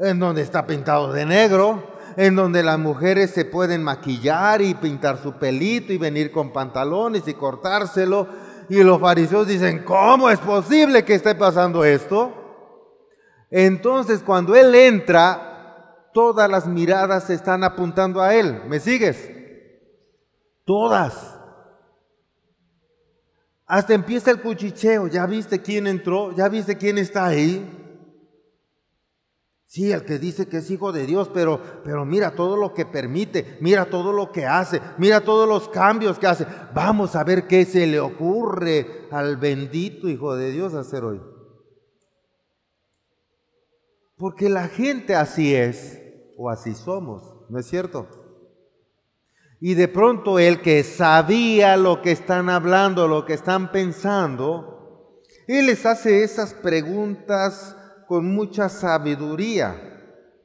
en 0.00 0.18
donde 0.18 0.42
está 0.42 0.66
pintado 0.66 1.12
de 1.12 1.24
negro, 1.24 1.94
en 2.16 2.34
donde 2.34 2.64
las 2.64 2.80
mujeres 2.80 3.30
se 3.30 3.44
pueden 3.44 3.84
maquillar 3.84 4.60
y 4.60 4.74
pintar 4.74 5.18
su 5.22 5.34
pelito 5.34 5.92
y 5.92 5.98
venir 5.98 6.32
con 6.32 6.52
pantalones 6.52 7.28
y 7.28 7.34
cortárselo. 7.34 8.26
Y 8.68 8.82
los 8.82 9.00
fariseos 9.00 9.46
dicen, 9.46 9.84
¿cómo 9.84 10.30
es 10.30 10.40
posible 10.40 11.04
que 11.04 11.14
esté 11.14 11.36
pasando 11.36 11.84
esto? 11.84 12.32
Entonces 13.50 14.20
cuando 14.20 14.56
Él 14.56 14.74
entra, 14.74 16.10
todas 16.12 16.50
las 16.50 16.66
miradas 16.66 17.30
están 17.30 17.62
apuntando 17.62 18.20
a 18.20 18.34
Él. 18.34 18.62
¿Me 18.66 18.80
sigues? 18.80 19.30
Todas. 20.64 21.33
Hasta 23.66 23.94
empieza 23.94 24.30
el 24.30 24.40
cuchicheo. 24.40 25.06
¿Ya 25.08 25.26
viste 25.26 25.62
quién 25.62 25.86
entró? 25.86 26.32
¿Ya 26.32 26.48
viste 26.48 26.76
quién 26.76 26.98
está 26.98 27.26
ahí? 27.26 27.80
Sí, 29.74 29.90
el 29.90 30.04
que 30.04 30.20
dice 30.20 30.46
que 30.46 30.58
es 30.58 30.70
hijo 30.70 30.92
de 30.92 31.04
Dios, 31.04 31.28
pero, 31.34 31.60
pero 31.82 32.04
mira 32.04 32.36
todo 32.36 32.56
lo 32.56 32.72
que 32.74 32.86
permite, 32.86 33.58
mira 33.60 33.86
todo 33.86 34.12
lo 34.12 34.30
que 34.30 34.46
hace, 34.46 34.80
mira 34.98 35.22
todos 35.22 35.48
los 35.48 35.68
cambios 35.68 36.16
que 36.20 36.28
hace. 36.28 36.46
Vamos 36.72 37.16
a 37.16 37.24
ver 37.24 37.48
qué 37.48 37.64
se 37.64 37.84
le 37.88 37.98
ocurre 37.98 39.08
al 39.10 39.36
bendito 39.36 40.08
hijo 40.08 40.36
de 40.36 40.52
Dios 40.52 40.74
hacer 40.74 41.02
hoy. 41.02 41.20
Porque 44.16 44.48
la 44.48 44.68
gente 44.68 45.16
así 45.16 45.56
es, 45.56 46.00
o 46.38 46.50
así 46.50 46.72
somos, 46.74 47.50
¿no 47.50 47.58
es 47.58 47.66
cierto? 47.66 48.06
Y 49.66 49.72
de 49.72 49.88
pronto 49.88 50.38
el 50.38 50.60
que 50.60 50.82
sabía 50.82 51.78
lo 51.78 52.02
que 52.02 52.10
están 52.12 52.50
hablando, 52.50 53.08
lo 53.08 53.24
que 53.24 53.32
están 53.32 53.72
pensando, 53.72 55.22
él 55.46 55.68
les 55.68 55.86
hace 55.86 56.22
esas 56.22 56.52
preguntas 56.52 57.74
con 58.06 58.26
mucha 58.26 58.68
sabiduría. 58.68 59.74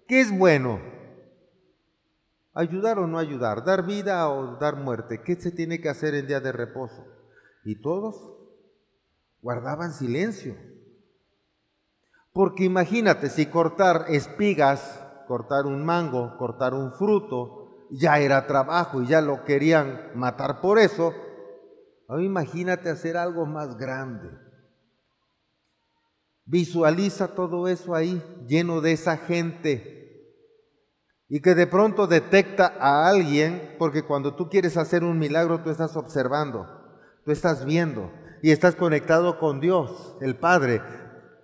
¿Qué 0.08 0.22
es 0.22 0.32
bueno? 0.32 0.80
¿Ayudar 2.54 2.98
o 2.98 3.08
no 3.08 3.20
ayudar? 3.20 3.66
¿Dar 3.66 3.86
vida 3.86 4.30
o 4.30 4.56
dar 4.56 4.78
muerte? 4.78 5.22
¿Qué 5.22 5.36
se 5.36 5.52
tiene 5.52 5.82
que 5.82 5.90
hacer 5.90 6.16
en 6.16 6.26
día 6.26 6.40
de 6.40 6.54
reposo? 6.54 7.06
Y 7.66 7.82
todos 7.82 8.16
guardaban 9.42 9.92
silencio. 9.92 10.56
Porque 12.32 12.64
imagínate, 12.64 13.30
si 13.30 13.48
cortar 13.48 14.06
espigas, 14.08 15.04
cortar 15.28 15.66
un 15.66 15.84
mango, 15.84 16.38
cortar 16.38 16.74
un 16.74 16.94
fruto, 16.94 17.59
ya 17.90 18.20
era 18.20 18.46
trabajo 18.48 19.02
y 19.02 19.08
ya 19.08 19.22
lo 19.22 19.44
querían 19.46 20.12
matar 20.16 20.62
por 20.62 20.80
eso, 20.80 21.14
ahora 22.08 22.24
imagínate 22.24 22.90
hacer 22.90 23.18
algo 23.18 23.46
más 23.46 23.78
grande. 23.78 24.30
Visualiza 26.46 27.36
todo 27.36 27.68
eso 27.68 27.94
ahí, 27.94 28.24
lleno 28.48 28.82
de 28.82 28.94
esa 28.94 29.18
gente. 29.18 29.98
Y 31.28 31.42
que 31.42 31.54
de 31.54 31.68
pronto 31.68 32.08
detecta 32.08 32.74
a 32.80 33.08
alguien, 33.08 33.76
porque 33.78 34.04
cuando 34.04 34.36
tú 34.36 34.50
quieres 34.50 34.76
hacer 34.76 35.04
un 35.04 35.20
milagro, 35.20 35.62
tú 35.62 35.70
estás 35.70 35.96
observando, 35.96 36.68
tú 37.24 37.32
estás 37.32 37.66
viendo 37.66 38.12
y 38.42 38.50
estás 38.50 38.76
conectado 38.76 39.38
con 39.38 39.60
Dios, 39.60 40.16
el 40.22 40.38
Padre, 40.38 40.82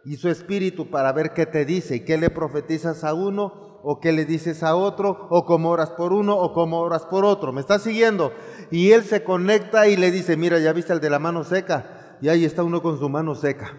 y 0.03 0.15
su 0.15 0.29
Espíritu 0.29 0.89
para 0.89 1.11
ver 1.11 1.33
qué 1.33 1.45
te 1.45 1.65
dice 1.65 1.97
y 1.97 1.99
qué 2.05 2.17
le 2.17 2.31
profetizas 2.31 3.03
a 3.03 3.13
uno 3.13 3.64
o 3.87 3.99
qué 3.99 4.11
le 4.11 4.25
dices 4.25 4.63
a 4.63 4.75
otro, 4.75 5.27
o 5.29 5.45
cómo 5.45 5.69
oras 5.69 5.91
por 5.91 6.11
uno 6.11 6.35
o 6.35 6.53
cómo 6.53 6.79
oras 6.79 7.05
por 7.05 7.23
otro. 7.23 7.53
¿Me 7.53 7.61
estás 7.61 7.83
siguiendo? 7.83 8.33
Y 8.71 8.91
él 8.93 9.03
se 9.03 9.23
conecta 9.23 9.87
y 9.87 9.95
le 9.95 10.09
dice, 10.09 10.35
mira, 10.37 10.57
ya 10.57 10.73
viste 10.73 10.91
el 10.91 10.99
de 10.99 11.11
la 11.11 11.19
mano 11.19 11.43
seca, 11.43 12.17
y 12.19 12.29
ahí 12.29 12.45
está 12.45 12.63
uno 12.63 12.81
con 12.81 12.97
su 12.97 13.07
mano 13.09 13.35
seca. 13.35 13.77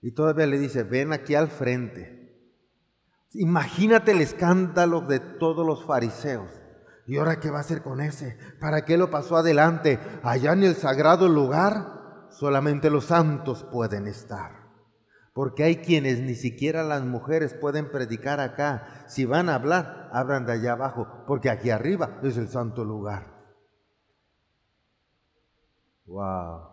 Y 0.00 0.12
todavía 0.12 0.46
le 0.46 0.58
dice, 0.58 0.84
ven 0.84 1.12
aquí 1.12 1.34
al 1.34 1.48
frente. 1.48 2.16
Imagínate 3.32 4.12
el 4.12 4.22
escándalo 4.22 5.02
de 5.02 5.20
todos 5.20 5.66
los 5.66 5.84
fariseos. 5.84 6.50
¿Y 7.06 7.18
ahora 7.18 7.40
qué 7.40 7.50
va 7.50 7.58
a 7.58 7.60
hacer 7.60 7.82
con 7.82 8.00
ese? 8.00 8.38
¿Para 8.58 8.86
qué 8.86 8.96
lo 8.96 9.10
pasó 9.10 9.36
adelante? 9.36 9.98
Allá 10.22 10.54
en 10.54 10.62
el 10.62 10.74
sagrado 10.74 11.28
lugar 11.28 12.28
solamente 12.30 12.88
los 12.88 13.04
santos 13.04 13.66
pueden 13.70 14.06
estar. 14.06 14.55
Porque 15.36 15.64
hay 15.64 15.76
quienes 15.76 16.20
ni 16.20 16.34
siquiera 16.34 16.82
las 16.82 17.04
mujeres 17.04 17.52
pueden 17.52 17.90
predicar 17.90 18.40
acá. 18.40 19.04
Si 19.06 19.26
van 19.26 19.50
a 19.50 19.56
hablar, 19.56 20.08
hablan 20.10 20.46
de 20.46 20.52
allá 20.52 20.72
abajo, 20.72 21.24
porque 21.26 21.50
aquí 21.50 21.68
arriba 21.68 22.18
es 22.22 22.38
el 22.38 22.48
santo 22.48 22.86
lugar. 22.86 23.34
Wow. 26.06 26.70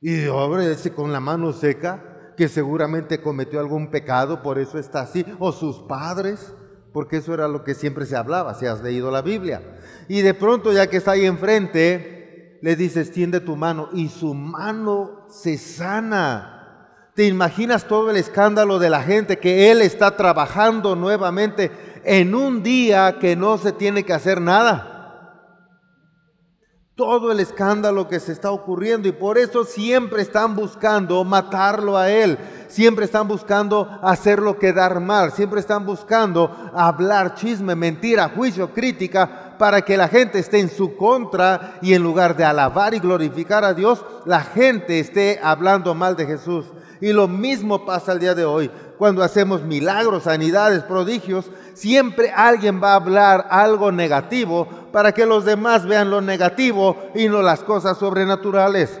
Y 0.00 0.28
hombre, 0.28 0.70
ese 0.70 0.92
con 0.92 1.12
la 1.12 1.18
mano 1.18 1.52
seca, 1.52 2.32
que 2.36 2.46
seguramente 2.46 3.20
cometió 3.20 3.58
algún 3.58 3.90
pecado, 3.90 4.40
por 4.40 4.60
eso 4.60 4.78
está 4.78 5.00
así, 5.00 5.26
o 5.40 5.50
sus 5.50 5.80
padres, 5.80 6.54
porque 6.92 7.16
eso 7.16 7.34
era 7.34 7.48
lo 7.48 7.64
que 7.64 7.74
siempre 7.74 8.06
se 8.06 8.14
hablaba, 8.14 8.54
si 8.54 8.66
has 8.66 8.80
leído 8.84 9.10
la 9.10 9.22
Biblia. 9.22 9.80
Y 10.06 10.22
de 10.22 10.34
pronto, 10.34 10.72
ya 10.72 10.86
que 10.86 10.98
está 10.98 11.10
ahí 11.10 11.26
enfrente, 11.26 12.60
le 12.62 12.76
dice, 12.76 13.00
extiende 13.00 13.40
tu 13.40 13.56
mano, 13.56 13.88
y 13.92 14.10
su 14.10 14.32
mano 14.32 15.19
se 15.30 15.58
sana. 15.58 16.56
¿Te 17.14 17.26
imaginas 17.26 17.84
todo 17.84 18.10
el 18.10 18.16
escándalo 18.16 18.78
de 18.78 18.90
la 18.90 19.02
gente 19.02 19.38
que 19.38 19.70
él 19.70 19.82
está 19.82 20.16
trabajando 20.16 20.96
nuevamente 20.96 21.70
en 22.04 22.34
un 22.34 22.62
día 22.62 23.18
que 23.20 23.36
no 23.36 23.58
se 23.58 23.72
tiene 23.72 24.04
que 24.04 24.12
hacer 24.12 24.40
nada? 24.40 24.90
todo 27.00 27.32
el 27.32 27.40
escándalo 27.40 28.08
que 28.08 28.20
se 28.20 28.30
está 28.30 28.50
ocurriendo 28.50 29.08
y 29.08 29.12
por 29.12 29.38
eso 29.38 29.64
siempre 29.64 30.20
están 30.20 30.54
buscando 30.54 31.24
matarlo 31.24 31.96
a 31.96 32.10
él, 32.10 32.36
siempre 32.68 33.06
están 33.06 33.26
buscando 33.26 33.88
hacerlo 34.02 34.58
quedar 34.58 35.00
mal, 35.00 35.32
siempre 35.32 35.60
están 35.60 35.86
buscando 35.86 36.54
hablar 36.74 37.36
chisme, 37.36 37.74
mentira, 37.74 38.28
juicio, 38.28 38.74
crítica 38.74 39.49
para 39.60 39.82
que 39.82 39.98
la 39.98 40.08
gente 40.08 40.38
esté 40.38 40.58
en 40.58 40.70
su 40.70 40.96
contra 40.96 41.74
y 41.82 41.92
en 41.92 42.02
lugar 42.02 42.34
de 42.34 42.46
alabar 42.46 42.94
y 42.94 42.98
glorificar 42.98 43.62
a 43.62 43.74
Dios, 43.74 44.02
la 44.24 44.40
gente 44.40 44.98
esté 44.98 45.38
hablando 45.42 45.94
mal 45.94 46.16
de 46.16 46.24
Jesús. 46.24 46.64
Y 46.98 47.12
lo 47.12 47.28
mismo 47.28 47.84
pasa 47.84 48.12
el 48.12 48.20
día 48.20 48.34
de 48.34 48.46
hoy. 48.46 48.70
Cuando 48.96 49.22
hacemos 49.22 49.60
milagros, 49.60 50.22
sanidades, 50.22 50.82
prodigios, 50.84 51.50
siempre 51.74 52.32
alguien 52.34 52.82
va 52.82 52.92
a 52.92 52.94
hablar 52.94 53.48
algo 53.50 53.92
negativo 53.92 54.66
para 54.92 55.12
que 55.12 55.26
los 55.26 55.44
demás 55.44 55.84
vean 55.84 56.08
lo 56.08 56.22
negativo 56.22 56.96
y 57.14 57.28
no 57.28 57.42
las 57.42 57.60
cosas 57.60 57.98
sobrenaturales. 57.98 58.98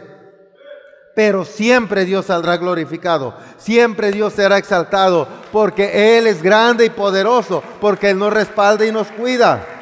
Pero 1.16 1.46
siempre 1.46 2.04
Dios 2.04 2.26
saldrá 2.26 2.58
glorificado, 2.58 3.32
siempre 3.56 4.12
Dios 4.12 4.34
será 4.34 4.58
exaltado, 4.58 5.26
porque 5.52 6.18
Él 6.18 6.26
es 6.26 6.42
grande 6.42 6.84
y 6.84 6.90
poderoso, 6.90 7.62
porque 7.80 8.10
Él 8.10 8.18
nos 8.18 8.30
respalda 8.30 8.84
y 8.84 8.92
nos 8.92 9.10
cuida. 9.12 9.79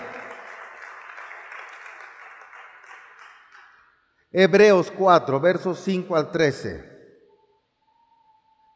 Hebreos 4.41 4.93
4, 4.93 5.41
versos 5.41 5.81
5 5.81 6.15
al 6.15 6.31
13. 6.31 6.97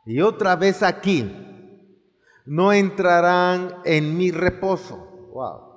Y 0.06 0.20
otra 0.20 0.56
vez 0.56 0.82
aquí, 0.82 1.22
no 2.44 2.72
entrarán 2.72 3.80
en 3.84 4.18
mi 4.18 4.32
reposo. 4.32 4.96
Wow. 5.32 5.70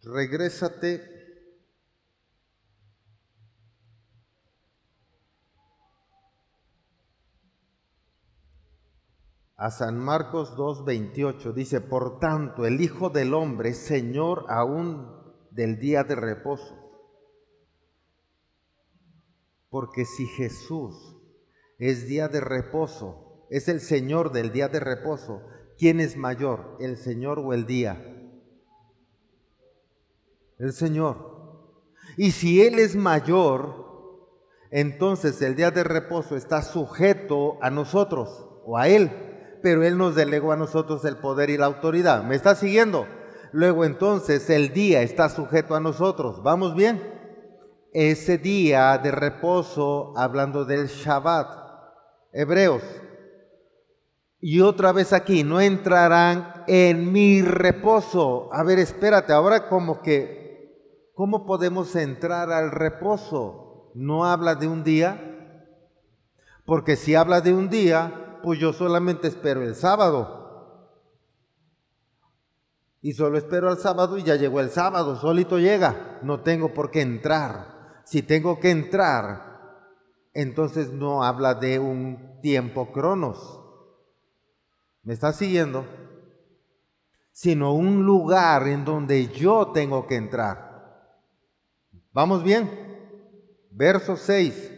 Regrésate 0.00 1.15
a 9.56 9.70
San 9.70 9.98
Marcos 9.98 10.54
2.28. 10.56 11.52
Dice, 11.52 11.80
por 11.80 12.18
tanto, 12.18 12.66
el 12.66 12.80
Hijo 12.80 13.10
del 13.10 13.34
Hombre 13.34 13.70
es 13.70 13.78
Señor 13.78 14.44
aún 14.48 15.08
del 15.50 15.78
día 15.78 16.04
de 16.04 16.14
reposo. 16.14 16.74
Porque 19.70 20.04
si 20.04 20.26
Jesús 20.26 21.16
es 21.78 22.06
día 22.06 22.28
de 22.28 22.40
reposo, 22.40 23.46
es 23.50 23.68
el 23.68 23.80
Señor 23.80 24.32
del 24.32 24.52
día 24.52 24.68
de 24.68 24.80
reposo, 24.80 25.42
¿quién 25.78 26.00
es 26.00 26.16
mayor, 26.16 26.76
el 26.80 26.96
Señor 26.96 27.38
o 27.38 27.52
el 27.52 27.66
día? 27.66 28.12
El 30.58 30.72
Señor. 30.72 31.34
Y 32.16 32.30
si 32.30 32.62
Él 32.62 32.78
es 32.78 32.96
mayor, 32.96 33.86
entonces 34.70 35.40
el 35.42 35.54
día 35.54 35.70
de 35.70 35.84
reposo 35.84 36.36
está 36.36 36.62
sujeto 36.62 37.58
a 37.60 37.70
nosotros 37.70 38.48
o 38.64 38.78
a 38.78 38.88
Él, 38.88 39.25
pero 39.62 39.84
Él 39.84 39.98
nos 39.98 40.14
delegó 40.14 40.52
a 40.52 40.56
nosotros 40.56 41.04
el 41.04 41.16
poder 41.16 41.50
y 41.50 41.58
la 41.58 41.66
autoridad. 41.66 42.22
¿Me 42.22 42.36
está 42.36 42.54
siguiendo? 42.54 43.06
Luego 43.52 43.84
entonces 43.84 44.50
el 44.50 44.72
día 44.72 45.02
está 45.02 45.28
sujeto 45.28 45.74
a 45.74 45.80
nosotros. 45.80 46.42
¿Vamos 46.42 46.74
bien? 46.74 47.16
ese 47.98 48.36
día 48.36 48.98
de 48.98 49.10
reposo, 49.10 50.12
hablando 50.18 50.66
del 50.66 50.86
Shabbat, 50.88 51.48
hebreos. 52.30 52.82
Y 54.38 54.60
otra 54.60 54.92
vez 54.92 55.14
aquí, 55.14 55.42
no 55.44 55.62
entrarán 55.62 56.64
en 56.66 57.10
mi 57.10 57.40
reposo. 57.40 58.50
A 58.52 58.62
ver, 58.64 58.78
espérate, 58.80 59.32
ahora 59.32 59.70
como 59.70 60.02
que, 60.02 61.08
¿cómo 61.14 61.46
podemos 61.46 61.96
entrar 61.96 62.52
al 62.52 62.70
reposo? 62.70 63.92
¿No 63.94 64.26
habla 64.26 64.56
de 64.56 64.68
un 64.68 64.84
día? 64.84 65.32
Porque 66.66 66.96
si 66.96 67.14
habla 67.14 67.40
de 67.40 67.54
un 67.54 67.70
día, 67.70 68.25
pues 68.46 68.60
yo 68.60 68.72
solamente 68.72 69.26
espero 69.26 69.60
el 69.60 69.74
sábado. 69.74 71.02
Y 73.02 73.12
solo 73.12 73.38
espero 73.38 73.68
al 73.68 73.78
sábado 73.78 74.16
y 74.18 74.22
ya 74.22 74.36
llegó 74.36 74.60
el 74.60 74.70
sábado, 74.70 75.16
solito 75.16 75.58
llega, 75.58 76.20
no 76.22 76.40
tengo 76.40 76.72
por 76.72 76.92
qué 76.92 77.00
entrar 77.00 77.76
si 78.06 78.22
tengo 78.22 78.60
que 78.60 78.70
entrar, 78.70 79.58
entonces 80.32 80.92
no 80.92 81.24
habla 81.24 81.54
de 81.54 81.80
un 81.80 82.40
tiempo 82.40 82.92
cronos. 82.92 83.60
¿Me 85.02 85.12
está 85.12 85.32
siguiendo? 85.32 85.84
Sino 87.32 87.74
un 87.74 88.06
lugar 88.06 88.68
en 88.68 88.84
donde 88.84 89.26
yo 89.26 89.72
tengo 89.72 90.06
que 90.06 90.14
entrar. 90.14 91.18
¿Vamos 92.12 92.44
bien? 92.44 92.70
Verso 93.72 94.16
6. 94.16 94.75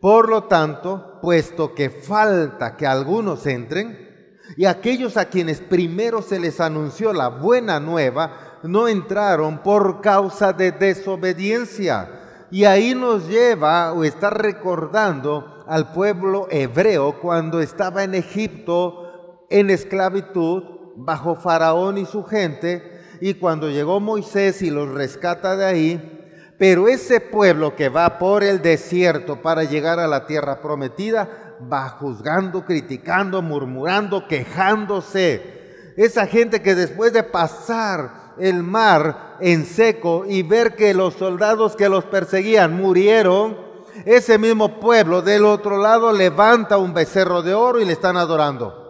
Por 0.00 0.30
lo 0.30 0.44
tanto, 0.44 1.18
puesto 1.20 1.74
que 1.74 1.90
falta 1.90 2.76
que 2.76 2.86
algunos 2.86 3.46
entren, 3.46 4.10
y 4.56 4.64
aquellos 4.64 5.16
a 5.16 5.26
quienes 5.26 5.60
primero 5.60 6.22
se 6.22 6.40
les 6.40 6.60
anunció 6.60 7.12
la 7.12 7.28
buena 7.28 7.78
nueva, 7.80 8.58
no 8.62 8.88
entraron 8.88 9.58
por 9.58 10.00
causa 10.00 10.52
de 10.52 10.72
desobediencia. 10.72 12.46
Y 12.50 12.64
ahí 12.64 12.94
nos 12.94 13.28
lleva 13.28 13.92
o 13.92 14.04
está 14.04 14.30
recordando 14.30 15.64
al 15.68 15.92
pueblo 15.92 16.48
hebreo 16.50 17.20
cuando 17.20 17.60
estaba 17.60 18.02
en 18.02 18.14
Egipto 18.14 19.46
en 19.50 19.70
esclavitud 19.70 20.62
bajo 20.96 21.36
Faraón 21.36 21.98
y 21.98 22.06
su 22.06 22.24
gente, 22.24 23.00
y 23.20 23.34
cuando 23.34 23.68
llegó 23.68 24.00
Moisés 24.00 24.62
y 24.62 24.70
los 24.70 24.88
rescata 24.88 25.56
de 25.56 25.64
ahí, 25.64 26.19
pero 26.60 26.88
ese 26.88 27.20
pueblo 27.20 27.74
que 27.74 27.88
va 27.88 28.18
por 28.18 28.44
el 28.44 28.60
desierto 28.60 29.40
para 29.40 29.64
llegar 29.64 29.98
a 29.98 30.06
la 30.06 30.26
tierra 30.26 30.60
prometida, 30.60 31.56
va 31.72 31.88
juzgando, 31.88 32.66
criticando, 32.66 33.40
murmurando, 33.40 34.28
quejándose. 34.28 35.94
Esa 35.96 36.26
gente 36.26 36.60
que 36.60 36.74
después 36.74 37.14
de 37.14 37.22
pasar 37.22 38.34
el 38.38 38.62
mar 38.62 39.38
en 39.40 39.64
seco 39.64 40.26
y 40.28 40.42
ver 40.42 40.76
que 40.76 40.92
los 40.92 41.14
soldados 41.14 41.76
que 41.76 41.88
los 41.88 42.04
perseguían 42.04 42.76
murieron, 42.76 43.56
ese 44.04 44.36
mismo 44.36 44.80
pueblo 44.80 45.22
del 45.22 45.46
otro 45.46 45.78
lado 45.78 46.12
levanta 46.12 46.76
un 46.76 46.92
becerro 46.92 47.40
de 47.40 47.54
oro 47.54 47.80
y 47.80 47.86
le 47.86 47.94
están 47.94 48.18
adorando. 48.18 48.80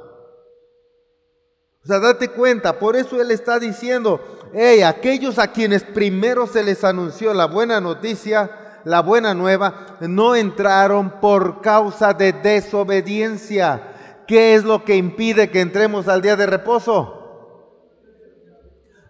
O 1.84 1.86
sea, 1.86 2.00
date 2.00 2.30
cuenta, 2.30 2.80
por 2.80 2.96
eso 2.96 3.20
él 3.20 3.30
está 3.30 3.60
diciendo, 3.60 4.39
hey, 4.54 4.82
aquellos 4.82 5.38
a 5.38 5.48
quienes 5.48 5.82
primero 5.82 6.46
se 6.46 6.62
les 6.62 6.84
anunció 6.84 7.34
la 7.34 7.46
buena 7.46 7.80
noticia, 7.80 8.50
la 8.84 9.00
buena 9.00 9.34
nueva, 9.34 9.98
no 10.00 10.34
entraron 10.34 11.20
por 11.20 11.60
causa 11.60 12.12
de 12.12 12.32
desobediencia. 12.32 13.82
¿Qué 14.26 14.54
es 14.54 14.64
lo 14.64 14.84
que 14.84 14.96
impide 14.96 15.50
que 15.50 15.60
entremos 15.60 16.08
al 16.08 16.22
día 16.22 16.36
de 16.36 16.46
reposo? 16.46 17.16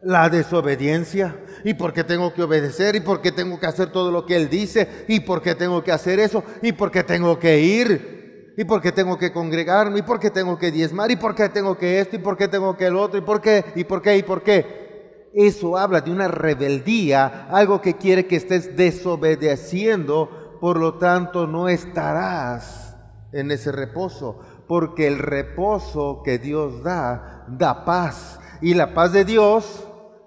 La 0.02 0.30
desobediencia. 0.30 1.36
¿Y 1.62 1.74
por 1.74 1.92
qué 1.92 2.04
tengo 2.04 2.32
que 2.32 2.42
obedecer? 2.42 2.96
¿Y 2.96 3.00
por 3.00 3.20
qué 3.20 3.30
tengo 3.30 3.60
que 3.60 3.66
hacer 3.66 3.92
todo 3.92 4.10
lo 4.10 4.24
que 4.24 4.36
Él 4.36 4.48
dice? 4.48 5.04
¿Y 5.08 5.20
por 5.20 5.42
qué 5.42 5.54
tengo 5.54 5.84
que 5.84 5.92
hacer 5.92 6.18
eso? 6.20 6.42
¿Y 6.62 6.72
por 6.72 6.90
qué 6.90 7.04
tengo 7.04 7.38
que 7.38 7.60
ir? 7.60 8.54
¿Y 8.56 8.64
por 8.64 8.80
qué 8.80 8.92
tengo 8.92 9.18
que 9.18 9.30
congregarme? 9.30 9.98
¿Y 9.98 10.02
por 10.02 10.18
qué 10.18 10.30
tengo 10.30 10.58
que 10.58 10.70
diezmar? 10.70 11.10
¿Y 11.10 11.16
por 11.16 11.34
qué 11.34 11.50
tengo 11.50 11.76
que 11.76 12.00
esto? 12.00 12.16
¿Y 12.16 12.18
por 12.18 12.38
qué 12.38 12.48
tengo 12.48 12.76
que 12.76 12.86
el 12.86 12.96
otro? 12.96 13.18
¿Y 13.18 13.22
por 13.22 13.42
qué? 13.42 13.64
¿Y 13.74 13.84
por 13.84 14.00
qué? 14.00 14.16
¿Y 14.16 14.22
por 14.22 14.42
qué? 14.42 14.89
Eso 15.32 15.76
habla 15.76 16.00
de 16.00 16.10
una 16.10 16.28
rebeldía, 16.28 17.46
algo 17.50 17.80
que 17.80 17.96
quiere 17.96 18.26
que 18.26 18.36
estés 18.36 18.76
desobedeciendo, 18.76 20.58
por 20.60 20.78
lo 20.78 20.94
tanto 20.94 21.46
no 21.46 21.68
estarás 21.68 22.96
en 23.32 23.50
ese 23.50 23.70
reposo, 23.70 24.40
porque 24.66 25.06
el 25.06 25.18
reposo 25.18 26.22
que 26.24 26.38
Dios 26.38 26.82
da, 26.82 27.44
da 27.48 27.84
paz. 27.84 28.40
Y 28.60 28.74
la 28.74 28.92
paz 28.92 29.12
de 29.12 29.24
Dios, 29.24 29.86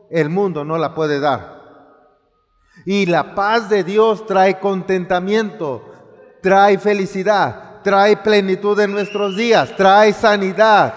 el 0.10 0.30
mundo 0.30 0.64
no 0.64 0.78
la 0.78 0.96
puede 0.96 1.20
dar. 1.20 1.62
Y 2.86 3.06
la 3.06 3.36
paz 3.36 3.70
de 3.70 3.84
Dios 3.84 4.26
trae 4.26 4.60
contentamiento, 4.60 5.84
trae 6.42 6.78
felicidad, 6.78 7.82
trae 7.84 8.18
plenitud 8.18 8.80
en 8.80 8.92
nuestros 8.92 9.36
días, 9.36 9.76
trae 9.76 10.14
sanidad. 10.14 10.94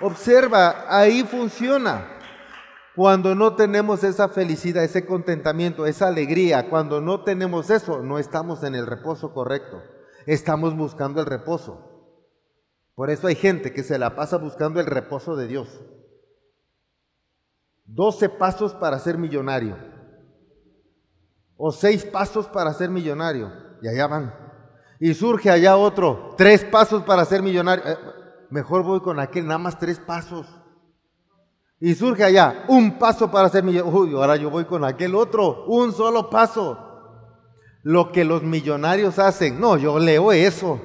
Observa, 0.00 0.86
ahí 0.88 1.22
funciona. 1.22 2.13
Cuando 2.96 3.34
no 3.34 3.56
tenemos 3.56 4.04
esa 4.04 4.28
felicidad, 4.28 4.84
ese 4.84 5.04
contentamiento, 5.04 5.86
esa 5.86 6.08
alegría, 6.08 6.70
cuando 6.70 7.00
no 7.00 7.24
tenemos 7.24 7.70
eso, 7.70 8.02
no 8.02 8.18
estamos 8.18 8.62
en 8.62 8.74
el 8.74 8.86
reposo 8.86 9.32
correcto. 9.32 9.82
Estamos 10.26 10.76
buscando 10.76 11.20
el 11.20 11.26
reposo. 11.26 11.90
Por 12.94 13.10
eso 13.10 13.26
hay 13.26 13.34
gente 13.34 13.72
que 13.72 13.82
se 13.82 13.98
la 13.98 14.14
pasa 14.14 14.36
buscando 14.36 14.80
el 14.80 14.86
reposo 14.86 15.34
de 15.34 15.48
Dios. 15.48 15.68
12 17.86 18.28
pasos 18.28 18.74
para 18.74 18.98
ser 18.98 19.18
millonario. 19.18 19.76
O 21.56 21.70
seis 21.72 22.04
pasos 22.04 22.46
para 22.48 22.72
ser 22.72 22.90
millonario. 22.90 23.52
Y 23.82 23.88
allá 23.88 24.06
van 24.06 24.44
y 25.04 25.12
surge 25.12 25.50
allá 25.50 25.76
otro, 25.76 26.34
tres 26.36 26.64
pasos 26.64 27.02
para 27.02 27.24
ser 27.24 27.42
millonario. 27.42 27.84
Eh, 27.86 27.98
mejor 28.50 28.82
voy 28.84 29.00
con 29.00 29.20
aquel, 29.20 29.46
nada 29.46 29.58
más 29.58 29.78
tres 29.78 29.98
pasos. 29.98 30.46
Y 31.84 31.94
surge 31.94 32.24
allá, 32.24 32.64
un 32.68 32.98
paso 32.98 33.30
para 33.30 33.50
ser 33.50 33.62
millonario. 33.62 33.94
Uy, 33.94 34.14
ahora 34.14 34.36
yo 34.36 34.48
voy 34.48 34.64
con 34.64 34.86
aquel 34.86 35.14
otro, 35.14 35.66
un 35.66 35.92
solo 35.92 36.30
paso. 36.30 36.78
Lo 37.82 38.10
que 38.10 38.24
los 38.24 38.42
millonarios 38.42 39.18
hacen, 39.18 39.60
no, 39.60 39.76
yo 39.76 39.98
leo 39.98 40.32
eso. 40.32 40.80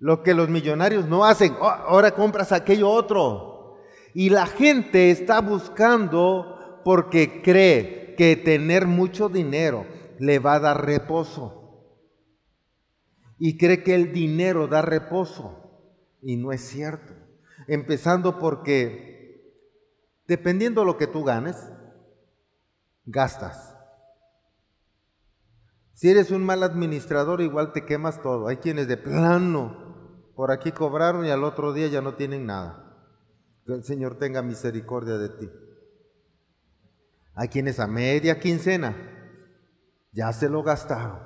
Lo 0.00 0.24
que 0.24 0.34
los 0.34 0.48
millonarios 0.48 1.06
no 1.06 1.24
hacen, 1.24 1.54
oh, 1.60 1.68
ahora 1.68 2.10
compras 2.10 2.50
aquello 2.50 2.90
otro. 2.90 3.76
Y 4.12 4.30
la 4.30 4.46
gente 4.46 5.12
está 5.12 5.40
buscando 5.40 6.80
porque 6.84 7.40
cree 7.40 8.16
que 8.16 8.34
tener 8.34 8.88
mucho 8.88 9.28
dinero 9.28 9.86
le 10.18 10.40
va 10.40 10.54
a 10.54 10.60
dar 10.60 10.84
reposo 10.84 11.60
y 13.38 13.56
cree 13.56 13.84
que 13.84 13.94
el 13.94 14.12
dinero 14.12 14.66
da 14.66 14.82
reposo. 14.82 15.58
Y 16.22 16.36
no 16.36 16.50
es 16.50 16.60
cierto. 16.60 17.14
Empezando 17.68 18.40
porque, 18.40 19.09
dependiendo 20.30 20.82
de 20.82 20.86
lo 20.86 20.96
que 20.96 21.08
tú 21.08 21.24
ganes, 21.24 21.56
gastas. 23.04 23.76
Si 25.92 26.08
eres 26.08 26.30
un 26.30 26.44
mal 26.44 26.62
administrador, 26.62 27.40
igual 27.40 27.72
te 27.72 27.84
quemas 27.84 28.22
todo. 28.22 28.46
Hay 28.46 28.58
quienes 28.58 28.86
de 28.86 28.96
plano, 28.96 30.30
por 30.36 30.52
aquí 30.52 30.70
cobraron 30.70 31.26
y 31.26 31.30
al 31.30 31.42
otro 31.42 31.72
día 31.72 31.88
ya 31.88 32.00
no 32.00 32.14
tienen 32.14 32.46
nada. 32.46 32.96
Que 33.66 33.72
el 33.72 33.82
Señor 33.82 34.18
tenga 34.20 34.40
misericordia 34.40 35.18
de 35.18 35.30
ti. 35.30 35.50
Hay 37.34 37.48
quienes 37.48 37.80
a 37.80 37.88
media 37.88 38.38
quincena 38.38 38.96
ya 40.12 40.32
se 40.32 40.48
lo 40.48 40.62
gastaron. 40.62 41.18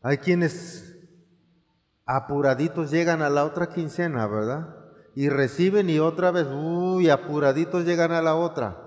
Hay 0.00 0.16
quienes 0.16 0.96
apuraditos 2.06 2.90
llegan 2.90 3.20
a 3.20 3.28
la 3.28 3.44
otra 3.44 3.68
quincena, 3.68 4.26
¿verdad? 4.26 4.81
Y 5.14 5.28
reciben 5.28 5.90
y 5.90 5.98
otra 5.98 6.30
vez, 6.30 6.46
uy, 6.50 7.10
apuraditos 7.10 7.84
llegan 7.84 8.12
a 8.12 8.22
la 8.22 8.34
otra. 8.34 8.78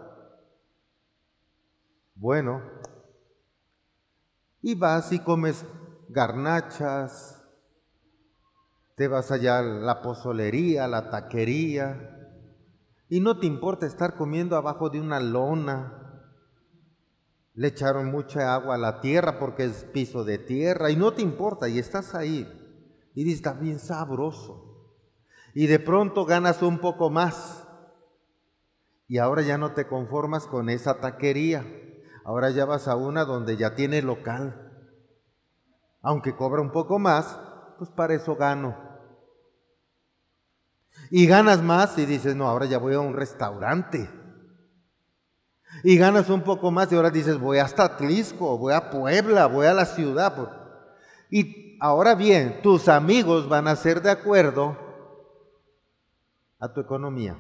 Bueno, 2.16 2.62
y 4.62 4.74
vas 4.74 5.12
y 5.12 5.20
comes 5.20 5.66
garnachas, 6.10 7.44
te 8.96 9.08
vas 9.08 9.32
allá 9.32 9.60
a 9.60 9.62
la 9.62 10.02
pozolería, 10.02 10.86
a 10.86 10.88
la 10.88 11.10
taquería, 11.10 12.16
y 13.10 13.20
no 13.20 13.38
te 13.38 13.46
importa 13.46 13.86
estar 13.86 14.16
comiendo 14.16 14.56
abajo 14.56 14.90
de 14.90 15.00
una 15.00 15.20
lona, 15.20 16.06
le 17.54 17.68
echaron 17.68 18.10
mucha 18.12 18.54
agua 18.54 18.76
a 18.76 18.80
la 18.80 19.02
tierra 19.02 19.40
porque 19.40 19.66
es 19.66 19.86
piso 19.86 20.24
de 20.24 20.38
tierra 20.38 20.90
y 20.90 20.96
no 20.96 21.14
te 21.14 21.22
importa 21.22 21.70
y 21.70 21.80
estás 21.80 22.16
ahí. 22.16 22.48
Y 23.14 23.24
dices, 23.24 23.40
está 23.40 23.54
bien 23.54 23.80
sabroso. 23.80 24.65
Y 25.56 25.66
de 25.66 25.80
pronto 25.80 26.26
ganas 26.26 26.62
un 26.62 26.78
poco 26.78 27.10
más. 27.10 27.68
Y 29.08 29.18
ahora 29.18 29.42
ya 29.42 29.58
no 29.58 29.74
te 29.74 29.88
conformas 29.88 30.46
con 30.46 30.70
esa 30.70 31.00
taquería. 31.00 31.66
Ahora 32.24 32.52
ya 32.52 32.66
vas 32.66 32.88
a 32.88 32.96
una 32.96 33.26
donde 33.26 33.58
ya 33.58 33.74
tiene 33.74 34.04
local. 34.04 34.72
Aunque 36.04 36.36
cobra 36.36 36.62
un 36.62 36.72
poco 36.72 37.00
más, 37.00 37.40
pues 37.80 37.90
para 37.90 38.14
eso 38.14 38.36
gano. 38.36 38.78
Y 41.10 41.26
ganas 41.26 41.64
más 41.64 41.98
y 41.98 42.06
dices, 42.06 42.36
no, 42.36 42.48
ahora 42.48 42.68
ya 42.68 42.78
voy 42.78 42.94
a 42.94 43.00
un 43.00 43.16
restaurante 43.16 44.08
y 45.84 45.98
ganas 45.98 46.30
un 46.30 46.42
poco 46.42 46.72
más 46.72 46.92
y 46.92 46.96
ahora 46.96 47.10
dices, 47.10 47.40
voy 47.40 47.60
hasta 47.60 47.84
Atlisco, 47.84 48.58
voy 48.58 48.74
a 48.74 48.90
Puebla, 48.90 49.46
voy 49.48 49.68
a 49.68 49.74
la 49.74 49.86
ciudad. 49.86 50.34
Y 51.30 51.78
ahora 51.80 52.16
bien, 52.16 52.62
tus 52.62 52.88
amigos 52.88 53.50
van 53.50 53.68
a 53.68 53.76
ser 53.76 54.02
de 54.02 54.12
acuerdo 54.12 54.78
a 56.66 56.74
tu 56.74 56.82
economía. 56.82 57.38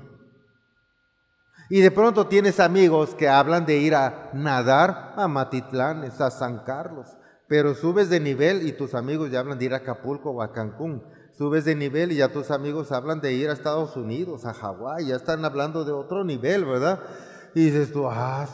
Y 1.69 1.81
de 1.81 1.91
pronto 1.91 2.27
tienes 2.27 2.59
amigos 2.59 3.15
que 3.15 3.27
hablan 3.27 3.65
de 3.65 3.77
ir 3.77 3.95
a 3.95 4.29
nadar 4.33 5.13
a 5.17 5.27
Matitlán, 5.27 6.03
a 6.03 6.29
San 6.29 6.59
Carlos, 6.59 7.07
pero 7.47 7.73
subes 7.73 8.09
de 8.09 8.19
nivel 8.19 8.67
y 8.67 8.71
tus 8.71 8.93
amigos 8.93 9.31
ya 9.31 9.39
hablan 9.39 9.57
de 9.57 9.65
ir 9.65 9.73
a 9.73 9.77
Acapulco 9.77 10.31
o 10.31 10.41
a 10.41 10.51
Cancún. 10.51 11.03
Subes 11.37 11.65
de 11.65 11.75
nivel 11.75 12.11
y 12.11 12.17
ya 12.17 12.31
tus 12.31 12.51
amigos 12.51 12.91
hablan 12.91 13.19
de 13.19 13.33
ir 13.33 13.49
a 13.49 13.53
Estados 13.53 13.97
Unidos, 13.97 14.45
a 14.45 14.53
Hawái, 14.53 15.07
ya 15.07 15.15
están 15.15 15.43
hablando 15.43 15.83
de 15.83 15.91
otro 15.91 16.23
nivel, 16.23 16.65
¿verdad? 16.65 16.99
Y 17.53 17.65
dices 17.65 17.91
tú, 17.91 18.07
ah, 18.07 18.47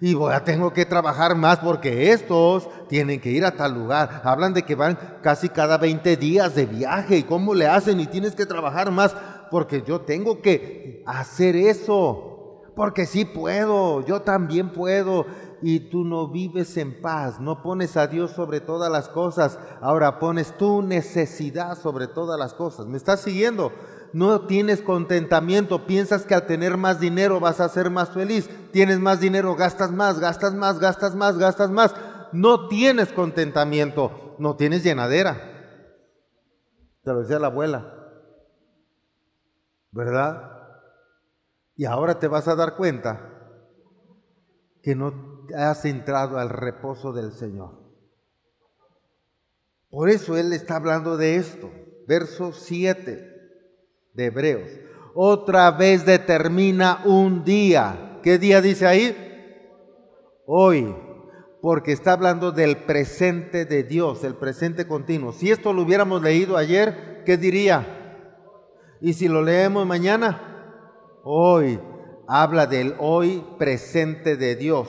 y 0.00 0.14
voy 0.14 0.32
a 0.34 0.42
tengo 0.42 0.72
que 0.72 0.84
trabajar 0.84 1.36
más 1.36 1.60
porque 1.60 2.10
estos 2.10 2.68
tienen 2.88 3.20
que 3.20 3.30
ir 3.30 3.44
a 3.44 3.52
tal 3.52 3.72
lugar. 3.72 4.20
Hablan 4.24 4.52
de 4.52 4.64
que 4.64 4.74
van 4.74 4.98
casi 5.22 5.48
cada 5.48 5.78
20 5.78 6.16
días 6.16 6.56
de 6.56 6.66
viaje 6.66 7.18
y 7.18 7.22
cómo 7.22 7.54
le 7.54 7.68
hacen 7.68 8.00
y 8.00 8.06
tienes 8.06 8.34
que 8.34 8.44
trabajar 8.44 8.90
más 8.90 9.14
porque 9.52 9.82
yo 9.86 10.00
tengo 10.00 10.40
que 10.40 11.04
hacer 11.06 11.54
eso. 11.56 12.30
porque 12.74 13.04
sí 13.04 13.26
puedo, 13.26 14.02
yo 14.06 14.22
también 14.22 14.72
puedo, 14.72 15.26
y 15.60 15.90
tú 15.90 16.04
no 16.04 16.28
vives 16.28 16.78
en 16.78 17.02
paz, 17.02 17.38
no 17.38 17.62
pones 17.62 17.98
a 17.98 18.06
Dios 18.06 18.30
sobre 18.30 18.60
todas 18.60 18.90
las 18.90 19.10
cosas, 19.10 19.58
ahora 19.82 20.18
pones 20.18 20.56
tu 20.56 20.80
necesidad 20.80 21.78
sobre 21.78 22.06
todas 22.06 22.38
las 22.38 22.54
cosas. 22.54 22.86
¿Me 22.86 22.96
estás 22.96 23.20
siguiendo? 23.20 23.72
No 24.14 24.46
tienes 24.46 24.80
contentamiento, 24.80 25.86
piensas 25.86 26.24
que 26.24 26.34
al 26.34 26.46
tener 26.46 26.78
más 26.78 26.98
dinero 26.98 27.38
vas 27.38 27.60
a 27.60 27.68
ser 27.68 27.90
más 27.90 28.08
feliz, 28.08 28.48
tienes 28.72 29.00
más 29.00 29.20
dinero, 29.20 29.54
gastas 29.54 29.92
más, 29.92 30.18
gastas 30.18 30.54
más, 30.54 30.78
gastas 30.78 31.14
más, 31.14 31.36
gastas 31.36 31.70
más, 31.70 31.94
no 32.32 32.68
tienes 32.68 33.12
contentamiento, 33.12 34.34
no 34.38 34.56
tienes 34.56 34.82
llenadera. 34.82 35.36
Te 37.04 37.12
lo 37.12 37.20
decía 37.20 37.38
la 37.38 37.48
abuela, 37.48 38.01
¿verdad? 39.92 40.50
Y 41.76 41.84
ahora 41.84 42.18
te 42.18 42.28
vas 42.28 42.48
a 42.48 42.56
dar 42.56 42.76
cuenta 42.76 43.28
que 44.82 44.94
no 44.94 45.46
has 45.56 45.84
entrado 45.84 46.38
al 46.38 46.48
reposo 46.48 47.12
del 47.12 47.32
Señor. 47.32 47.80
Por 49.90 50.08
eso 50.08 50.36
Él 50.36 50.52
está 50.52 50.76
hablando 50.76 51.16
de 51.16 51.36
esto. 51.36 51.70
Verso 52.08 52.52
7 52.52 53.32
de 54.14 54.24
Hebreos. 54.24 54.68
Otra 55.14 55.70
vez 55.70 56.04
determina 56.04 57.02
un 57.04 57.44
día. 57.44 58.18
¿Qué 58.22 58.38
día 58.38 58.60
dice 58.60 58.86
ahí? 58.86 59.16
Hoy. 60.46 60.96
Porque 61.60 61.92
está 61.92 62.14
hablando 62.14 62.50
del 62.50 62.78
presente 62.78 63.66
de 63.66 63.84
Dios, 63.84 64.24
el 64.24 64.34
presente 64.34 64.88
continuo. 64.88 65.32
Si 65.32 65.52
esto 65.52 65.72
lo 65.72 65.82
hubiéramos 65.82 66.20
leído 66.20 66.56
ayer, 66.56 67.22
¿qué 67.24 67.36
diría? 67.36 68.01
Y 69.04 69.14
si 69.14 69.26
lo 69.26 69.42
leemos 69.42 69.84
mañana, 69.84 70.40
hoy 71.24 71.80
habla 72.28 72.68
del 72.68 72.94
hoy 73.00 73.44
presente 73.58 74.36
de 74.36 74.54
Dios, 74.54 74.86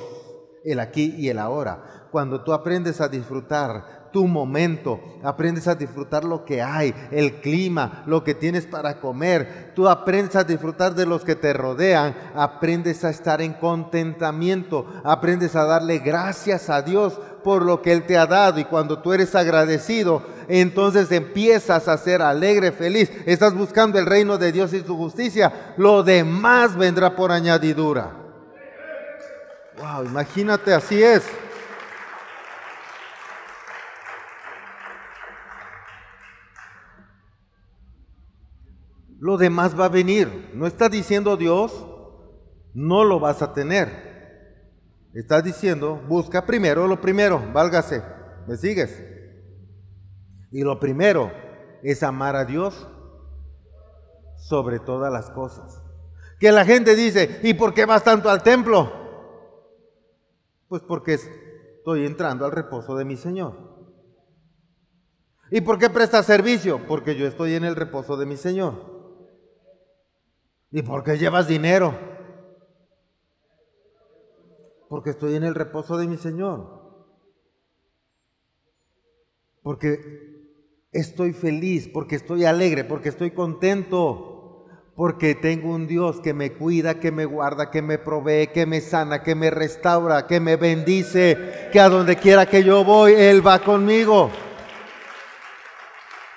el 0.64 0.80
aquí 0.80 1.16
y 1.18 1.30
el 1.30 1.40
ahora. 1.40 2.08
Cuando 2.12 2.44
tú 2.44 2.54
aprendes 2.54 3.02
a 3.02 3.08
disfrutar 3.08 4.12
tu 4.14 4.28
momento, 4.28 5.00
aprendes 5.24 5.68
a 5.68 5.74
disfrutar 5.74 6.24
lo 6.24 6.46
que 6.46 6.62
hay, 6.62 6.94
el 7.10 7.42
clima, 7.42 8.04
lo 8.06 8.24
que 8.24 8.36
tienes 8.36 8.68
para 8.68 9.02
comer, 9.02 9.72
tú 9.76 9.90
aprendes 9.90 10.36
a 10.36 10.44
disfrutar 10.44 10.94
de 10.94 11.08
los 11.08 11.26
que 11.26 11.36
te 11.36 11.52
rodean, 11.52 12.16
aprendes 12.36 13.04
a 13.04 13.10
estar 13.10 13.42
en 13.42 13.54
contentamiento, 13.54 14.86
aprendes 15.04 15.56
a 15.56 15.66
darle 15.66 15.98
gracias 15.98 16.70
a 16.70 16.84
Dios 16.84 17.20
por 17.44 17.64
lo 17.64 17.82
que 17.82 17.92
Él 17.92 18.06
te 18.06 18.18
ha 18.18 18.26
dado 18.26 18.60
y 18.60 18.66
cuando 18.66 19.00
tú 19.00 19.14
eres 19.14 19.36
agradecido, 19.36 20.24
entonces 20.48 21.12
empiezas 21.12 21.88
a 21.88 21.98
ser 21.98 22.22
alegre, 22.22 22.72
feliz, 22.72 23.12
estás 23.26 23.54
buscando 23.54 24.00
el 24.00 24.06
reino 24.06 24.38
de 24.38 24.52
Dios 24.52 24.74
y 24.74 24.82
su 24.82 24.98
justicia, 24.98 25.74
lo 25.78 26.04
demás 26.04 26.76
vendrá 26.76 27.16
por 27.16 27.32
añadidura. 27.32 28.12
Wow, 29.78 30.06
imagínate, 30.06 30.74
así 30.74 31.04
es. 31.04 31.24
lo 39.24 39.38
demás 39.38 39.80
va 39.80 39.86
a 39.86 39.90
venir. 39.90 40.50
No 40.54 40.68
está 40.68 40.90
diciendo 40.90 41.38
Dios, 41.38 41.88
no 42.74 43.06
lo 43.06 43.22
vas 43.22 43.42
a 43.42 43.54
tener. 43.54 44.13
Está 45.14 45.42
diciendo, 45.42 46.02
busca 46.08 46.46
primero 46.46 46.88
lo 46.88 47.00
primero, 47.00 47.42
válgase, 47.54 48.04
¿me 48.48 48.58
sigues? 48.58 49.04
Y 50.52 50.64
lo 50.64 50.80
primero 50.80 51.32
es 51.84 52.02
amar 52.02 52.36
a 52.36 52.46
Dios 52.46 52.88
sobre 54.38 54.80
todas 54.80 55.14
las 55.14 55.30
cosas. 55.30 55.82
Que 56.40 56.52
la 56.52 56.66
gente 56.66 56.96
dice, 56.96 57.40
¿y 57.44 57.54
por 57.54 57.74
qué 57.74 57.86
vas 57.86 58.04
tanto 58.04 58.30
al 58.30 58.42
templo? 58.42 58.92
Pues 60.68 60.82
porque 60.82 61.14
estoy 61.14 62.06
entrando 62.06 62.46
al 62.46 62.52
reposo 62.52 62.96
de 62.96 63.06
mi 63.06 63.16
Señor. 63.16 63.74
¿Y 65.52 65.62
por 65.62 65.78
qué 65.78 65.90
prestas 65.90 66.26
servicio? 66.26 66.88
Porque 66.88 67.16
yo 67.16 67.28
estoy 67.28 67.54
en 67.54 67.64
el 67.64 67.76
reposo 67.76 68.18
de 68.18 68.26
mi 68.26 68.38
Señor. 68.38 68.94
¿Y 70.72 70.82
por 70.82 71.04
qué 71.04 71.20
llevas 71.20 71.48
dinero? 71.48 72.13
Porque 74.94 75.10
estoy 75.10 75.34
en 75.34 75.44
el 75.44 75.56
reposo 75.56 75.98
de 75.98 76.06
mi 76.06 76.18
Señor. 76.18 76.68
Porque 79.64 79.98
estoy 80.92 81.34
feliz, 81.34 81.90
porque 81.92 82.16
estoy 82.16 82.46
alegre, 82.46 82.84
porque 82.84 83.10
estoy 83.10 83.32
contento, 83.32 84.68
porque 84.96 85.34
tengo 85.34 85.74
un 85.74 85.88
Dios 85.88 86.20
que 86.20 86.36
me 86.36 86.54
cuida, 86.54 87.00
que 87.00 87.12
me 87.12 87.26
guarda, 87.26 87.72
que 87.72 87.82
me 87.82 87.98
provee, 87.98 88.52
que 88.54 88.68
me 88.68 88.82
sana, 88.82 89.24
que 89.24 89.34
me 89.34 89.50
restaura, 89.50 90.28
que 90.28 90.40
me 90.40 90.58
bendice, 90.58 91.70
que 91.72 91.80
a 91.80 91.90
donde 91.90 92.16
quiera 92.16 92.46
que 92.46 92.64
yo 92.64 92.84
voy, 92.84 93.14
Él 93.14 93.44
va 93.44 93.64
conmigo. 93.64 94.30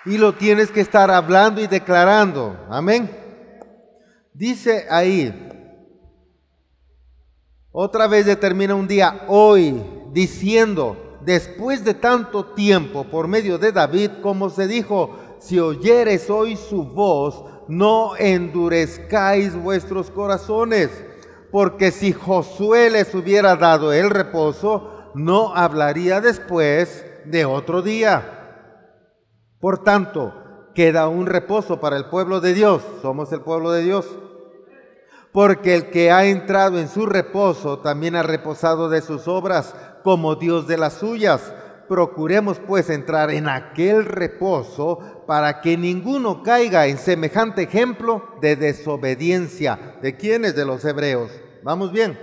Y 0.06 0.16
lo 0.16 0.32
tienes 0.32 0.70
que 0.70 0.80
estar 0.80 1.10
hablando 1.10 1.60
y 1.60 1.66
declarando. 1.66 2.58
Amén. 2.70 3.10
Dice 4.32 4.86
ahí, 4.88 5.45
otra 7.78 8.06
vez 8.06 8.24
determina 8.24 8.74
un 8.74 8.88
día 8.88 9.26
hoy, 9.28 9.82
diciendo, 10.10 10.96
después 11.20 11.84
de 11.84 11.92
tanto 11.92 12.46
tiempo, 12.46 13.04
por 13.04 13.28
medio 13.28 13.58
de 13.58 13.70
David, 13.70 14.12
como 14.22 14.48
se 14.48 14.66
dijo, 14.66 15.14
si 15.40 15.60
oyeres 15.60 16.30
hoy 16.30 16.56
su 16.56 16.84
voz, 16.84 17.44
no 17.68 18.16
endurezcáis 18.16 19.54
vuestros 19.54 20.10
corazones, 20.10 20.88
porque 21.52 21.90
si 21.90 22.14
Josué 22.14 22.88
les 22.88 23.14
hubiera 23.14 23.56
dado 23.56 23.92
el 23.92 24.08
reposo, 24.08 25.10
no 25.14 25.54
hablaría 25.54 26.22
después 26.22 27.04
de 27.26 27.44
otro 27.44 27.82
día. 27.82 28.72
Por 29.60 29.84
tanto, 29.84 30.32
queda 30.74 31.08
un 31.08 31.26
reposo 31.26 31.78
para 31.78 31.98
el 31.98 32.06
pueblo 32.06 32.40
de 32.40 32.54
Dios. 32.54 32.82
Somos 33.02 33.30
el 33.32 33.42
pueblo 33.42 33.70
de 33.70 33.82
Dios 33.82 34.06
porque 35.36 35.74
el 35.74 35.90
que 35.90 36.10
ha 36.10 36.24
entrado 36.24 36.78
en 36.78 36.88
su 36.88 37.04
reposo 37.04 37.80
también 37.80 38.16
ha 38.16 38.22
reposado 38.22 38.88
de 38.88 39.02
sus 39.02 39.28
obras, 39.28 39.74
como 40.02 40.36
Dios 40.36 40.66
de 40.66 40.78
las 40.78 40.94
suyas. 40.94 41.52
Procuremos 41.90 42.58
pues 42.58 42.88
entrar 42.88 43.30
en 43.30 43.46
aquel 43.46 44.06
reposo 44.06 45.24
para 45.26 45.60
que 45.60 45.76
ninguno 45.76 46.42
caiga 46.42 46.86
en 46.86 46.96
semejante 46.96 47.64
ejemplo 47.64 48.24
de 48.40 48.56
desobediencia. 48.56 49.98
¿De 50.00 50.16
quiénes? 50.16 50.56
De 50.56 50.64
los 50.64 50.82
hebreos. 50.86 51.30
Vamos 51.62 51.92
bien. 51.92 52.18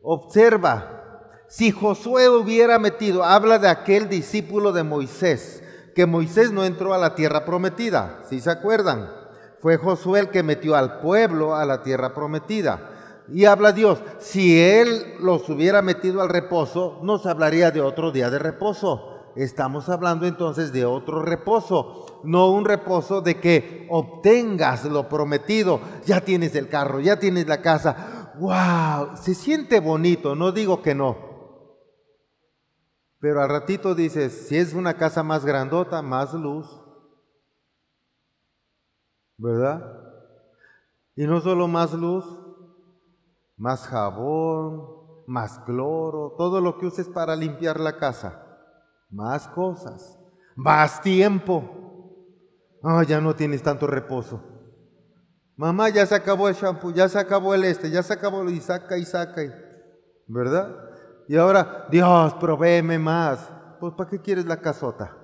Observa, 0.00 1.42
si 1.46 1.72
Josué 1.72 2.30
hubiera 2.30 2.78
metido, 2.78 3.22
habla 3.22 3.58
de 3.58 3.68
aquel 3.68 4.08
discípulo 4.08 4.72
de 4.72 4.82
Moisés, 4.82 5.62
que 5.94 6.06
Moisés 6.06 6.52
no 6.52 6.64
entró 6.64 6.94
a 6.94 6.98
la 6.98 7.14
tierra 7.14 7.44
prometida, 7.44 8.22
si 8.30 8.40
se 8.40 8.50
acuerdan 8.50 9.23
fue 9.64 9.78
Josué 9.78 10.20
el 10.20 10.28
que 10.28 10.42
metió 10.42 10.76
al 10.76 11.00
pueblo 11.00 11.54
a 11.56 11.64
la 11.64 11.82
tierra 11.82 12.12
prometida. 12.12 13.22
Y 13.32 13.46
habla 13.46 13.72
Dios, 13.72 13.98
si 14.18 14.60
Él 14.60 15.14
los 15.20 15.48
hubiera 15.48 15.80
metido 15.80 16.20
al 16.20 16.28
reposo, 16.28 16.98
nos 17.02 17.24
hablaría 17.24 17.70
de 17.70 17.80
otro 17.80 18.12
día 18.12 18.28
de 18.28 18.38
reposo. 18.38 19.32
Estamos 19.36 19.88
hablando 19.88 20.26
entonces 20.26 20.70
de 20.70 20.84
otro 20.84 21.22
reposo, 21.22 22.20
no 22.24 22.50
un 22.50 22.66
reposo 22.66 23.22
de 23.22 23.40
que 23.40 23.88
obtengas 23.90 24.84
lo 24.84 25.08
prometido. 25.08 25.80
Ya 26.04 26.20
tienes 26.20 26.54
el 26.56 26.68
carro, 26.68 27.00
ya 27.00 27.18
tienes 27.18 27.46
la 27.46 27.62
casa. 27.62 28.34
¡Wow! 28.38 29.16
Se 29.16 29.34
siente 29.34 29.80
bonito, 29.80 30.34
no 30.34 30.52
digo 30.52 30.82
que 30.82 30.94
no. 30.94 31.16
Pero 33.18 33.40
al 33.40 33.48
ratito 33.48 33.94
dices, 33.94 34.46
si 34.46 34.58
es 34.58 34.74
una 34.74 34.98
casa 34.98 35.22
más 35.22 35.46
grandota, 35.46 36.02
más 36.02 36.34
luz, 36.34 36.83
¿verdad? 39.36 40.00
Y 41.16 41.26
no 41.26 41.40
solo 41.40 41.68
más 41.68 41.92
luz, 41.92 42.24
más 43.56 43.86
jabón, 43.86 44.86
más 45.26 45.58
cloro, 45.60 46.34
todo 46.36 46.60
lo 46.60 46.78
que 46.78 46.86
uses 46.86 47.08
para 47.08 47.36
limpiar 47.36 47.80
la 47.80 47.96
casa, 47.96 48.44
más 49.10 49.48
cosas, 49.48 50.18
más 50.56 51.00
tiempo. 51.00 51.62
Ah, 52.82 53.02
ya 53.02 53.20
no 53.20 53.34
tienes 53.34 53.62
tanto 53.62 53.86
reposo. 53.86 54.42
Mamá, 55.56 55.88
ya 55.88 56.04
se 56.04 56.14
acabó 56.14 56.48
el 56.48 56.54
shampoo, 56.54 56.90
ya 56.90 57.08
se 57.08 57.18
acabó 57.18 57.54
el 57.54 57.64
este, 57.64 57.90
ya 57.90 58.02
se 58.02 58.12
acabó 58.12 58.48
y 58.50 58.60
saca 58.60 58.98
y 58.98 59.04
saca, 59.04 59.42
¿verdad? 60.26 60.90
Y 61.28 61.36
ahora, 61.36 61.86
Dios, 61.90 62.34
provéeme 62.34 62.98
más. 62.98 63.50
Pues, 63.80 63.94
¿para 63.94 64.10
qué 64.10 64.20
quieres 64.20 64.46
la 64.46 64.60
casota? 64.60 65.16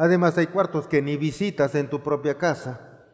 Además 0.00 0.38
hay 0.38 0.46
cuartos 0.46 0.86
que 0.86 1.02
ni 1.02 1.18
visitas 1.18 1.74
en 1.74 1.90
tu 1.90 2.02
propia 2.02 2.38
casa, 2.38 3.04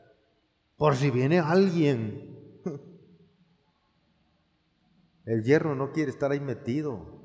por 0.76 0.95
si 0.95 1.11
viene 1.11 1.41
alguien. 1.41 2.62
El 5.24 5.43
hierro 5.43 5.74
no 5.74 5.91
quiere 5.91 6.12
estar 6.12 6.30
ahí 6.30 6.39
metido. 6.39 7.24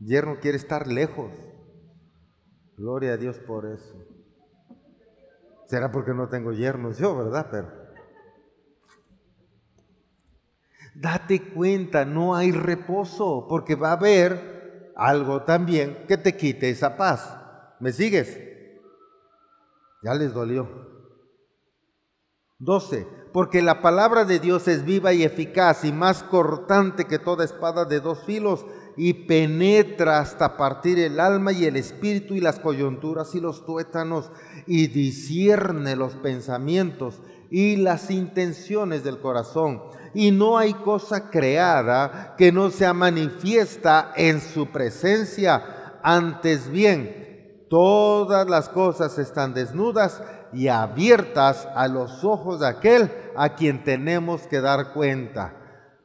El 0.00 0.06
hierro 0.06 0.38
quiere 0.38 0.56
estar 0.56 0.86
lejos. 0.86 1.32
Gloria 2.76 3.14
a 3.14 3.16
Dios 3.16 3.40
por 3.40 3.66
eso. 3.66 3.92
Será 5.66 5.90
porque 5.90 6.14
no 6.14 6.28
tengo 6.28 6.52
yernos 6.52 6.98
yo, 6.98 7.16
¿verdad? 7.16 7.48
Pero 7.50 7.72
Date 10.94 11.52
cuenta, 11.52 12.04
no 12.04 12.36
hay 12.36 12.52
reposo, 12.52 13.48
porque 13.48 13.74
va 13.74 13.88
a 13.88 13.96
haber 13.96 14.51
algo 14.96 15.42
también 15.42 16.04
que 16.06 16.16
te 16.16 16.36
quite 16.36 16.70
esa 16.70 16.96
paz. 16.96 17.36
¿Me 17.80 17.92
sigues? 17.92 18.38
Ya 20.02 20.14
les 20.14 20.32
dolió. 20.32 20.68
12. 22.58 23.06
Porque 23.32 23.62
la 23.62 23.80
palabra 23.82 24.24
de 24.24 24.38
Dios 24.38 24.68
es 24.68 24.84
viva 24.84 25.12
y 25.12 25.24
eficaz 25.24 25.84
y 25.84 25.92
más 25.92 26.22
cortante 26.22 27.06
que 27.06 27.18
toda 27.18 27.44
espada 27.44 27.84
de 27.84 28.00
dos 28.00 28.22
filos 28.24 28.64
y 28.96 29.14
penetra 29.26 30.18
hasta 30.18 30.56
partir 30.56 30.98
el 30.98 31.18
alma 31.18 31.52
y 31.52 31.64
el 31.64 31.76
espíritu 31.76 32.34
y 32.34 32.40
las 32.40 32.60
coyunturas 32.60 33.34
y 33.34 33.40
los 33.40 33.64
tuétanos 33.64 34.30
y 34.66 34.88
discierne 34.88 35.96
los 35.96 36.14
pensamientos 36.16 37.20
y 37.50 37.76
las 37.76 38.10
intenciones 38.10 39.02
del 39.02 39.20
corazón. 39.20 39.82
Y 40.14 40.30
no 40.30 40.58
hay 40.58 40.74
cosa 40.74 41.30
creada 41.30 42.34
que 42.36 42.52
no 42.52 42.70
sea 42.70 42.92
manifiesta 42.92 44.12
en 44.16 44.40
su 44.40 44.66
presencia. 44.68 45.98
Antes 46.02 46.68
bien, 46.70 47.66
todas 47.70 48.48
las 48.48 48.68
cosas 48.68 49.18
están 49.18 49.54
desnudas 49.54 50.22
y 50.52 50.68
abiertas 50.68 51.66
a 51.74 51.88
los 51.88 52.24
ojos 52.24 52.60
de 52.60 52.66
aquel 52.66 53.10
a 53.36 53.54
quien 53.54 53.84
tenemos 53.84 54.42
que 54.42 54.60
dar 54.60 54.92
cuenta. 54.92 55.54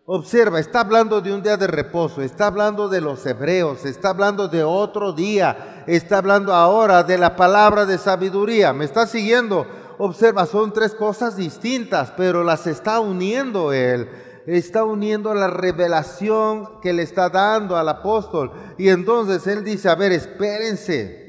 Observa, 0.10 0.62
está 0.62 0.80
hablando 0.80 1.20
de 1.20 1.34
un 1.34 1.44
día 1.44 1.58
de 1.58 1.68
reposo, 1.68 2.22
está 2.22 2.48
hablando 2.48 2.88
de 2.88 3.02
los 3.02 3.26
hebreos, 3.26 3.84
está 3.84 4.12
hablando 4.12 4.48
de 4.48 4.64
otro 4.64 5.12
día, 5.12 5.84
está 5.86 6.20
hablando 6.20 6.54
ahora 6.54 7.04
de 7.04 7.18
la 7.18 7.36
palabra 7.36 7.86
de 7.86 7.98
sabiduría. 7.98 8.72
¿Me 8.72 8.86
está 8.86 9.06
siguiendo? 9.06 9.68
Observa, 9.98 10.46
son 10.46 10.74
tres 10.74 10.94
cosas 10.94 11.36
distintas, 11.36 12.12
pero 12.16 12.44
las 12.44 12.68
está 12.68 13.00
uniendo 13.00 13.74
él. 13.74 14.10
Está 14.46 14.84
uniendo 14.84 15.34
la 15.34 15.48
revelación 15.48 16.80
que 16.82 16.94
le 16.94 17.04
está 17.04 17.30
dando 17.30 17.76
al 17.76 17.90
apóstol. 17.90 18.52
Y 18.78 18.90
entonces 18.90 19.46
él 19.48 19.64
dice, 19.64 19.90
a 19.90 19.96
ver, 19.96 20.12
espérense. 20.12 21.26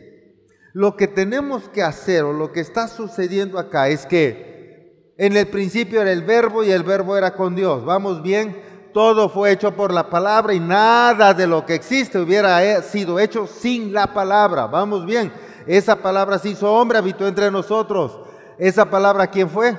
Lo 0.72 0.96
que 0.96 1.08
tenemos 1.08 1.68
que 1.70 1.82
hacer 1.82 2.24
o 2.24 2.32
lo 2.32 2.52
que 2.52 2.60
está 2.60 2.86
sucediendo 2.86 3.58
acá 3.58 3.88
es 3.88 4.06
que 4.06 5.14
en 5.16 5.36
el 5.36 5.48
principio 5.48 6.00
era 6.00 6.12
el 6.12 6.22
verbo 6.22 6.62
y 6.62 6.70
el 6.70 6.84
verbo 6.84 7.16
era 7.16 7.34
con 7.34 7.56
Dios. 7.56 7.84
¿Vamos 7.84 8.22
bien? 8.22 8.68
todo 8.92 9.28
fue 9.28 9.52
hecho 9.52 9.76
por 9.76 9.92
la 9.92 10.08
palabra 10.08 10.54
y 10.54 10.60
nada 10.60 11.34
de 11.34 11.46
lo 11.46 11.64
que 11.64 11.74
existe 11.74 12.18
hubiera 12.18 12.82
sido 12.82 13.18
hecho 13.18 13.46
sin 13.46 13.92
la 13.92 14.12
palabra. 14.12 14.66
Vamos 14.66 15.06
bien, 15.06 15.32
esa 15.66 15.96
palabra 15.96 16.38
se 16.38 16.50
hizo 16.50 16.72
hombre, 16.72 16.98
habitó 16.98 17.26
entre 17.26 17.50
nosotros. 17.50 18.18
Esa 18.58 18.90
palabra, 18.90 19.26
¿quién 19.28 19.48
fue? 19.48 19.76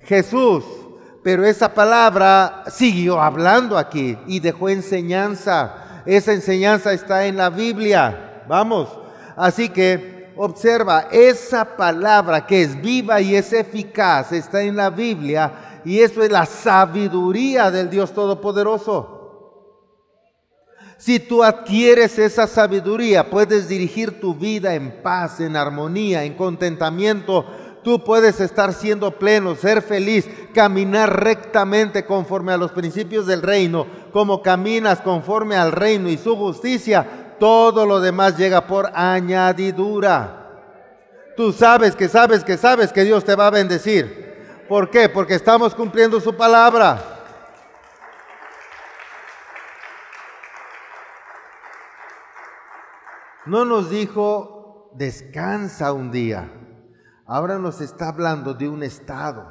Jesús. 0.00 0.64
Pero 1.22 1.44
esa 1.44 1.72
palabra 1.72 2.64
siguió 2.68 3.20
hablando 3.20 3.78
aquí 3.78 4.18
y 4.26 4.40
dejó 4.40 4.68
enseñanza. 4.68 6.02
Esa 6.04 6.32
enseñanza 6.32 6.92
está 6.92 7.26
en 7.26 7.36
la 7.36 7.48
Biblia. 7.48 8.44
Vamos. 8.48 8.88
Así 9.36 9.68
que 9.68 10.32
observa, 10.36 11.08
esa 11.12 11.76
palabra 11.76 12.46
que 12.46 12.62
es 12.62 12.80
viva 12.80 13.20
y 13.20 13.36
es 13.36 13.52
eficaz 13.52 14.32
está 14.32 14.62
en 14.62 14.76
la 14.76 14.90
Biblia 14.90 15.80
y 15.84 16.00
eso 16.00 16.22
es 16.22 16.30
la 16.30 16.46
sabiduría 16.46 17.70
del 17.70 17.88
Dios 17.88 18.12
Todopoderoso. 18.12 19.20
Si 21.02 21.18
tú 21.18 21.42
adquieres 21.42 22.16
esa 22.20 22.46
sabiduría, 22.46 23.28
puedes 23.28 23.68
dirigir 23.68 24.20
tu 24.20 24.36
vida 24.36 24.74
en 24.74 25.02
paz, 25.02 25.40
en 25.40 25.56
armonía, 25.56 26.22
en 26.22 26.34
contentamiento. 26.34 27.44
Tú 27.82 28.04
puedes 28.04 28.40
estar 28.40 28.72
siendo 28.72 29.18
pleno, 29.18 29.56
ser 29.56 29.82
feliz, 29.82 30.28
caminar 30.54 31.24
rectamente 31.24 32.04
conforme 32.04 32.52
a 32.52 32.56
los 32.56 32.70
principios 32.70 33.26
del 33.26 33.42
reino, 33.42 33.86
como 34.12 34.40
caminas 34.40 35.00
conforme 35.00 35.56
al 35.56 35.72
reino 35.72 36.08
y 36.08 36.16
su 36.16 36.36
justicia. 36.36 37.34
Todo 37.40 37.84
lo 37.84 38.00
demás 38.00 38.36
llega 38.36 38.66
por 38.68 38.90
añadidura. 38.94 40.38
Tú 41.36 41.52
sabes 41.52 41.96
que 41.96 42.08
sabes 42.08 42.44
que 42.44 42.56
sabes 42.56 42.92
que 42.92 43.02
Dios 43.02 43.24
te 43.24 43.34
va 43.34 43.48
a 43.48 43.50
bendecir. 43.50 44.64
¿Por 44.68 44.88
qué? 44.88 45.08
Porque 45.08 45.34
estamos 45.34 45.74
cumpliendo 45.74 46.20
su 46.20 46.36
palabra. 46.36 47.02
No 53.44 53.64
nos 53.64 53.90
dijo, 53.90 54.92
descansa 54.94 55.92
un 55.92 56.12
día. 56.12 56.61
Ahora 57.34 57.58
nos 57.58 57.80
está 57.80 58.10
hablando 58.10 58.52
de 58.52 58.68
un 58.68 58.82
estado. 58.82 59.50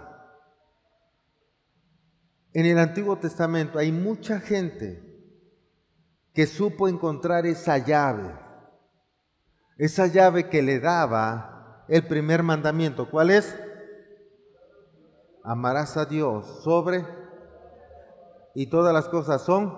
En 2.54 2.68
el 2.68 2.78
Antiguo 2.78 3.18
Testamento 3.18 3.80
hay 3.80 3.92
mucha 3.92 4.40
gente 4.40 5.02
que 6.32 6.46
supo 6.46 6.88
encontrar 6.88 7.48
esa 7.48 7.80
llave, 7.80 8.38
esa 9.80 10.06
llave 10.06 10.48
que 10.48 10.62
le 10.62 10.80
daba 10.80 11.84
el 11.88 12.06
primer 12.08 12.44
mandamiento. 12.44 13.10
¿Cuál 13.10 13.32
es? 13.32 13.58
amarás 15.44 15.98
a 15.98 16.06
Dios 16.06 16.62
sobre 16.64 17.04
y 18.54 18.70
todas 18.70 18.94
las 18.94 19.10
cosas 19.10 19.42
son 19.42 19.74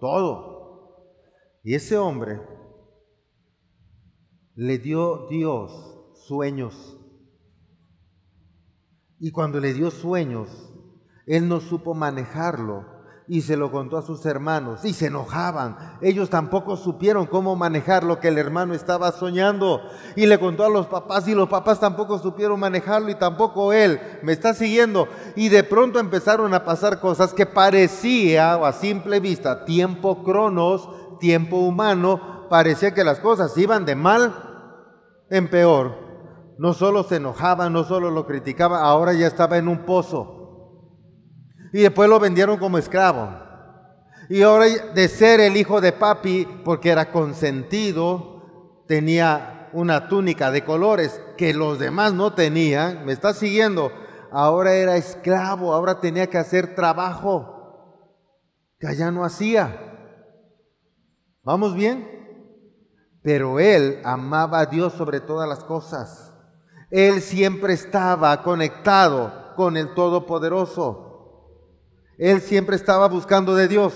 todo. 0.00 1.14
Y 1.62 1.76
ese 1.76 1.96
hombre 1.96 2.42
le 4.56 4.78
dio 4.78 5.28
Dios 5.28 5.95
sueños. 6.26 6.98
Y 9.18 9.30
cuando 9.30 9.60
le 9.60 9.72
dio 9.72 9.90
sueños, 9.90 10.48
él 11.26 11.48
no 11.48 11.60
supo 11.60 11.94
manejarlo 11.94 12.96
y 13.28 13.40
se 13.40 13.56
lo 13.56 13.72
contó 13.72 13.98
a 13.98 14.02
sus 14.02 14.24
hermanos 14.24 14.84
y 14.84 14.92
se 14.92 15.06
enojaban. 15.06 15.76
Ellos 16.00 16.30
tampoco 16.30 16.76
supieron 16.76 17.26
cómo 17.26 17.56
manejar 17.56 18.04
lo 18.04 18.20
que 18.20 18.28
el 18.28 18.38
hermano 18.38 18.74
estaba 18.74 19.10
soñando 19.10 19.80
y 20.14 20.26
le 20.26 20.38
contó 20.38 20.64
a 20.64 20.68
los 20.70 20.86
papás 20.86 21.26
y 21.26 21.34
los 21.34 21.48
papás 21.48 21.80
tampoco 21.80 22.18
supieron 22.18 22.60
manejarlo 22.60 23.10
y 23.10 23.16
tampoco 23.16 23.72
él. 23.72 24.00
Me 24.22 24.32
está 24.32 24.54
siguiendo 24.54 25.08
y 25.34 25.48
de 25.48 25.64
pronto 25.64 25.98
empezaron 25.98 26.54
a 26.54 26.64
pasar 26.64 27.00
cosas 27.00 27.34
que 27.34 27.46
parecía 27.46 28.54
a 28.54 28.72
simple 28.72 29.18
vista 29.18 29.64
tiempo 29.64 30.22
cronos, 30.22 30.88
tiempo 31.18 31.56
humano, 31.56 32.46
parecía 32.48 32.94
que 32.94 33.02
las 33.02 33.18
cosas 33.18 33.56
iban 33.58 33.84
de 33.84 33.96
mal 33.96 34.34
en 35.30 35.50
peor. 35.50 36.05
No 36.58 36.72
solo 36.72 37.02
se 37.04 37.16
enojaban, 37.16 37.72
no 37.72 37.84
solo 37.84 38.10
lo 38.10 38.26
criticaban, 38.26 38.82
ahora 38.82 39.12
ya 39.12 39.26
estaba 39.26 39.58
en 39.58 39.68
un 39.68 39.84
pozo 39.84 40.36
y 41.72 41.82
después 41.82 42.08
lo 42.08 42.18
vendieron 42.18 42.58
como 42.58 42.78
esclavo. 42.78 43.28
Y 44.28 44.42
ahora 44.42 44.66
de 44.66 45.08
ser 45.08 45.40
el 45.40 45.56
hijo 45.56 45.80
de 45.80 45.92
papi, 45.92 46.48
porque 46.64 46.90
era 46.90 47.12
consentido, 47.12 48.84
tenía 48.88 49.68
una 49.72 50.08
túnica 50.08 50.50
de 50.50 50.64
colores 50.64 51.20
que 51.36 51.52
los 51.52 51.78
demás 51.78 52.14
no 52.14 52.32
tenían, 52.32 53.04
me 53.04 53.12
está 53.12 53.34
siguiendo, 53.34 53.92
ahora 54.32 54.72
era 54.74 54.96
esclavo, 54.96 55.74
ahora 55.74 56.00
tenía 56.00 56.28
que 56.28 56.38
hacer 56.38 56.74
trabajo 56.74 57.52
que 58.80 58.86
allá 58.86 59.10
no 59.10 59.24
hacía. 59.24 59.78
¿Vamos 61.42 61.74
bien? 61.74 62.08
Pero 63.22 63.60
él 63.60 64.00
amaba 64.04 64.60
a 64.60 64.66
Dios 64.66 64.94
sobre 64.94 65.20
todas 65.20 65.48
las 65.48 65.62
cosas. 65.62 66.35
Él 66.90 67.20
siempre 67.20 67.72
estaba 67.72 68.42
conectado 68.42 69.54
con 69.56 69.76
el 69.76 69.94
Todopoderoso. 69.94 71.06
Él 72.18 72.40
siempre 72.40 72.76
estaba 72.76 73.08
buscando 73.08 73.54
de 73.54 73.68
Dios. 73.68 73.94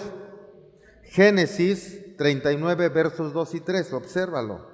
Génesis 1.04 2.16
39, 2.16 2.88
versos 2.88 3.32
2 3.32 3.54
y 3.54 3.60
3, 3.60 3.92
obsérvalo. 3.92 4.68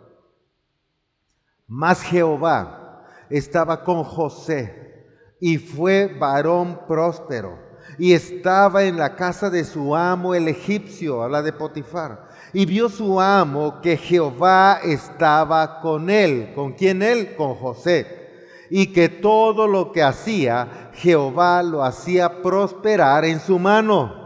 Mas 1.67 2.03
Jehová 2.03 3.05
estaba 3.31 3.85
con 3.85 4.05
José 4.05 5.07
y 5.41 5.59
fue 5.59 6.17
varón 6.19 6.87
próspero 6.87 7.67
y 7.99 8.13
estaba 8.13 8.85
en 8.85 8.97
la 8.97 9.17
casa 9.17 9.51
de 9.51 9.65
su 9.65 9.95
amo 9.97 10.35
el 10.35 10.49
egipcio, 10.49 11.23
habla 11.23 11.43
de 11.43 11.53
Potifar. 11.53 12.26
Y 12.57 12.65
vio 12.65 12.89
su 12.89 13.21
amo 13.21 13.83
que 13.83 13.99
Jehová 13.99 14.81
estaba 14.83 15.79
con 15.83 16.09
él. 16.09 16.53
¿Con 16.55 16.73
quién 16.73 17.03
él? 17.03 17.37
Con 17.37 17.55
José 17.55 18.25
y 18.71 18.95
que 18.95 19.11
todo 19.11 19.67
lo 19.67 19.93
que 19.93 20.03
hacía, 20.03 20.91
Jehová 20.95 21.63
lo 21.63 21.85
hacía 21.85 22.41
prosperar 22.41 23.27
en 23.27 23.41
su 23.41 23.59
mano. 23.59 24.25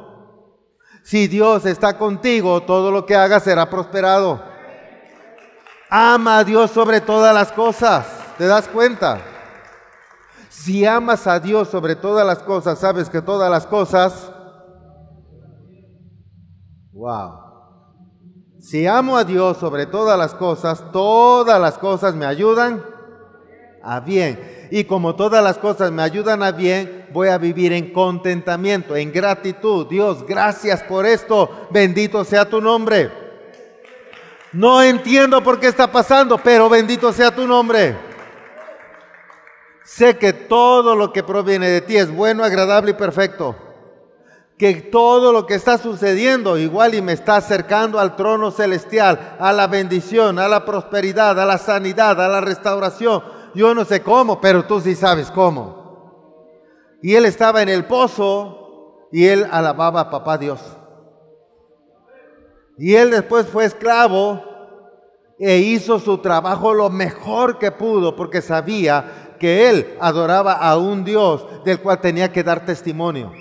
Si 1.03 1.27
Dios 1.27 1.67
está 1.67 1.99
contigo, 1.99 2.63
todo 2.63 2.93
lo 2.93 3.05
que 3.05 3.17
hagas 3.17 3.43
será 3.43 3.69
prosperado. 3.69 4.41
Ama 5.91 6.39
a 6.39 6.45
Dios 6.45 6.71
sobre 6.71 7.01
todas 7.01 7.35
las 7.35 7.51
cosas. 7.51 8.07
¿Te 8.39 8.47
das 8.47 8.69
cuenta? 8.69 9.19
Si 10.49 10.87
amas 10.87 11.27
a 11.27 11.41
Dios 11.41 11.69
sobre 11.69 11.97
todas 11.97 12.25
las 12.25 12.39
cosas, 12.45 12.79
sabes 12.79 13.11
que 13.11 13.21
todas 13.21 13.51
las 13.51 13.67
cosas... 13.67 14.31
Wow. 16.93 17.50
Si 18.71 18.87
amo 18.87 19.17
a 19.17 19.25
Dios 19.25 19.57
sobre 19.57 19.87
todas 19.87 20.17
las 20.17 20.33
cosas, 20.33 20.93
todas 20.93 21.61
las 21.61 21.77
cosas 21.77 22.15
me 22.15 22.25
ayudan 22.25 22.85
A 23.83 23.99
bien. 23.99 24.69
Y 24.71 24.85
como 24.85 25.17
todas 25.17 25.43
las 25.43 25.59
cosas 25.59 25.91
me 25.91 26.03
ayudan 26.03 26.45
a 26.45 26.53
bien, 26.53 27.09
voy 27.13 27.27
a 27.27 27.39
vivir 27.39 27.73
en 27.73 27.93
contentamiento, 27.93 28.95
en 28.95 29.11
gratitud. 29.11 29.89
Dios, 29.89 30.25
gracias 30.25 30.85
por 30.85 31.05
esto. 31.05 31.67
Bendito 31.71 32.23
sea 32.23 32.49
tu 32.49 32.61
nombre. 32.61 33.11
No 34.53 34.81
entiendo 34.81 35.43
por 35.43 35.59
qué 35.59 35.67
está 35.67 35.91
pasando, 35.91 36.39
pero 36.39 36.69
bendito 36.69 37.13
sea 37.13 37.35
tu 37.35 37.49
nombre. 37.49 37.97
Sé 39.83 40.17
que 40.17 40.33
todo 40.33 40.95
lo 40.95 41.13
que 41.13 41.25
proviene 41.25 41.69
de 41.69 41.81
ti 41.81 41.97
es 41.97 42.09
bueno, 42.09 42.45
agradable 42.45 42.93
y 42.93 42.95
perfecto 42.95 43.70
que 44.61 44.75
todo 44.75 45.33
lo 45.33 45.47
que 45.47 45.55
está 45.55 45.79
sucediendo 45.79 46.59
igual 46.59 46.95
y 46.95 47.01
me 47.01 47.15
está 47.15 47.37
acercando 47.37 47.99
al 47.99 48.15
trono 48.15 48.51
celestial, 48.51 49.39
a 49.39 49.55
la 49.55 49.67
bendición, 49.69 50.39
a 50.39 50.49
la 50.49 50.67
prosperidad, 50.67 51.41
a 51.41 51.47
la 51.47 51.57
sanidad, 51.57 52.21
a 52.21 52.29
la 52.29 52.43
restauración. 52.43 53.23
Yo 53.55 53.75
no 53.75 53.87
sé 53.87 54.03
cómo, 54.03 54.39
pero 54.39 54.67
tú 54.67 54.79
sí 54.83 54.95
sabes 54.95 55.31
cómo. 55.31 56.99
Y 57.03 57.15
él 57.15 57.25
estaba 57.25 57.63
en 57.63 57.71
el 57.71 57.87
pozo 57.87 59.09
y 59.11 59.29
él 59.29 59.47
alababa 59.51 60.01
a 60.03 60.11
papá 60.11 60.37
Dios. 60.37 60.61
Y 62.77 62.97
él 62.97 63.13
después 63.13 63.47
fue 63.47 63.65
esclavo 63.65 64.45
e 65.39 65.57
hizo 65.57 65.99
su 65.99 66.19
trabajo 66.19 66.75
lo 66.75 66.91
mejor 66.91 67.59
que 67.59 67.73
pudo 67.73 68.15
porque 68.15 68.43
sabía 68.43 69.37
que 69.41 69.71
él 69.71 69.97
adoraba 70.01 70.53
a 70.53 70.77
un 70.77 71.03
Dios 71.03 71.47
del 71.65 71.81
cual 71.81 71.99
tenía 72.03 72.31
que 72.31 72.43
dar 72.43 72.67
testimonio. 72.67 73.33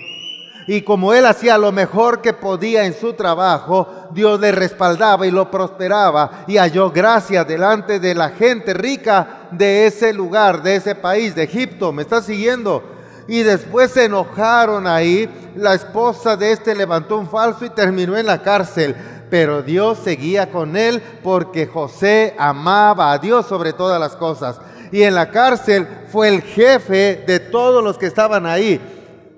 Y 0.70 0.82
como 0.82 1.12
él 1.12 1.26
hacía 1.26 1.58
lo 1.58 1.72
mejor 1.72 2.20
que 2.22 2.32
podía 2.32 2.84
en 2.84 2.94
su 2.94 3.14
trabajo, 3.14 3.88
Dios 4.12 4.38
le 4.38 4.52
respaldaba 4.52 5.26
y 5.26 5.32
lo 5.32 5.50
prosperaba 5.50 6.44
y 6.46 6.58
halló 6.58 6.92
gracia 6.92 7.42
delante 7.42 7.98
de 7.98 8.14
la 8.14 8.28
gente 8.28 8.72
rica 8.72 9.48
de 9.50 9.86
ese 9.86 10.12
lugar, 10.12 10.62
de 10.62 10.76
ese 10.76 10.94
país, 10.94 11.34
de 11.34 11.42
Egipto. 11.42 11.90
¿Me 11.92 12.02
está 12.02 12.22
siguiendo? 12.22 12.84
Y 13.26 13.42
después 13.42 13.90
se 13.90 14.04
enojaron 14.04 14.86
ahí. 14.86 15.28
La 15.56 15.74
esposa 15.74 16.36
de 16.36 16.52
este 16.52 16.76
levantó 16.76 17.18
un 17.18 17.28
falso 17.28 17.64
y 17.64 17.70
terminó 17.70 18.16
en 18.16 18.26
la 18.26 18.40
cárcel. 18.40 18.94
Pero 19.28 19.64
Dios 19.64 19.98
seguía 20.04 20.52
con 20.52 20.76
él 20.76 21.02
porque 21.24 21.66
José 21.66 22.36
amaba 22.38 23.10
a 23.10 23.18
Dios 23.18 23.44
sobre 23.46 23.72
todas 23.72 23.98
las 23.98 24.14
cosas. 24.14 24.60
Y 24.92 25.02
en 25.02 25.16
la 25.16 25.32
cárcel 25.32 25.88
fue 26.12 26.28
el 26.28 26.42
jefe 26.42 27.24
de 27.26 27.40
todos 27.40 27.82
los 27.82 27.98
que 27.98 28.06
estaban 28.06 28.46
ahí 28.46 28.80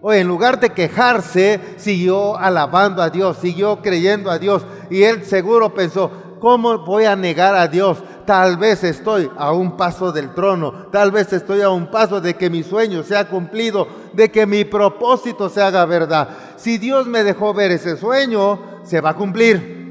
o 0.03 0.13
en 0.13 0.27
lugar 0.27 0.59
de 0.59 0.71
quejarse, 0.71 1.61
siguió 1.77 2.37
alabando 2.37 3.03
a 3.03 3.09
Dios, 3.09 3.39
siguió 3.41 3.81
creyendo 3.81 4.33
a 4.33 4.39
Dios. 4.39 4.67
Y 4.91 5.05
él 5.05 5.25
seguro 5.25 5.73
pensó, 5.73 6.11
¿cómo 6.41 6.79
voy 6.79 7.05
a 7.05 7.15
negar 7.15 7.55
a 7.55 7.69
Dios? 7.69 8.03
Tal 8.27 8.57
vez 8.57 8.83
estoy 8.83 9.31
a 9.37 9.53
un 9.53 9.77
paso 9.77 10.11
del 10.11 10.35
trono, 10.35 10.89
tal 10.91 11.13
vez 11.13 11.33
estoy 11.33 11.61
a 11.61 11.71
un 11.71 11.89
paso 11.89 12.21
de 12.21 12.35
que 12.35 12.51
mi 12.51 12.65
sueño 12.65 13.05
sea 13.05 13.29
cumplido, 13.29 13.87
de 14.13 14.29
que 14.29 14.45
mi 14.45 14.65
propósito 14.65 15.49
se 15.49 15.63
haga 15.63 15.85
verdad. 15.85 16.29
Si 16.57 16.79
Dios 16.79 17.07
me 17.07 17.23
dejó 17.23 17.55
ver 17.55 17.71
ese 17.71 17.97
sueño, 17.97 18.59
se 18.83 19.01
va 19.01 19.11
a 19.11 19.17
cumplir. 19.17 19.83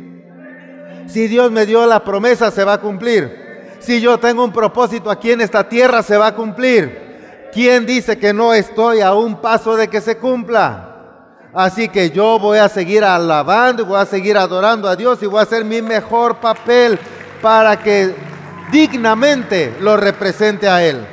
Si 1.07 1.27
Dios 1.27 1.51
me 1.51 1.65
dio 1.65 1.85
la 1.85 2.03
promesa, 2.03 2.51
se 2.51 2.65
va 2.65 2.73
a 2.73 2.81
cumplir. 2.81 3.77
Si 3.79 4.01
yo 4.01 4.17
tengo 4.17 4.43
un 4.43 4.51
propósito 4.51 5.09
aquí 5.09 5.31
en 5.31 5.39
esta 5.39 5.67
tierra, 5.67 6.03
se 6.03 6.17
va 6.17 6.27
a 6.27 6.35
cumplir. 6.35 7.10
¿Quién 7.51 7.85
dice 7.85 8.17
que 8.17 8.33
no 8.33 8.53
estoy 8.53 9.01
a 9.01 9.13
un 9.13 9.41
paso 9.41 9.75
de 9.75 9.89
que 9.89 9.99
se 9.99 10.17
cumpla? 10.17 10.87
Así 11.53 11.89
que 11.89 12.09
yo 12.09 12.39
voy 12.39 12.59
a 12.59 12.69
seguir 12.69 13.03
alabando 13.03 13.83
y 13.83 13.85
voy 13.85 13.99
a 13.99 14.05
seguir 14.05 14.37
adorando 14.37 14.87
a 14.87 14.95
Dios 14.95 15.21
y 15.21 15.25
voy 15.25 15.39
a 15.39 15.43
hacer 15.43 15.65
mi 15.65 15.81
mejor 15.81 16.37
papel 16.37 16.97
para 17.41 17.77
que 17.77 18.15
dignamente 18.71 19.75
lo 19.81 19.97
represente 19.97 20.69
a 20.69 20.81
Él. 20.83 21.05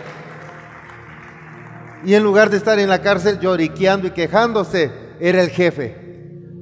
Y 2.04 2.14
en 2.14 2.22
lugar 2.22 2.50
de 2.50 2.58
estar 2.58 2.78
en 2.78 2.88
la 2.88 3.02
cárcel 3.02 3.40
lloriqueando 3.40 4.06
y 4.06 4.12
quejándose, 4.12 4.92
era 5.18 5.42
el 5.42 5.50
jefe. 5.50 6.06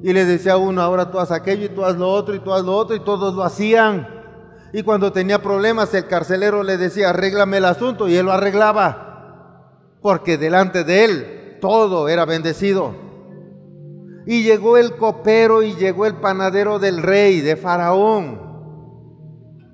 Y 0.03 0.13
le 0.15 0.25
decía 0.25 0.55
a 0.55 0.57
uno, 0.57 0.81
ahora 0.81 1.11
tú 1.11 1.19
haz 1.19 1.31
aquello 1.31 1.67
y 1.67 1.69
tú 1.69 1.85
haz 1.85 1.97
lo 1.97 2.09
otro 2.09 2.35
y 2.35 2.39
tú 2.39 2.55
haz 2.55 2.65
lo 2.65 2.75
otro 2.75 2.97
y 2.97 3.01
todos 3.01 3.35
lo 3.35 3.45
hacían. 3.45 4.09
Y 4.73 4.83
cuando 4.83 5.13
tenía 5.13 5.43
problemas 5.43 5.93
el 5.93 6.07
carcelero 6.07 6.63
le 6.63 6.79
decía, 6.79 7.11
arréglame 7.11 7.59
el 7.59 7.67
asunto 7.67 8.09
y 8.09 8.17
él 8.17 8.25
lo 8.25 8.33
arreglaba 8.33 9.06
porque 10.07 10.39
delante 10.39 10.85
de 10.85 11.05
él 11.05 11.59
todo 11.61 12.09
era 12.09 12.25
bendecido. 12.25 12.95
Y 14.25 14.45
llegó 14.45 14.77
el 14.77 14.95
copero 14.95 15.65
y 15.65 15.75
llegó 15.75 16.07
el 16.07 16.15
panadero 16.15 16.79
del 16.79 17.03
rey, 17.03 17.41
de 17.41 17.57
Faraón. 17.57 18.41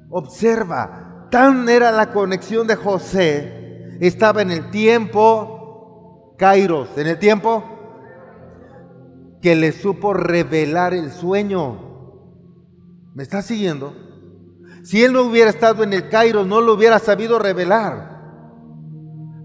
Observa, 0.09 1.29
tan 1.31 1.69
era 1.69 1.93
la 1.93 2.13
conexión 2.13 2.67
de 2.67 2.77
José, 2.77 3.99
estaba 4.01 4.41
en 4.41 4.53
el 4.53 4.71
tiempo, 4.71 6.35
Kairos, 6.39 6.97
en 6.97 7.09
el 7.09 7.19
tiempo 7.19 7.65
que 9.43 9.55
le 9.55 9.73
supo 9.73 10.15
revelar 10.15 10.95
el 10.95 11.13
sueño. 11.13 11.79
¿Me 13.13 13.23
está 13.23 13.43
siguiendo? 13.43 13.95
Si 14.83 15.05
él 15.05 15.13
no 15.13 15.25
hubiera 15.25 15.51
estado 15.51 15.83
en 15.83 15.93
el 15.93 16.09
Kairos, 16.09 16.47
no 16.47 16.63
lo 16.63 16.73
hubiera 16.73 16.99
sabido 17.01 17.39
revelar 17.39 18.12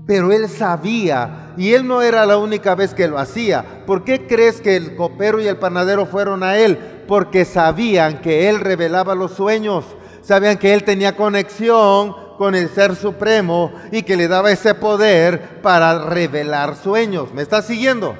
pero 0.08 0.32
él 0.32 0.48
sabía 0.48 1.54
y 1.58 1.74
él 1.74 1.86
no 1.86 2.02
era 2.02 2.26
la 2.26 2.38
única 2.38 2.74
vez 2.74 2.94
que 2.94 3.10
lo 3.10 3.20
hacía. 3.20 3.84
¿Por 3.86 4.06
qué 4.06 4.26
crees 4.26 4.62
que 4.62 4.78
el 4.78 4.96
copero 4.96 5.42
y 5.42 5.48
el 5.48 5.58
panadero 5.58 6.06
fueron 6.06 6.44
a 6.44 6.58
él? 6.58 6.80
Porque 7.08 7.44
sabían 7.44 8.22
que 8.22 8.50
él 8.50 8.62
revelaba 8.62 9.16
los 9.16 9.34
sueños, 9.34 9.84
sabían 10.22 10.58
que 10.58 10.74
él 10.74 10.84
tenía 10.84 11.16
conexión 11.16 12.16
con 12.38 12.56
el 12.56 12.70
Ser 12.70 12.96
Supremo 12.96 13.74
y 13.92 14.04
que 14.04 14.16
le 14.16 14.30
daba 14.30 14.52
ese 14.52 14.74
poder 14.74 15.62
para 15.62 16.06
revelar 16.06 16.76
sueños. 16.76 17.34
¿Me 17.34 17.42
estás 17.42 17.66
siguiendo? 17.66 18.16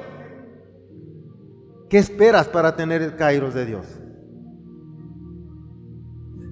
¿Qué 1.88 1.96
esperas 1.96 2.48
para 2.48 2.76
tener 2.76 3.00
el 3.00 3.16
Kairos 3.16 3.54
de 3.54 3.64
Dios? 3.64 3.86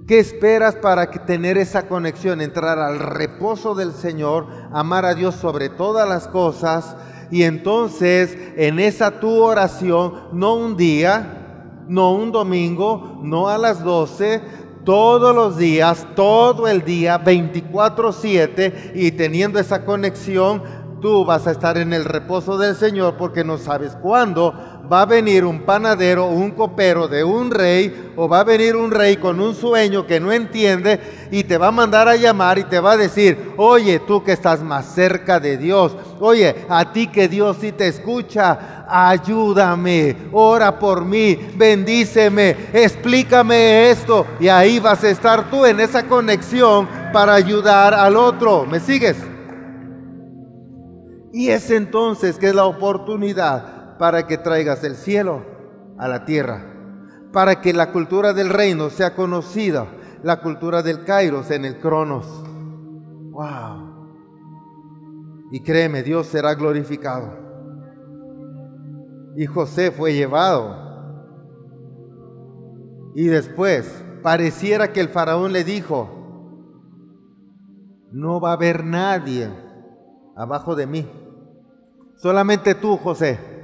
¿Qué 0.06 0.20
esperas 0.20 0.76
para 0.76 1.10
tener 1.10 1.58
esa 1.58 1.88
conexión, 1.88 2.40
entrar 2.40 2.78
al 2.78 3.00
reposo 3.00 3.74
del 3.74 3.92
Señor, 3.92 4.46
amar 4.72 5.04
a 5.04 5.14
Dios 5.14 5.34
sobre 5.34 5.68
todas 5.68 6.08
las 6.08 6.28
cosas? 6.28 6.96
Y 7.32 7.42
entonces 7.42 8.38
en 8.56 8.78
esa 8.78 9.18
tu 9.18 9.42
oración, 9.42 10.28
no 10.30 10.54
un 10.54 10.76
día, 10.76 11.82
no 11.88 12.12
un 12.14 12.30
domingo, 12.30 13.18
no 13.20 13.48
a 13.48 13.58
las 13.58 13.82
12, 13.82 14.42
todos 14.84 15.34
los 15.34 15.56
días, 15.56 16.06
todo 16.14 16.68
el 16.68 16.84
día, 16.84 17.18
24/7, 17.18 18.92
y 18.94 19.10
teniendo 19.10 19.58
esa 19.58 19.84
conexión, 19.84 20.62
tú 21.00 21.24
vas 21.24 21.48
a 21.48 21.50
estar 21.50 21.78
en 21.78 21.92
el 21.92 22.04
reposo 22.04 22.58
del 22.58 22.76
Señor 22.76 23.16
porque 23.16 23.42
no 23.42 23.58
sabes 23.58 23.96
cuándo 24.00 24.54
va 24.90 25.02
a 25.02 25.06
venir 25.06 25.44
un 25.44 25.60
panadero, 25.62 26.26
un 26.26 26.52
copero 26.52 27.08
de 27.08 27.24
un 27.24 27.50
rey, 27.50 28.12
o 28.16 28.28
va 28.28 28.40
a 28.40 28.44
venir 28.44 28.76
un 28.76 28.90
rey 28.90 29.16
con 29.16 29.40
un 29.40 29.54
sueño 29.54 30.06
que 30.06 30.20
no 30.20 30.32
entiende 30.32 31.00
y 31.30 31.44
te 31.44 31.58
va 31.58 31.68
a 31.68 31.72
mandar 31.72 32.08
a 32.08 32.16
llamar 32.16 32.58
y 32.58 32.64
te 32.64 32.80
va 32.80 32.92
a 32.92 32.96
decir, 32.96 33.52
oye, 33.56 33.98
tú 34.00 34.22
que 34.22 34.32
estás 34.32 34.62
más 34.62 34.94
cerca 34.94 35.40
de 35.40 35.56
Dios, 35.56 35.96
oye, 36.20 36.66
a 36.68 36.92
ti 36.92 37.08
que 37.08 37.28
Dios 37.28 37.58
sí 37.60 37.72
te 37.72 37.88
escucha, 37.88 38.86
ayúdame, 38.88 40.16
ora 40.32 40.78
por 40.78 41.04
mí, 41.04 41.38
bendíceme, 41.56 42.56
explícame 42.72 43.90
esto. 43.90 44.26
Y 44.40 44.48
ahí 44.48 44.78
vas 44.78 45.02
a 45.04 45.10
estar 45.10 45.50
tú 45.50 45.66
en 45.66 45.80
esa 45.80 46.04
conexión 46.04 46.88
para 47.12 47.34
ayudar 47.34 47.92
al 47.92 48.16
otro. 48.16 48.66
¿Me 48.66 48.80
sigues? 48.80 49.16
Y 51.32 51.50
es 51.50 51.70
entonces 51.70 52.38
que 52.38 52.48
es 52.48 52.54
la 52.54 52.64
oportunidad 52.64 53.75
para 53.98 54.26
que 54.26 54.38
traigas 54.38 54.84
el 54.84 54.96
cielo 54.96 55.42
a 55.98 56.08
la 56.08 56.24
tierra, 56.24 56.62
para 57.32 57.60
que 57.60 57.72
la 57.72 57.92
cultura 57.92 58.32
del 58.32 58.50
reino 58.50 58.90
sea 58.90 59.14
conocida, 59.14 59.86
la 60.22 60.40
cultura 60.40 60.82
del 60.82 61.04
Kairos 61.04 61.50
en 61.50 61.64
el 61.64 61.78
Cronos. 61.78 62.26
Wow. 63.30 63.86
Y 65.52 65.60
créeme, 65.60 66.02
Dios 66.02 66.26
será 66.26 66.54
glorificado. 66.54 67.32
Y 69.36 69.46
José 69.46 69.90
fue 69.90 70.14
llevado. 70.14 70.84
Y 73.14 73.26
después 73.26 74.04
pareciera 74.22 74.92
que 74.92 75.00
el 75.00 75.08
faraón 75.08 75.52
le 75.52 75.64
dijo, 75.64 76.10
no 78.12 78.40
va 78.40 78.50
a 78.50 78.54
haber 78.54 78.84
nadie 78.84 79.50
abajo 80.36 80.74
de 80.74 80.86
mí. 80.86 81.08
Solamente 82.16 82.74
tú, 82.74 82.96
José. 82.96 83.55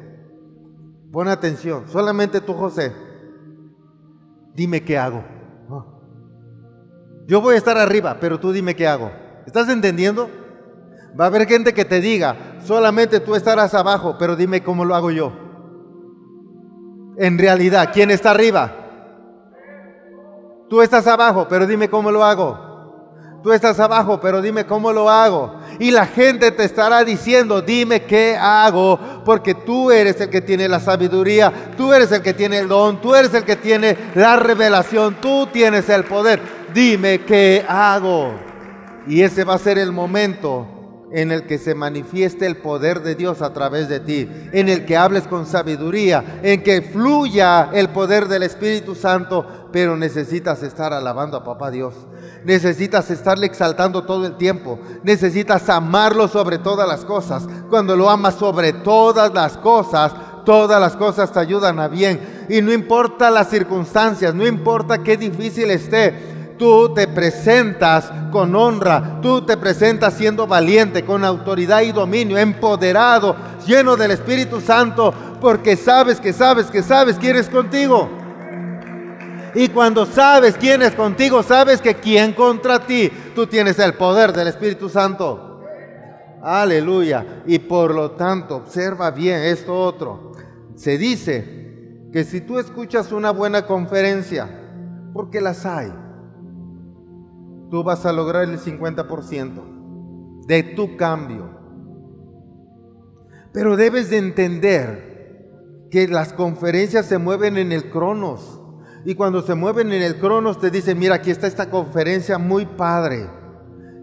Pon 1.12 1.28
atención, 1.28 1.84
solamente 1.88 2.40
tú, 2.40 2.54
José. 2.54 2.92
Dime 4.54 4.82
qué 4.82 4.96
hago. 4.96 5.22
Yo 7.26 7.40
voy 7.40 7.54
a 7.54 7.58
estar 7.58 7.76
arriba, 7.76 8.16
pero 8.18 8.40
tú 8.40 8.50
dime 8.50 8.74
qué 8.74 8.88
hago. 8.88 9.12
¿Estás 9.46 9.68
entendiendo? 9.68 10.28
Va 11.18 11.24
a 11.24 11.28
haber 11.28 11.46
gente 11.46 11.74
que 11.74 11.84
te 11.84 12.00
diga, 12.00 12.56
solamente 12.64 13.20
tú 13.20 13.34
estarás 13.34 13.74
abajo, 13.74 14.16
pero 14.18 14.36
dime 14.36 14.62
cómo 14.62 14.86
lo 14.86 14.94
hago 14.94 15.10
yo. 15.10 15.32
En 17.18 17.38
realidad, 17.38 17.90
¿quién 17.92 18.10
está 18.10 18.30
arriba? 18.30 18.72
Tú 20.70 20.80
estás 20.80 21.06
abajo, 21.06 21.46
pero 21.48 21.66
dime 21.66 21.90
cómo 21.90 22.10
lo 22.10 22.24
hago. 22.24 22.71
Tú 23.42 23.52
estás 23.52 23.80
abajo, 23.80 24.20
pero 24.20 24.40
dime 24.40 24.64
cómo 24.64 24.92
lo 24.92 25.10
hago. 25.10 25.56
Y 25.80 25.90
la 25.90 26.06
gente 26.06 26.52
te 26.52 26.64
estará 26.64 27.02
diciendo, 27.02 27.60
dime 27.60 28.02
qué 28.02 28.36
hago, 28.40 28.98
porque 29.24 29.54
tú 29.54 29.90
eres 29.90 30.20
el 30.20 30.30
que 30.30 30.40
tiene 30.40 30.68
la 30.68 30.78
sabiduría, 30.78 31.52
tú 31.76 31.92
eres 31.92 32.12
el 32.12 32.22
que 32.22 32.34
tiene 32.34 32.58
el 32.58 32.68
don, 32.68 33.00
tú 33.00 33.16
eres 33.16 33.34
el 33.34 33.44
que 33.44 33.56
tiene 33.56 33.96
la 34.14 34.36
revelación, 34.36 35.16
tú 35.20 35.48
tienes 35.52 35.88
el 35.88 36.04
poder. 36.04 36.40
Dime 36.72 37.22
qué 37.22 37.64
hago. 37.68 38.32
Y 39.08 39.22
ese 39.22 39.42
va 39.42 39.54
a 39.54 39.58
ser 39.58 39.76
el 39.78 39.90
momento 39.90 40.68
en 41.12 41.30
el 41.30 41.46
que 41.46 41.58
se 41.58 41.74
manifieste 41.74 42.46
el 42.46 42.56
poder 42.56 43.02
de 43.02 43.14
Dios 43.14 43.42
a 43.42 43.52
través 43.52 43.88
de 43.88 44.00
ti, 44.00 44.28
en 44.52 44.68
el 44.68 44.84
que 44.84 44.96
hables 44.96 45.24
con 45.24 45.46
sabiduría, 45.46 46.40
en 46.42 46.62
que 46.62 46.82
fluya 46.82 47.70
el 47.72 47.90
poder 47.90 48.28
del 48.28 48.42
Espíritu 48.42 48.94
Santo, 48.94 49.68
pero 49.72 49.96
necesitas 49.96 50.62
estar 50.62 50.92
alabando 50.92 51.36
a 51.36 51.44
Papá 51.44 51.70
Dios. 51.70 51.94
Necesitas 52.44 53.10
estarle 53.10 53.46
exaltando 53.46 54.04
todo 54.04 54.26
el 54.26 54.36
tiempo. 54.36 54.78
Necesitas 55.04 55.68
amarlo 55.68 56.28
sobre 56.28 56.58
todas 56.58 56.88
las 56.88 57.04
cosas. 57.04 57.46
Cuando 57.70 57.94
lo 57.94 58.10
amas 58.10 58.34
sobre 58.34 58.72
todas 58.72 59.32
las 59.32 59.56
cosas, 59.56 60.12
todas 60.44 60.80
las 60.80 60.96
cosas 60.96 61.32
te 61.32 61.38
ayudan 61.38 61.78
a 61.78 61.88
bien. 61.88 62.46
Y 62.48 62.60
no 62.60 62.72
importa 62.72 63.30
las 63.30 63.48
circunstancias, 63.48 64.34
no 64.34 64.46
importa 64.46 65.02
qué 65.02 65.16
difícil 65.16 65.70
esté, 65.70 66.41
tú 66.58 66.92
te 66.94 67.08
presentas 67.08 68.10
con 68.30 68.54
honra, 68.54 69.18
tú 69.20 69.42
te 69.42 69.56
presentas 69.56 70.14
siendo 70.14 70.46
valiente, 70.46 71.04
con 71.04 71.24
autoridad 71.24 71.82
y 71.82 71.92
dominio, 71.92 72.38
empoderado, 72.38 73.36
lleno 73.66 73.96
del 73.96 74.12
Espíritu 74.12 74.60
Santo, 74.60 75.12
porque 75.40 75.76
sabes 75.76 76.20
que 76.20 76.32
sabes 76.32 76.66
que 76.66 76.82
sabes 76.82 77.18
quién 77.18 77.36
es 77.36 77.48
contigo. 77.48 78.08
Y 79.54 79.68
cuando 79.68 80.06
sabes 80.06 80.56
quién 80.56 80.82
es 80.82 80.92
contigo, 80.92 81.42
sabes 81.42 81.80
que 81.80 81.94
quién 81.94 82.32
contra 82.32 82.78
ti, 82.78 83.10
tú 83.34 83.46
tienes 83.46 83.78
el 83.78 83.94
poder 83.94 84.32
del 84.32 84.48
Espíritu 84.48 84.88
Santo. 84.88 85.60
Aleluya. 86.42 87.42
Y 87.46 87.58
por 87.58 87.94
lo 87.94 88.12
tanto, 88.12 88.56
observa 88.56 89.10
bien 89.10 89.42
esto 89.42 89.78
otro. 89.78 90.32
Se 90.74 90.96
dice 90.96 92.08
que 92.12 92.24
si 92.24 92.40
tú 92.40 92.58
escuchas 92.58 93.12
una 93.12 93.30
buena 93.30 93.66
conferencia, 93.66 94.48
porque 95.12 95.40
las 95.40 95.66
hay, 95.66 95.92
tú 97.72 97.82
vas 97.82 98.04
a 98.04 98.12
lograr 98.12 98.44
el 98.44 98.58
50% 98.58 100.44
de 100.46 100.62
tu 100.62 100.94
cambio. 100.98 101.48
Pero 103.50 103.78
debes 103.78 104.10
de 104.10 104.18
entender 104.18 105.88
que 105.90 106.06
las 106.06 106.34
conferencias 106.34 107.06
se 107.06 107.16
mueven 107.16 107.56
en 107.56 107.72
el 107.72 107.88
cronos. 107.88 108.60
Y 109.06 109.14
cuando 109.14 109.40
se 109.40 109.54
mueven 109.54 109.90
en 109.90 110.02
el 110.02 110.16
cronos 110.16 110.60
te 110.60 110.70
dicen, 110.70 110.98
mira, 110.98 111.14
aquí 111.14 111.30
está 111.30 111.46
esta 111.46 111.70
conferencia 111.70 112.36
muy 112.36 112.66
padre. 112.66 113.26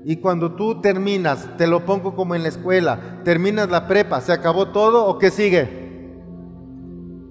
Y 0.03 0.15
cuando 0.15 0.55
tú 0.55 0.81
terminas, 0.81 1.55
te 1.55 1.67
lo 1.67 1.85
pongo 1.85 2.15
como 2.15 2.33
en 2.33 2.41
la 2.41 2.49
escuela, 2.49 3.21
terminas 3.23 3.69
la 3.69 3.87
prepa, 3.87 4.19
¿se 4.19 4.33
acabó 4.33 4.69
todo 4.69 5.05
o 5.05 5.19
qué 5.19 5.29
sigue? 5.29 6.17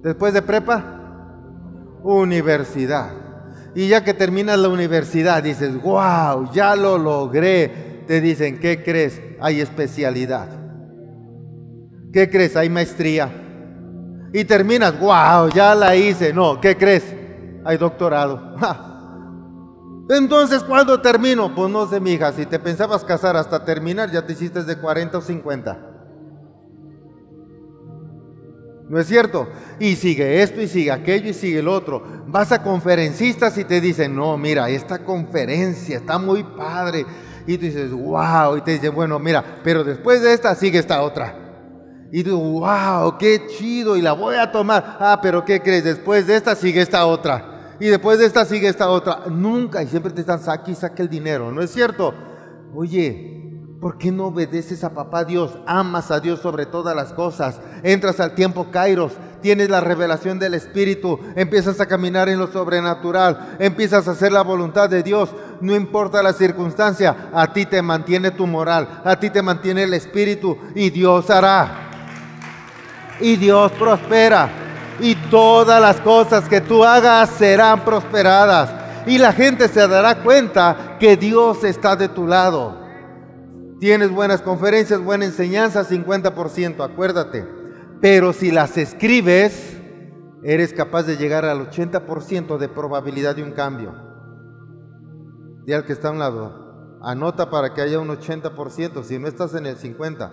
Después 0.03 0.33
de 0.33 0.41
prepa, 0.41 1.99
universidad. 2.01 3.28
Y 3.75 3.87
ya 3.87 4.03
que 4.03 4.13
terminas 4.13 4.57
la 4.59 4.69
universidad, 4.69 5.43
dices, 5.43 5.81
wow, 5.81 6.51
ya 6.51 6.75
lo 6.75 6.97
logré. 6.97 8.03
Te 8.07 8.21
dicen, 8.21 8.59
¿qué 8.59 8.83
crees? 8.83 9.21
Hay 9.39 9.61
especialidad. 9.61 10.49
¿Qué 12.11 12.29
crees? 12.29 12.55
Hay 12.55 12.69
maestría. 12.69 13.29
Y 14.33 14.43
terminas, 14.45 14.99
wow, 14.99 15.49
ya 15.53 15.75
la 15.75 15.95
hice. 15.95 16.33
No, 16.33 16.59
¿qué 16.59 16.75
crees? 16.75 17.03
Hay 17.63 17.77
doctorado. 17.77 18.55
Entonces, 20.09 20.63
¿cuándo 20.63 20.99
termino? 21.01 21.53
Pues 21.53 21.69
no 21.69 21.85
sé, 21.87 21.99
mija, 21.99 22.31
si 22.31 22.47
te 22.47 22.57
pensabas 22.57 23.03
casar 23.03 23.37
hasta 23.37 23.63
terminar, 23.63 24.11
ya 24.11 24.25
te 24.25 24.33
hiciste 24.33 24.63
de 24.63 24.75
40 24.75 25.19
o 25.19 25.21
50. 25.21 25.88
¿No 28.89 28.99
es 28.99 29.05
cierto? 29.05 29.47
Y 29.79 29.95
sigue 29.95 30.41
esto 30.41 30.59
y 30.59 30.67
sigue 30.67 30.91
aquello 30.91 31.29
y 31.29 31.33
sigue 31.33 31.59
el 31.59 31.67
otro. 31.67 32.03
Vas 32.25 32.51
a 32.51 32.63
conferencistas 32.63 33.55
y 33.59 33.63
te 33.63 33.79
dicen, 33.79 34.15
no, 34.15 34.35
mira, 34.35 34.67
esta 34.67 35.05
conferencia 35.05 35.97
está 35.97 36.17
muy 36.17 36.43
padre. 36.43 37.05
Y 37.45 37.55
tú 37.57 37.65
dices, 37.65 37.91
wow. 37.91 38.57
Y 38.57 38.61
te 38.61 38.71
dicen, 38.71 38.95
bueno, 38.95 39.19
mira, 39.19 39.61
pero 39.63 39.83
después 39.83 40.23
de 40.23 40.33
esta 40.33 40.55
sigue 40.55 40.79
esta 40.79 41.03
otra. 41.03 41.35
Y 42.11 42.23
tú, 42.23 42.35
wow, 42.39 43.15
qué 43.19 43.45
chido. 43.45 43.95
Y 43.95 44.01
la 44.01 44.13
voy 44.13 44.37
a 44.37 44.51
tomar. 44.51 44.97
Ah, 44.99 45.19
pero 45.21 45.45
¿qué 45.45 45.61
crees? 45.61 45.83
Después 45.83 46.25
de 46.25 46.35
esta 46.35 46.55
sigue 46.55 46.81
esta 46.81 47.05
otra. 47.05 47.75
Y 47.79 47.87
después 47.89 48.17
de 48.17 48.25
esta 48.25 48.43
sigue 48.43 48.67
esta 48.67 48.89
otra. 48.89 49.25
Nunca. 49.29 49.83
Y 49.83 49.87
siempre 49.87 50.11
te 50.11 50.21
están, 50.21 50.39
saque 50.39 50.71
y 50.71 50.75
saque 50.75 51.03
el 51.03 51.09
dinero. 51.09 51.51
¿No 51.51 51.61
es 51.61 51.69
cierto? 51.69 52.11
Oye, 52.73 53.38
¿Por 53.79 53.97
qué 53.97 54.11
no 54.11 54.25
obedeces 54.25 54.83
a 54.83 54.93
papá 54.93 55.23
Dios? 55.23 55.51
Amas 55.65 56.11
a 56.11 56.19
Dios 56.19 56.41
sobre 56.41 56.65
todas 56.65 56.93
las 56.93 57.13
cosas. 57.13 57.61
Entras 57.81 58.19
al 58.19 58.35
tiempo 58.35 58.67
Kairos, 58.71 59.13
tienes 59.41 59.69
la 59.69 59.79
revelación 59.79 60.37
del 60.37 60.53
Espíritu, 60.53 61.17
empiezas 61.37 61.79
a 61.79 61.85
caminar 61.85 62.27
en 62.27 62.39
lo 62.39 62.47
sobrenatural, 62.47 63.55
empiezas 63.57 64.05
a 64.07 64.11
hacer 64.11 64.33
la 64.33 64.41
voluntad 64.41 64.89
de 64.89 65.01
Dios. 65.01 65.29
No 65.61 65.75
importa 65.75 66.21
la 66.21 66.33
circunstancia, 66.33 67.29
a 67.33 67.53
ti 67.53 67.65
te 67.65 67.81
mantiene 67.81 68.31
tu 68.31 68.45
moral, 68.47 69.01
a 69.05 69.17
ti 69.17 69.29
te 69.29 69.41
mantiene 69.41 69.83
el 69.83 69.93
Espíritu 69.93 70.57
y 70.75 70.89
Dios 70.89 71.29
hará. 71.29 71.89
Y 73.21 73.37
Dios 73.37 73.71
prospera. 73.73 74.49
Y 74.99 75.15
todas 75.15 75.81
las 75.81 76.01
cosas 76.01 76.49
que 76.49 76.59
tú 76.59 76.83
hagas 76.83 77.29
serán 77.29 77.85
prosperadas. 77.85 78.71
Y 79.07 79.17
la 79.17 79.31
gente 79.31 79.69
se 79.69 79.87
dará 79.87 80.15
cuenta 80.15 80.97
que 80.99 81.15
Dios 81.15 81.63
está 81.63 81.95
de 81.95 82.09
tu 82.09 82.27
lado. 82.27 82.78
Tienes 83.79 84.11
buenas 84.11 84.41
conferencias, 84.41 85.01
buena 85.01 85.25
enseñanza, 85.25 85.85
50%, 85.85 86.83
acuérdate. 86.83 87.47
Pero 88.01 88.33
si 88.33 88.51
las 88.51 88.77
escribes, 88.77 89.77
eres 90.43 90.73
capaz 90.73 91.03
de 91.03 91.15
llegar 91.15 91.45
al 91.45 91.69
80% 91.69 92.57
de 92.57 92.67
probabilidad 92.67 93.35
de 93.35 93.43
un 93.43 93.51
cambio. 93.51 93.93
Di 95.65 95.73
al 95.73 95.85
que 95.85 95.93
está 95.93 96.09
a 96.09 96.11
un 96.11 96.19
lado, 96.19 96.99
anota 97.01 97.49
para 97.49 97.73
que 97.73 97.81
haya 97.81 97.99
un 97.99 98.09
80%, 98.09 99.03
si 99.03 99.17
no 99.17 99.27
estás 99.27 99.53
en 99.55 99.65
el 99.65 99.77
50%. 99.77 100.29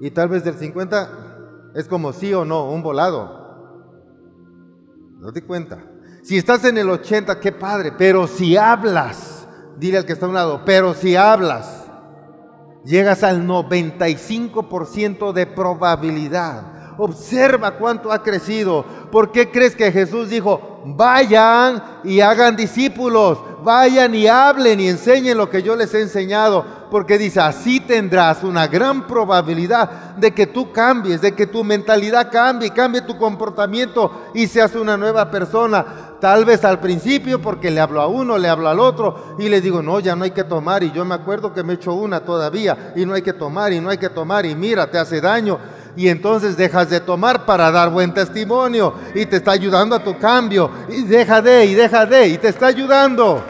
Y 0.00 0.10
tal 0.12 0.28
vez 0.28 0.44
del 0.44 0.56
50% 0.56 1.08
es 1.74 1.88
como 1.88 2.12
sí 2.12 2.32
o 2.32 2.44
no, 2.44 2.70
un 2.70 2.82
volado. 2.82 3.40
No 5.18 5.32
te 5.32 5.42
cuenta. 5.42 5.78
Si 6.22 6.38
estás 6.38 6.64
en 6.64 6.78
el 6.78 6.88
80, 6.88 7.40
qué 7.40 7.52
padre, 7.52 7.92
pero 7.96 8.26
si 8.26 8.56
hablas, 8.56 9.46
dile 9.78 9.98
al 9.98 10.06
que 10.06 10.12
está 10.12 10.26
a 10.26 10.28
un 10.28 10.34
lado, 10.34 10.62
pero 10.64 10.94
si 10.94 11.16
hablas, 11.16 11.79
llegas 12.84 13.22
al 13.22 13.46
95% 13.46 15.32
de 15.32 15.46
probabilidad. 15.46 16.79
Observa 16.96 17.72
cuánto 17.72 18.12
ha 18.12 18.22
crecido. 18.22 18.84
¿Por 19.10 19.32
qué 19.32 19.50
crees 19.50 19.74
que 19.74 19.90
Jesús 19.90 20.28
dijo, 20.28 20.82
vayan 20.84 21.82
y 22.04 22.20
hagan 22.20 22.56
discípulos? 22.56 23.38
Vayan 23.62 24.14
y 24.14 24.26
hablen 24.26 24.80
y 24.80 24.88
enseñen 24.88 25.36
lo 25.36 25.50
que 25.50 25.62
yo 25.62 25.76
les 25.76 25.92
he 25.94 26.00
enseñado. 26.00 26.64
Porque 26.90 27.18
dice, 27.18 27.40
así 27.40 27.80
tendrás 27.80 28.42
una 28.42 28.66
gran 28.66 29.06
probabilidad 29.06 30.16
de 30.16 30.32
que 30.32 30.46
tú 30.46 30.72
cambies, 30.72 31.20
de 31.20 31.32
que 31.32 31.46
tu 31.46 31.62
mentalidad 31.62 32.30
cambie, 32.32 32.70
cambie 32.70 33.02
tu 33.02 33.16
comportamiento 33.16 34.30
y 34.34 34.46
seas 34.46 34.74
una 34.74 34.96
nueva 34.96 35.30
persona. 35.30 35.84
Tal 36.20 36.44
vez 36.44 36.64
al 36.64 36.80
principio 36.80 37.40
porque 37.40 37.70
le 37.70 37.80
hablo 37.80 38.02
a 38.02 38.06
uno, 38.06 38.36
le 38.36 38.48
hablo 38.48 38.68
al 38.68 38.78
otro 38.78 39.36
y 39.38 39.48
le 39.48 39.60
digo, 39.60 39.82
no, 39.82 40.00
ya 40.00 40.14
no 40.14 40.24
hay 40.24 40.32
que 40.32 40.44
tomar. 40.44 40.82
Y 40.82 40.90
yo 40.90 41.04
me 41.04 41.14
acuerdo 41.14 41.54
que 41.54 41.62
me 41.62 41.74
echo 41.74 41.94
una 41.94 42.20
todavía 42.20 42.92
y 42.94 43.06
no 43.06 43.14
hay 43.14 43.22
que 43.22 43.32
tomar 43.32 43.72
y 43.72 43.80
no 43.80 43.88
hay 43.88 43.98
que 43.98 44.10
tomar 44.10 44.44
y 44.44 44.54
mira, 44.54 44.90
te 44.90 44.98
hace 44.98 45.20
daño. 45.20 45.58
Y 45.96 46.08
entonces 46.08 46.56
dejas 46.56 46.90
de 46.90 47.00
tomar 47.00 47.44
para 47.44 47.70
dar 47.70 47.90
buen 47.90 48.14
testimonio 48.14 48.94
y 49.14 49.26
te 49.26 49.36
está 49.36 49.52
ayudando 49.52 49.96
a 49.96 50.04
tu 50.04 50.18
cambio. 50.18 50.70
Y 50.88 51.02
deja 51.02 51.42
de 51.42 51.66
y 51.66 51.74
deja 51.74 52.06
de 52.06 52.28
y 52.28 52.38
te 52.38 52.48
está 52.48 52.66
ayudando. 52.66 53.42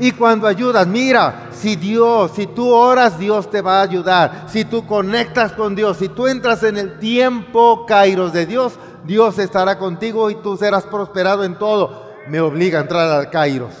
Y 0.00 0.12
cuando 0.12 0.46
ayudas, 0.46 0.86
mira, 0.86 1.48
si 1.50 1.74
Dios, 1.74 2.32
si 2.34 2.46
tú 2.46 2.68
oras, 2.68 3.18
Dios 3.18 3.50
te 3.50 3.60
va 3.60 3.80
a 3.80 3.82
ayudar. 3.82 4.44
Si 4.48 4.64
tú 4.64 4.86
conectas 4.86 5.52
con 5.52 5.74
Dios, 5.74 5.96
si 5.96 6.08
tú 6.08 6.28
entras 6.28 6.62
en 6.62 6.76
el 6.76 6.98
tiempo 6.98 7.84
kairos 7.86 8.32
de 8.32 8.46
Dios, 8.46 8.78
Dios 9.04 9.38
estará 9.38 9.78
contigo 9.78 10.30
y 10.30 10.36
tú 10.36 10.56
serás 10.56 10.84
prosperado 10.84 11.44
en 11.44 11.58
todo. 11.58 12.08
Me 12.28 12.40
obliga 12.40 12.78
a 12.78 12.82
entrar 12.82 13.10
al 13.10 13.30
Kairos. 13.30 13.74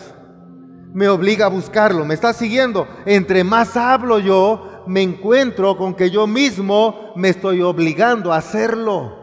Me 0.94 1.08
obliga 1.08 1.46
a 1.46 1.50
buscarlo. 1.50 2.04
Me 2.04 2.14
está 2.14 2.32
siguiendo. 2.32 2.88
Entre 3.04 3.44
más 3.44 3.76
hablo 3.76 4.18
yo, 4.18 4.77
me 4.88 5.02
encuentro 5.02 5.76
con 5.76 5.94
que 5.94 6.10
yo 6.10 6.26
mismo 6.26 7.12
me 7.14 7.28
estoy 7.28 7.62
obligando 7.62 8.32
a 8.32 8.38
hacerlo. 8.38 9.16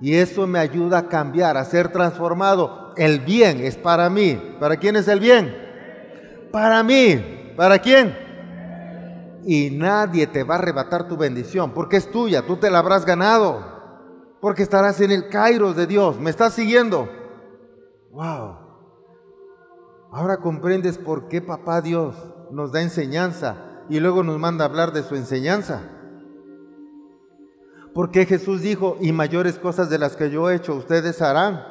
Y 0.00 0.16
eso 0.16 0.46
me 0.46 0.58
ayuda 0.58 0.98
a 0.98 1.08
cambiar, 1.08 1.56
a 1.56 1.64
ser 1.64 1.90
transformado. 1.90 2.92
El 2.96 3.20
bien 3.20 3.60
es 3.60 3.76
para 3.76 4.10
mí. 4.10 4.38
¿Para 4.60 4.76
quién 4.76 4.96
es 4.96 5.08
el 5.08 5.20
bien? 5.20 5.56
Para 6.52 6.82
mí. 6.82 7.52
¿Para 7.56 7.78
quién? 7.78 8.14
Y 9.46 9.70
nadie 9.70 10.26
te 10.26 10.42
va 10.42 10.56
a 10.56 10.58
arrebatar 10.58 11.06
tu 11.06 11.16
bendición 11.16 11.72
porque 11.72 11.96
es 11.96 12.10
tuya. 12.10 12.42
Tú 12.42 12.56
te 12.56 12.70
la 12.70 12.80
habrás 12.80 13.06
ganado 13.06 13.74
porque 14.40 14.62
estarás 14.62 15.00
en 15.00 15.10
el 15.10 15.28
Kairos 15.28 15.76
de 15.76 15.86
Dios. 15.86 16.18
¿Me 16.18 16.30
estás 16.30 16.54
siguiendo? 16.54 17.08
Wow. 18.10 18.56
Ahora 20.12 20.38
comprendes 20.38 20.98
por 20.98 21.28
qué 21.28 21.40
papá 21.40 21.80
Dios 21.80 22.14
nos 22.50 22.72
da 22.72 22.82
enseñanza 22.82 23.73
y 23.88 24.00
luego 24.00 24.22
nos 24.22 24.38
manda 24.38 24.64
hablar 24.64 24.92
de 24.92 25.02
su 25.02 25.14
enseñanza. 25.14 25.82
Porque 27.94 28.26
Jesús 28.26 28.60
dijo, 28.60 28.96
y 29.00 29.12
mayores 29.12 29.58
cosas 29.58 29.88
de 29.88 29.98
las 29.98 30.16
que 30.16 30.30
yo 30.30 30.50
he 30.50 30.56
hecho, 30.56 30.74
ustedes 30.74 31.22
harán 31.22 31.64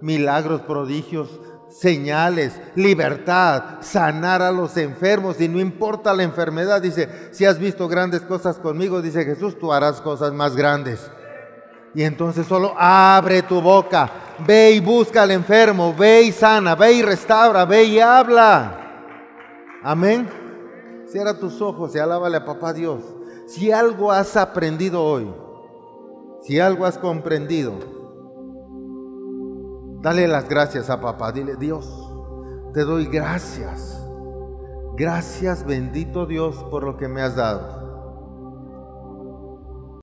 milagros, 0.00 0.62
prodigios, 0.62 1.40
señales, 1.70 2.60
libertad, 2.74 3.78
sanar 3.80 4.42
a 4.42 4.50
los 4.50 4.76
enfermos 4.76 5.40
y 5.40 5.48
no 5.48 5.60
importa 5.60 6.14
la 6.14 6.24
enfermedad. 6.24 6.82
Dice, 6.82 7.08
si 7.30 7.44
has 7.44 7.58
visto 7.58 7.86
grandes 7.88 8.22
cosas 8.22 8.58
conmigo, 8.58 9.02
dice 9.02 9.24
Jesús, 9.24 9.58
tú 9.58 9.72
harás 9.72 10.00
cosas 10.00 10.32
más 10.32 10.56
grandes. 10.56 11.10
Y 11.94 12.02
entonces 12.02 12.46
solo 12.46 12.74
abre 12.76 13.42
tu 13.42 13.60
boca, 13.60 14.10
ve 14.46 14.72
y 14.72 14.80
busca 14.80 15.22
al 15.22 15.30
enfermo, 15.30 15.94
ve 15.96 16.22
y 16.22 16.32
sana, 16.32 16.74
ve 16.74 16.92
y 16.92 17.02
restaura, 17.02 17.64
ve 17.64 17.84
y 17.84 18.00
habla. 18.00 18.78
Amén. 19.82 20.47
Cierra 21.10 21.38
tus 21.38 21.60
ojos 21.62 21.94
y 21.94 21.98
alábale 21.98 22.36
a 22.36 22.44
papá 22.44 22.72
Dios. 22.72 23.02
Si 23.46 23.72
algo 23.72 24.12
has 24.12 24.36
aprendido 24.36 25.02
hoy, 25.02 25.32
si 26.42 26.60
algo 26.60 26.84
has 26.84 26.98
comprendido, 26.98 27.72
dale 30.02 30.28
las 30.28 30.48
gracias 30.48 30.90
a 30.90 31.00
papá. 31.00 31.32
Dile, 31.32 31.56
Dios, 31.56 32.12
te 32.74 32.84
doy 32.84 33.06
gracias. 33.06 33.94
Gracias 34.96 35.64
bendito 35.64 36.26
Dios 36.26 36.56
por 36.70 36.84
lo 36.84 36.96
que 36.96 37.08
me 37.08 37.22
has 37.22 37.36
dado. 37.36 37.77